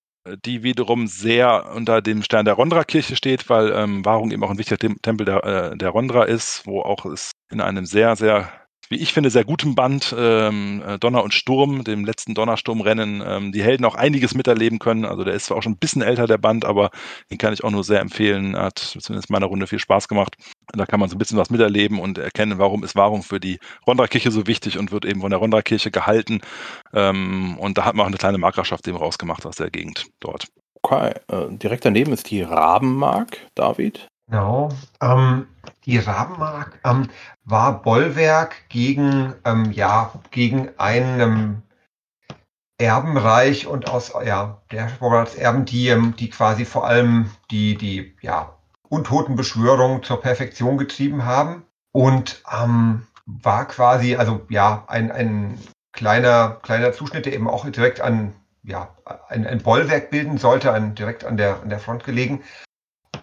[0.47, 4.59] die wiederum sehr unter dem Stern der Rondra-Kirche steht, weil ähm, Warung eben auch ein
[4.59, 8.51] wichtiger Tempel der, äh, der Rondra ist, wo auch es in einem sehr, sehr
[8.95, 13.51] wie ich finde, sehr gutem Band, ähm, äh, Donner und Sturm, dem letzten Donnersturmrennen, ähm,
[13.51, 15.05] die Helden auch einiges miterleben können.
[15.05, 16.91] Also der ist zwar auch schon ein bisschen älter, der Band, aber
[17.29, 18.57] den kann ich auch nur sehr empfehlen.
[18.57, 20.37] Hat zumindest meiner Runde viel Spaß gemacht.
[20.73, 23.59] Da kann man so ein bisschen was miterleben und erkennen, warum ist Wahrung für die
[23.85, 26.41] Rondra-Kirche so wichtig und wird eben von der Rondra-Kirche gehalten.
[26.93, 30.47] Ähm, und da hat man auch eine kleine Markgrafschaft eben rausgemacht aus der Gegend dort.
[30.83, 34.07] Okay, äh, direkt daneben ist die Rabenmark, David.
[34.27, 34.71] Genau.
[35.01, 35.49] Ähm,
[35.85, 37.09] Die Rabenmark ähm,
[37.45, 41.63] war Bollwerk gegen, ähm, ja, gegen ein ähm,
[42.79, 44.89] Erbenreich und aus ja, der
[45.39, 48.57] Erben, die, ähm, die quasi vor allem die, die ja,
[48.89, 55.59] Untotenbeschwörung zur Perfektion getrieben haben und ähm, war quasi, also ja, ein, ein
[55.93, 58.89] kleiner, kleiner Zuschnitt, der eben auch direkt an, ja,
[59.29, 62.43] ein, ein Bollwerk bilden sollte, ein, direkt an der, an der Front gelegen.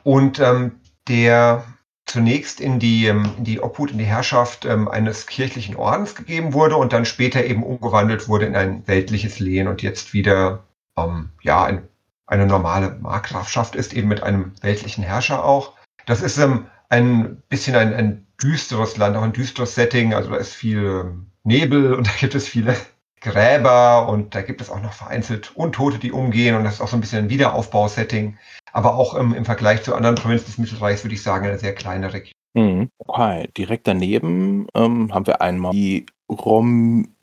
[0.04, 1.64] Und ähm, der
[2.06, 6.54] zunächst in die, ähm, in die Obhut, in die Herrschaft ähm, eines kirchlichen Ordens gegeben
[6.54, 10.64] wurde und dann später eben umgewandelt wurde in ein weltliches Lehen und jetzt wieder
[10.98, 11.88] ähm, ja, ein,
[12.28, 15.74] eine normale Markgrafschaft ist, eben mit einem weltlichen Herrscher auch.
[16.06, 20.14] Das ist ähm, ein bisschen ein, ein düsteres Land, auch ein düsteres Setting.
[20.14, 22.76] Also da ist viel ähm, Nebel und da gibt es viele
[23.22, 26.88] Gräber und da gibt es auch noch vereinzelt Untote, die umgehen und das ist auch
[26.88, 28.38] so ein bisschen ein Wiederaufbausetting.
[28.72, 31.76] Aber auch im, im Vergleich zu anderen Provinzen des Mittelreichs würde ich sagen, eine sehr
[31.76, 32.34] kleine Region.
[32.54, 32.90] Mhm.
[32.98, 37.16] Okay, direkt daneben ähm, haben wir einmal die Rom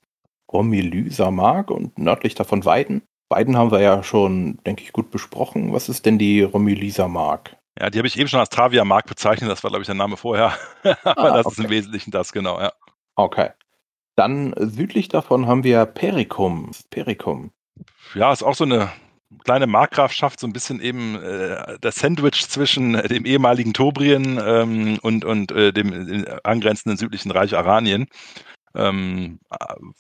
[0.51, 3.03] Romelyser Mark und nördlich davon Weiden.
[3.29, 5.75] Weiden haben wir ja schon, denke ich, gut besprochen.
[5.75, 7.57] Was ist denn die Romelyser Mark?
[7.79, 9.51] Ja, die habe ich eben schon als Travia Mark bezeichnet.
[9.51, 10.55] Das war, glaube ich, der Name vorher.
[11.05, 11.53] Aber ah, das okay.
[11.53, 12.73] ist im Wesentlichen das, genau, ja.
[13.15, 13.51] Okay.
[14.17, 16.71] Dann südlich davon haben wir Pericum.
[16.91, 17.53] Pericum.
[18.15, 18.91] Ja, ist auch so eine
[19.45, 25.25] kleine Markgrafschaft, so ein bisschen eben äh, das Sandwich zwischen dem ehemaligen Tobrien ähm, und,
[25.25, 28.07] und äh, dem äh, angrenzenden südlichen Reich Aranien.
[28.75, 29.41] Ähm,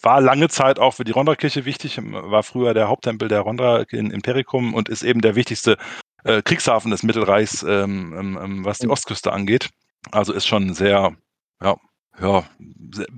[0.02, 4.10] war lange Zeit auch für die Rondra-Kirche wichtig, war früher der Haupttempel der Rondra in,
[4.10, 5.78] in Pericum und ist eben der wichtigste
[6.24, 8.92] äh, Kriegshafen des Mittelreichs, ähm, ähm, ähm was die mhm.
[8.92, 9.70] Ostküste angeht.
[10.12, 11.16] Also ist schon sehr,
[11.62, 11.76] ja,
[12.20, 12.44] ja,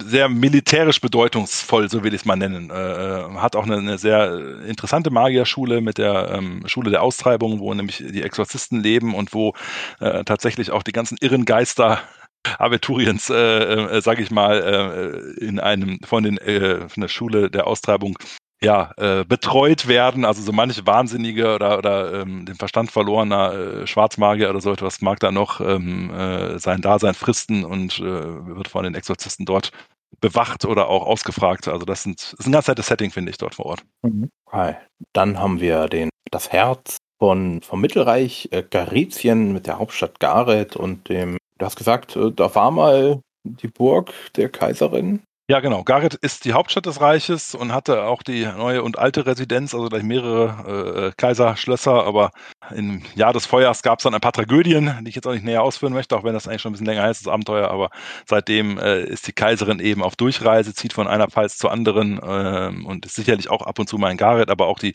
[0.03, 2.70] sehr militärisch bedeutungsvoll, so will ich es mal nennen.
[2.70, 7.61] Äh, äh, hat auch eine, eine, sehr interessante Magierschule mit der ähm, Schule der Austreibung,
[7.61, 9.55] wo nämlich die Exorzisten leben und wo
[10.01, 12.01] äh, tatsächlich auch die ganzen irren Geister
[12.59, 17.51] Aventuriens, äh, äh, sage ich mal, äh, in einem von den äh, von der Schule
[17.51, 18.18] der Austreibung
[18.62, 20.24] ja, äh, betreut werden.
[20.24, 25.00] Also so manche Wahnsinnige oder, oder ähm, den Verstand verlorener äh, Schwarzmagier oder so etwas
[25.00, 29.72] mag da noch ähm, äh, sein Dasein fristen und äh, wird von den Exorzisten dort
[30.20, 31.68] bewacht oder auch ausgefragt.
[31.68, 33.82] Also das, sind, das ist ein ganz nettes Setting, finde ich, dort vor Ort.
[34.02, 34.30] Mhm.
[34.46, 34.76] Okay.
[35.12, 40.76] Dann haben wir den, das Herz von, vom Mittelreich, äh, Garizien mit der Hauptstadt Gareth
[40.76, 45.22] und dem, du hast gesagt, äh, da war mal die Burg der Kaiserin.
[45.51, 45.82] Ja, genau.
[45.82, 49.88] Gareth ist die Hauptstadt des Reiches und hatte auch die neue und alte Residenz, also
[49.88, 52.05] gleich mehrere äh, Kaiserschlösser.
[52.07, 52.30] Aber
[52.72, 55.44] im Jahr des Feuers gab es dann ein paar Tragödien, die ich jetzt auch nicht
[55.44, 57.68] näher ausführen möchte, auch wenn das eigentlich schon ein bisschen länger heißt, das Abenteuer.
[57.68, 57.90] Aber
[58.26, 62.86] seitdem äh, ist die Kaiserin eben auf Durchreise, zieht von einer Pfalz zur anderen äh,
[62.86, 64.92] und ist sicherlich auch ab und zu mal in Gareth, aber auch die,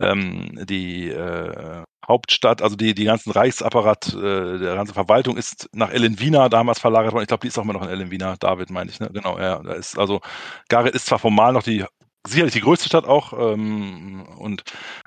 [0.00, 5.90] ähm, die äh, Hauptstadt, also die, die ganzen Reichsapparat, äh, der ganze Verwaltung ist nach
[5.90, 7.22] Ellenwina damals verlagert worden.
[7.22, 9.10] Ich glaube, die ist auch immer noch in Ellenwina, David meine ich, ne?
[9.12, 9.62] Genau, ja.
[9.62, 10.20] Da ist, also
[10.68, 11.84] Gareth ist zwar formal noch die
[12.26, 14.62] sicherlich die größte Stadt auch, ähm, und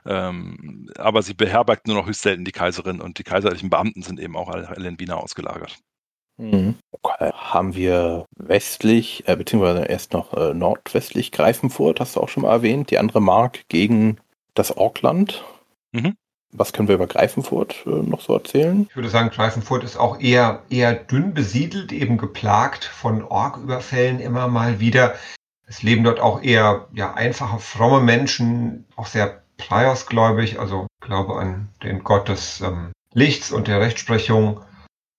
[0.05, 4.19] ähm, aber sie beherbergt nur noch höchst selten die Kaiserin und die kaiserlichen Beamten sind
[4.19, 5.77] eben auch nach Ellenwina ausgelagert.
[6.37, 6.75] Mhm.
[6.91, 7.31] Okay.
[7.33, 12.51] Haben wir westlich, äh, beziehungsweise erst noch äh, nordwestlich Greifenfurt, hast du auch schon mal
[12.51, 14.17] erwähnt, die andere Mark gegen
[14.53, 15.43] das Orkland.
[15.93, 16.15] Mhm.
[16.57, 18.87] Was können wir über Greifenfurt äh, noch so erzählen?
[18.89, 24.47] Ich würde sagen, Greifenfurt ist auch eher, eher dünn besiedelt, eben geplagt von Orküberfällen immer
[24.47, 25.15] mal wieder.
[25.67, 31.69] Es leben dort auch eher ja, einfache, fromme Menschen, auch sehr priorsgläubig, also glaube an
[31.83, 34.61] den Gott des ähm, Lichts und der Rechtsprechung.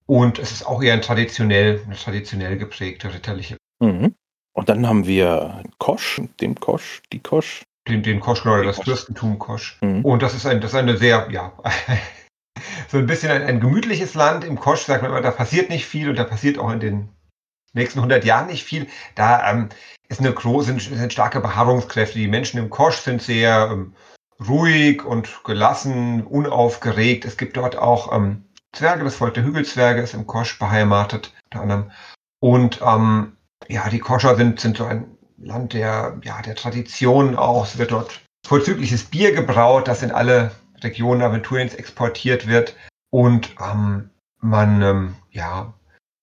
[0.07, 3.57] Und es ist auch eher ein traditionell, eine traditionell geprägte ritterliche.
[3.81, 4.15] Mhm.
[4.53, 9.39] Und dann haben wir Kosch, den Kosch, die Kosch den, den Kosch oder das Fürstentum
[9.39, 9.79] Kosch.
[9.81, 10.05] Mhm.
[10.05, 11.53] Und das ist, ein, das ist eine sehr, ja,
[12.89, 14.45] so ein bisschen ein, ein, gemütliches Land.
[14.45, 17.09] Im Kosch sagt man immer, da passiert nicht viel und da passiert auch in den
[17.73, 18.87] nächsten 100 Jahren nicht viel.
[19.15, 19.69] Da ähm,
[20.09, 22.19] ist eine große, sind, sind starke Beharrungskräfte.
[22.19, 23.95] Die Menschen im Kosch sind sehr ähm,
[24.47, 27.25] ruhig und gelassen, unaufgeregt.
[27.25, 31.63] Es gibt dort auch ähm, Zwerge, das Volk der Hügelzwerge ist im Kosch beheimatet, unter
[31.63, 31.91] anderem.
[32.41, 33.37] Und ähm,
[33.69, 37.65] ja, die Koscher sind, sind so ein Land der, ja, der Tradition auch.
[37.65, 42.75] Es wird dort vorzügliches Bier gebraut, das in alle Regionen Aventuriens exportiert wird.
[43.11, 44.11] Und ähm,
[44.41, 45.75] man ähm, ja,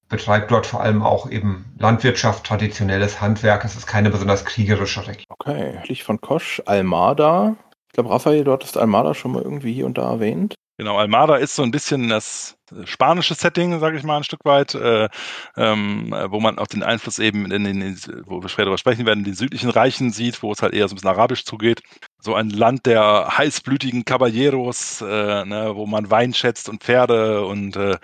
[0.10, 3.66] betreibt dort vor allem auch eben Landwirtschaft, traditionelles Handwerk.
[3.66, 5.26] Es ist keine besonders kriegerische Region.
[5.30, 7.56] Okay, ich von Kosch, Almada.
[7.88, 10.56] Ich glaube, Raphael, dort ist Almada schon mal irgendwie hier und da erwähnt.
[10.78, 12.56] Genau, Almada ist so ein bisschen das
[12.86, 15.10] spanische Setting, sage ich mal, ein Stück weit, äh,
[15.58, 19.20] ähm, wo man auch den Einfluss eben in den, wo wir später darüber sprechen werden,
[19.20, 21.82] in den südlichen Reichen sieht, wo es halt eher so ein bisschen arabisch zugeht.
[22.24, 27.76] So ein Land der heißblütigen Caballeros, äh, ne, wo man Wein schätzt und Pferde und
[27.76, 27.98] äh,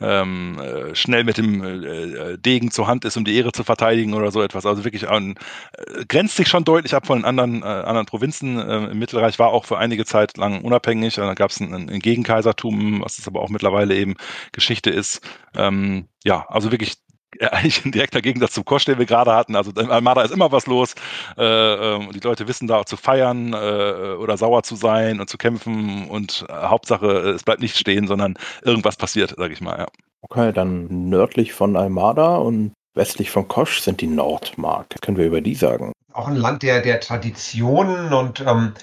[0.00, 4.14] ähm, äh, schnell mit dem äh, Degen zur Hand ist, um die Ehre zu verteidigen
[4.14, 4.66] oder so etwas.
[4.66, 5.36] Also wirklich an,
[5.74, 8.58] äh, grenzt sich schon deutlich ab von anderen, äh, anderen Provinzen.
[8.58, 11.14] Äh, Im Mittelreich war auch für einige Zeit lang unabhängig.
[11.14, 14.16] Da gab es ein, ein Gegenkaisertum, was es aber auch mittlerweile eben
[14.50, 15.20] Geschichte ist.
[15.54, 16.96] Ähm, ja, also wirklich
[17.40, 19.56] eigentlich ein direkter Gegensatz zum Kosch, den wir gerade hatten.
[19.56, 20.94] Also in Almada ist immer was los.
[21.36, 25.38] Äh, ähm, die Leute wissen da zu feiern äh, oder sauer zu sein und zu
[25.38, 26.08] kämpfen.
[26.08, 29.78] Und äh, Hauptsache, es bleibt nicht stehen, sondern irgendwas passiert, sage ich mal.
[29.78, 29.86] Ja.
[30.22, 34.86] Okay, dann nördlich von Almada und westlich von Kosch sind die Nordmark.
[34.90, 35.92] Was können wir über die sagen?
[36.12, 38.74] Auch ein Land der, der Traditionen und ähm,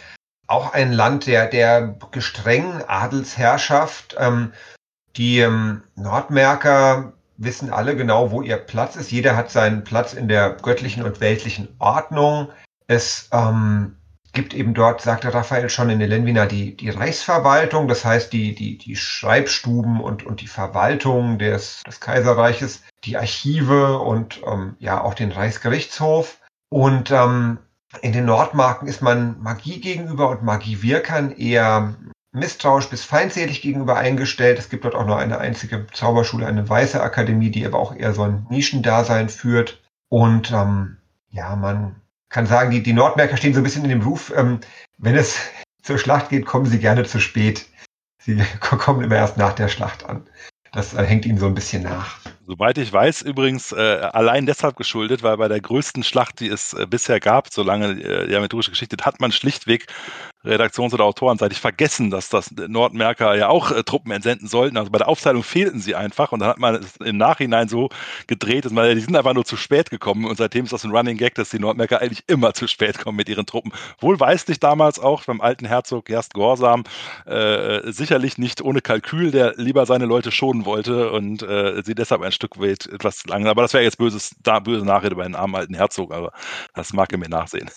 [0.48, 4.15] auch ein Land der, der gestrengen Adelsherrschaft.
[4.18, 4.53] Ähm,
[5.18, 9.12] die ähm, Nordmärker wissen alle genau, wo ihr Platz ist.
[9.12, 12.50] Jeder hat seinen Platz in der göttlichen und weltlichen Ordnung.
[12.88, 13.98] Es ähm,
[14.34, 18.78] gibt eben dort, sagte Raphael schon in Elenvina, die, die Reichsverwaltung, das heißt die, die,
[18.78, 25.14] die Schreibstuben und, und die Verwaltung des, des Kaiserreiches, die Archive und ähm, ja auch
[25.14, 26.40] den Reichsgerichtshof.
[26.70, 27.60] Und ähm,
[28.02, 31.96] in den Nordmarken ist man Magie gegenüber und Magiewirkern eher
[32.38, 34.60] misstrauisch bis feindselig gegenüber eingestellt.
[34.60, 38.14] Es gibt dort auch nur eine einzige Zauberschule, eine weiße Akademie, die aber auch eher
[38.14, 39.82] so ein Nischendasein führt.
[40.10, 40.98] Und ähm,
[41.30, 41.96] ja, man
[42.30, 44.60] kann sagen, die, die Nordmärker stehen so ein bisschen in dem Ruf, ähm,
[44.98, 45.38] wenn es
[45.82, 47.66] zur Schlacht geht, kommen sie gerne zu spät.
[48.20, 50.28] Sie kommen immer erst nach der Schlacht an.
[50.74, 52.20] Das äh, hängt ihnen so ein bisschen nach.
[52.46, 56.74] Soweit ich weiß, übrigens äh, allein deshalb geschuldet, weil bei der größten Schlacht, die es
[56.74, 59.88] äh, bisher gab, solange äh, die aventurische Geschichte, hat man schlichtweg
[60.48, 64.78] redaktions- oder autorenseitig vergessen, dass das Nordmerker ja auch äh, Truppen entsenden sollten.
[64.78, 67.90] Also bei der Aufteilung fehlten sie einfach und dann hat man es im Nachhinein so
[68.28, 70.91] gedreht, dass man, die sind einfach nur zu spät gekommen und seitdem ist das ein
[70.91, 73.72] Running Gag, dass die Nordmerker eigentlich immer zu spät kommen mit ihren Truppen.
[73.99, 76.84] Wohlweislich damals auch beim alten Herzog Gerst Gorsam,
[77.26, 82.22] äh, sicherlich nicht ohne Kalkül, der lieber seine Leute schonen wollte und äh, sie deshalb
[82.22, 83.48] ein Stück weit etwas lang.
[83.48, 86.32] Aber das wäre jetzt böses, da, böse Nachrede bei einem armen alten Herzog, aber
[86.74, 87.69] das mag er mir nachsehen.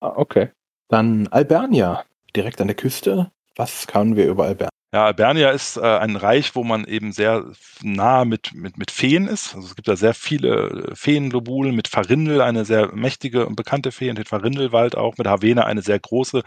[0.00, 0.50] Ah, okay.
[0.88, 2.04] Dann Albernia,
[2.34, 3.30] direkt an der Küste.
[3.56, 4.70] Was können wir über Albernia?
[4.94, 7.44] Ja, Albernia ist äh, ein Reich, wo man eben sehr
[7.82, 9.54] nah mit, mit, mit Feen ist.
[9.54, 14.08] Also es gibt da sehr viele Feenlobulen, mit Farindel, eine sehr mächtige und bekannte Fee,
[14.10, 16.42] und den Farindelwald auch, mit Havena eine sehr große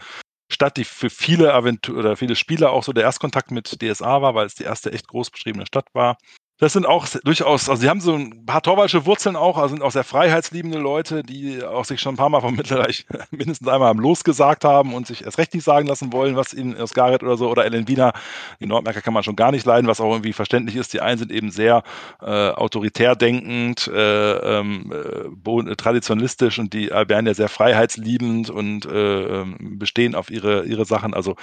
[0.50, 4.34] Stadt, die für viele Aventur oder viele Spieler auch so der Erstkontakt mit DSA war,
[4.34, 6.16] weil es die erste echt groß beschriebene Stadt war.
[6.60, 9.82] Das sind auch durchaus, also sie haben so ein paar Torwaldsche Wurzeln auch, also sind
[9.82, 13.90] auch sehr freiheitsliebende Leute, die auch sich schon ein paar Mal vom Mittelreich mindestens einmal
[13.90, 16.92] am Los gesagt haben und sich erst recht nicht sagen lassen wollen, was ihnen aus
[16.92, 18.12] Gareth oder so oder Ellen Wiener,
[18.60, 20.92] die Nordmerker kann man schon gar nicht leiden, was auch irgendwie verständlich ist.
[20.92, 21.82] Die einen sind eben sehr
[22.20, 29.78] äh, autoritär denkend, äh, ähm, äh, traditionalistisch und die Albernier sehr freiheitsliebend und äh, ähm,
[29.78, 31.14] bestehen auf ihre, ihre Sachen.
[31.14, 31.36] Also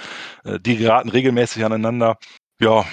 [0.44, 2.18] äh, die geraten regelmäßig aneinander.
[2.60, 2.84] Ja,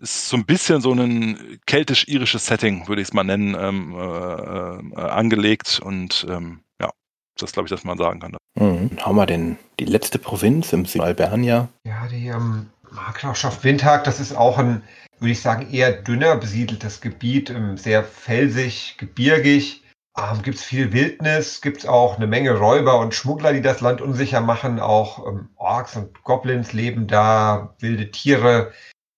[0.00, 5.00] ist so ein bisschen so ein keltisch-irisches Setting, würde ich es mal nennen, ähm, äh,
[5.00, 6.90] äh, angelegt und ähm, ja,
[7.38, 8.36] das glaube ich, dass man sagen kann.
[8.54, 8.90] Mhm.
[9.00, 11.68] Haben wir denn die letzte Provinz im Süden Albernia?
[11.86, 14.82] Ja, die ähm, Markgrafschaft Windhag, das ist auch ein,
[15.18, 19.84] würde ich sagen, eher dünner besiedeltes Gebiet, ähm, sehr felsig, gebirgig.
[20.18, 23.80] Ähm, gibt es viel Wildnis, gibt es auch eine Menge Räuber und Schmuggler, die das
[23.80, 24.80] Land unsicher machen.
[24.80, 28.72] Auch ähm, Orks und Goblins leben da, wilde Tiere.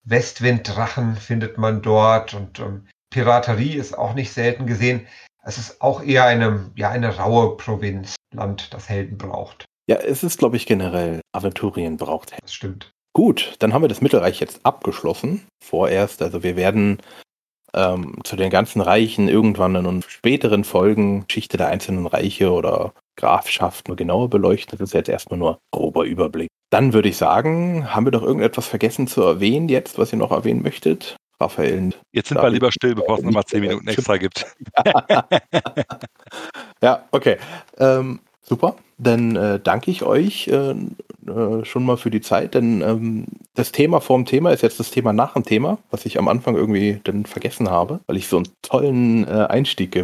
[0.04, 5.06] Westwinddrachen findet man dort und ähm, Piraterie ist auch nicht selten gesehen.
[5.44, 9.64] Es ist auch eher eine, ja, eine raue Provinz, Land, das Helden braucht.
[9.88, 12.44] Ja, es ist, glaube ich, generell Aventurien braucht Helden.
[12.44, 12.90] Das stimmt.
[13.14, 15.46] Gut, dann haben wir das Mittelreich jetzt abgeschlossen.
[15.62, 16.98] Vorerst, also wir werden
[17.74, 23.96] ähm, zu den ganzen Reichen irgendwann in späteren Folgen Geschichte der einzelnen Reiche oder Grafschaften
[23.96, 24.78] genauer beleuchten.
[24.78, 26.48] Das ist jetzt erstmal nur grober Überblick.
[26.72, 30.30] Dann würde ich sagen, haben wir doch irgendetwas vergessen zu erwähnen jetzt, was ihr noch
[30.30, 31.16] erwähnen möchtet?
[31.38, 31.92] Raphael.
[32.12, 34.46] Jetzt sind wir lieber still, bevor es nochmal zehn Minuten extra gibt.
[36.82, 37.36] ja, okay.
[37.76, 38.76] Ähm, super.
[38.96, 43.72] Dann äh, danke ich euch äh, äh, schon mal für die Zeit, denn ähm, das
[43.72, 47.00] Thema vorm Thema ist jetzt das Thema nach dem Thema, was ich am Anfang irgendwie
[47.04, 49.94] dann vergessen habe, weil ich so einen tollen äh, Einstieg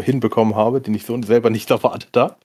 [0.00, 2.36] hinbekommen habe, den ich so selber nicht erwartet habe.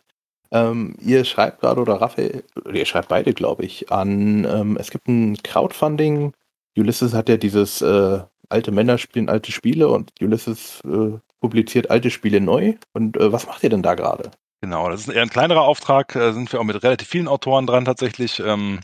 [0.52, 2.44] Ähm, ihr schreibt gerade, oder Raphael,
[2.74, 6.34] ihr schreibt beide, glaube ich, an, ähm, es gibt ein Crowdfunding.
[6.78, 8.20] Ulysses hat ja dieses äh,
[8.50, 12.74] alte Männer spielen alte Spiele und Ulysses äh, publiziert alte Spiele neu.
[12.94, 14.32] Und äh, was macht ihr denn da gerade?
[14.62, 17.66] Genau, das ist eher ein kleinerer Auftrag, da sind wir auch mit relativ vielen Autoren
[17.66, 18.42] dran tatsächlich.
[18.46, 18.80] Ähm,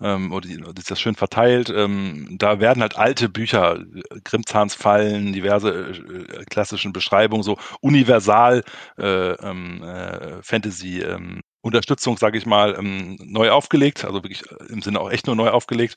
[0.00, 1.70] ähm, oder die, ist das schön verteilt.
[1.70, 3.82] Ähm, da werden halt alte Bücher,
[4.24, 8.62] Grimmzahns Fallen, diverse äh, klassischen Beschreibungen, so universal
[8.98, 14.72] äh, ähm, äh, Fantasy ähm, Unterstützung, sage ich mal, ähm, neu aufgelegt, also wirklich äh,
[14.72, 15.96] im Sinne auch echt nur neu aufgelegt,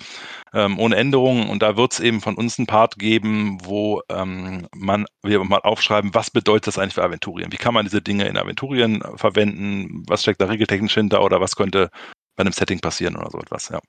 [0.51, 1.47] ähm, ohne Änderungen.
[1.47, 6.13] Und da wird es eben von uns einen Part geben, wo man wir mal aufschreiben,
[6.13, 7.51] was bedeutet das eigentlich für Aventurien?
[7.51, 10.03] Wie kann man diese Dinge in Aventurien verwenden?
[10.07, 11.89] Was steckt da regeltechnisch hinter oder was könnte
[12.40, 13.82] bei einem Setting passieren oder so etwas, ja.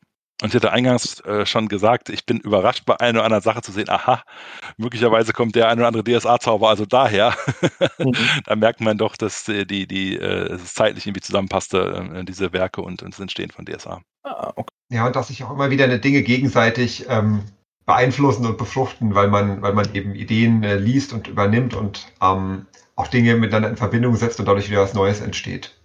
[0.42, 3.62] Und ich hatte eingangs äh, schon gesagt, ich bin überrascht bei einer oder anderen Sache
[3.62, 4.24] zu sehen, aha,
[4.76, 7.34] möglicherweise kommt der eine oder andere DSA-Zauber also daher.
[7.98, 8.14] Mhm.
[8.46, 12.54] da merkt man doch, dass die, die, die äh, es zeitlich irgendwie zusammenpasste, äh, diese
[12.54, 14.00] Werke und, und das Entstehen von DSA.
[14.22, 14.72] Ah, okay.
[14.90, 17.42] Ja, und dass sich auch immer wieder eine Dinge gegenseitig ähm,
[17.84, 22.66] beeinflussen und befruchten, weil man, weil man eben Ideen äh, liest und übernimmt und ähm,
[22.96, 25.78] auch Dinge miteinander in Verbindung setzt und dadurch wieder was Neues entsteht.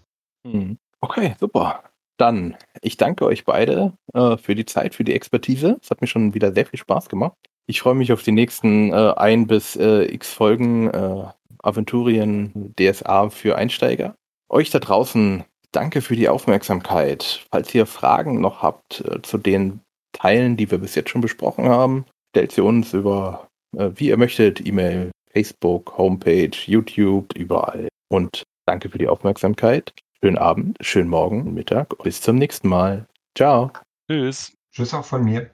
[0.45, 0.77] Mhm.
[1.01, 1.83] Okay, super.
[2.17, 5.77] Dann, ich danke euch beide äh, für die Zeit, für die Expertise.
[5.81, 7.35] Es hat mir schon wieder sehr viel Spaß gemacht.
[7.67, 11.25] Ich freue mich auf die nächsten äh, ein bis äh, x Folgen äh,
[11.59, 14.15] Aventurien DSA für Einsteiger.
[14.49, 17.45] Euch da draußen, danke für die Aufmerksamkeit.
[17.51, 19.81] Falls ihr Fragen noch habt äh, zu den
[20.13, 24.17] Teilen, die wir bis jetzt schon besprochen haben, stellt sie uns über, äh, wie ihr
[24.17, 27.89] möchtet, E-Mail, Facebook, Homepage, YouTube, überall.
[28.09, 29.91] Und danke für die Aufmerksamkeit.
[30.25, 32.01] Schönen Abend, schönen Morgen, Mittag.
[32.01, 33.05] Bis zum nächsten Mal.
[33.37, 33.69] Ciao.
[34.09, 34.57] Tschüss.
[34.71, 35.51] Tschüss auch von mir.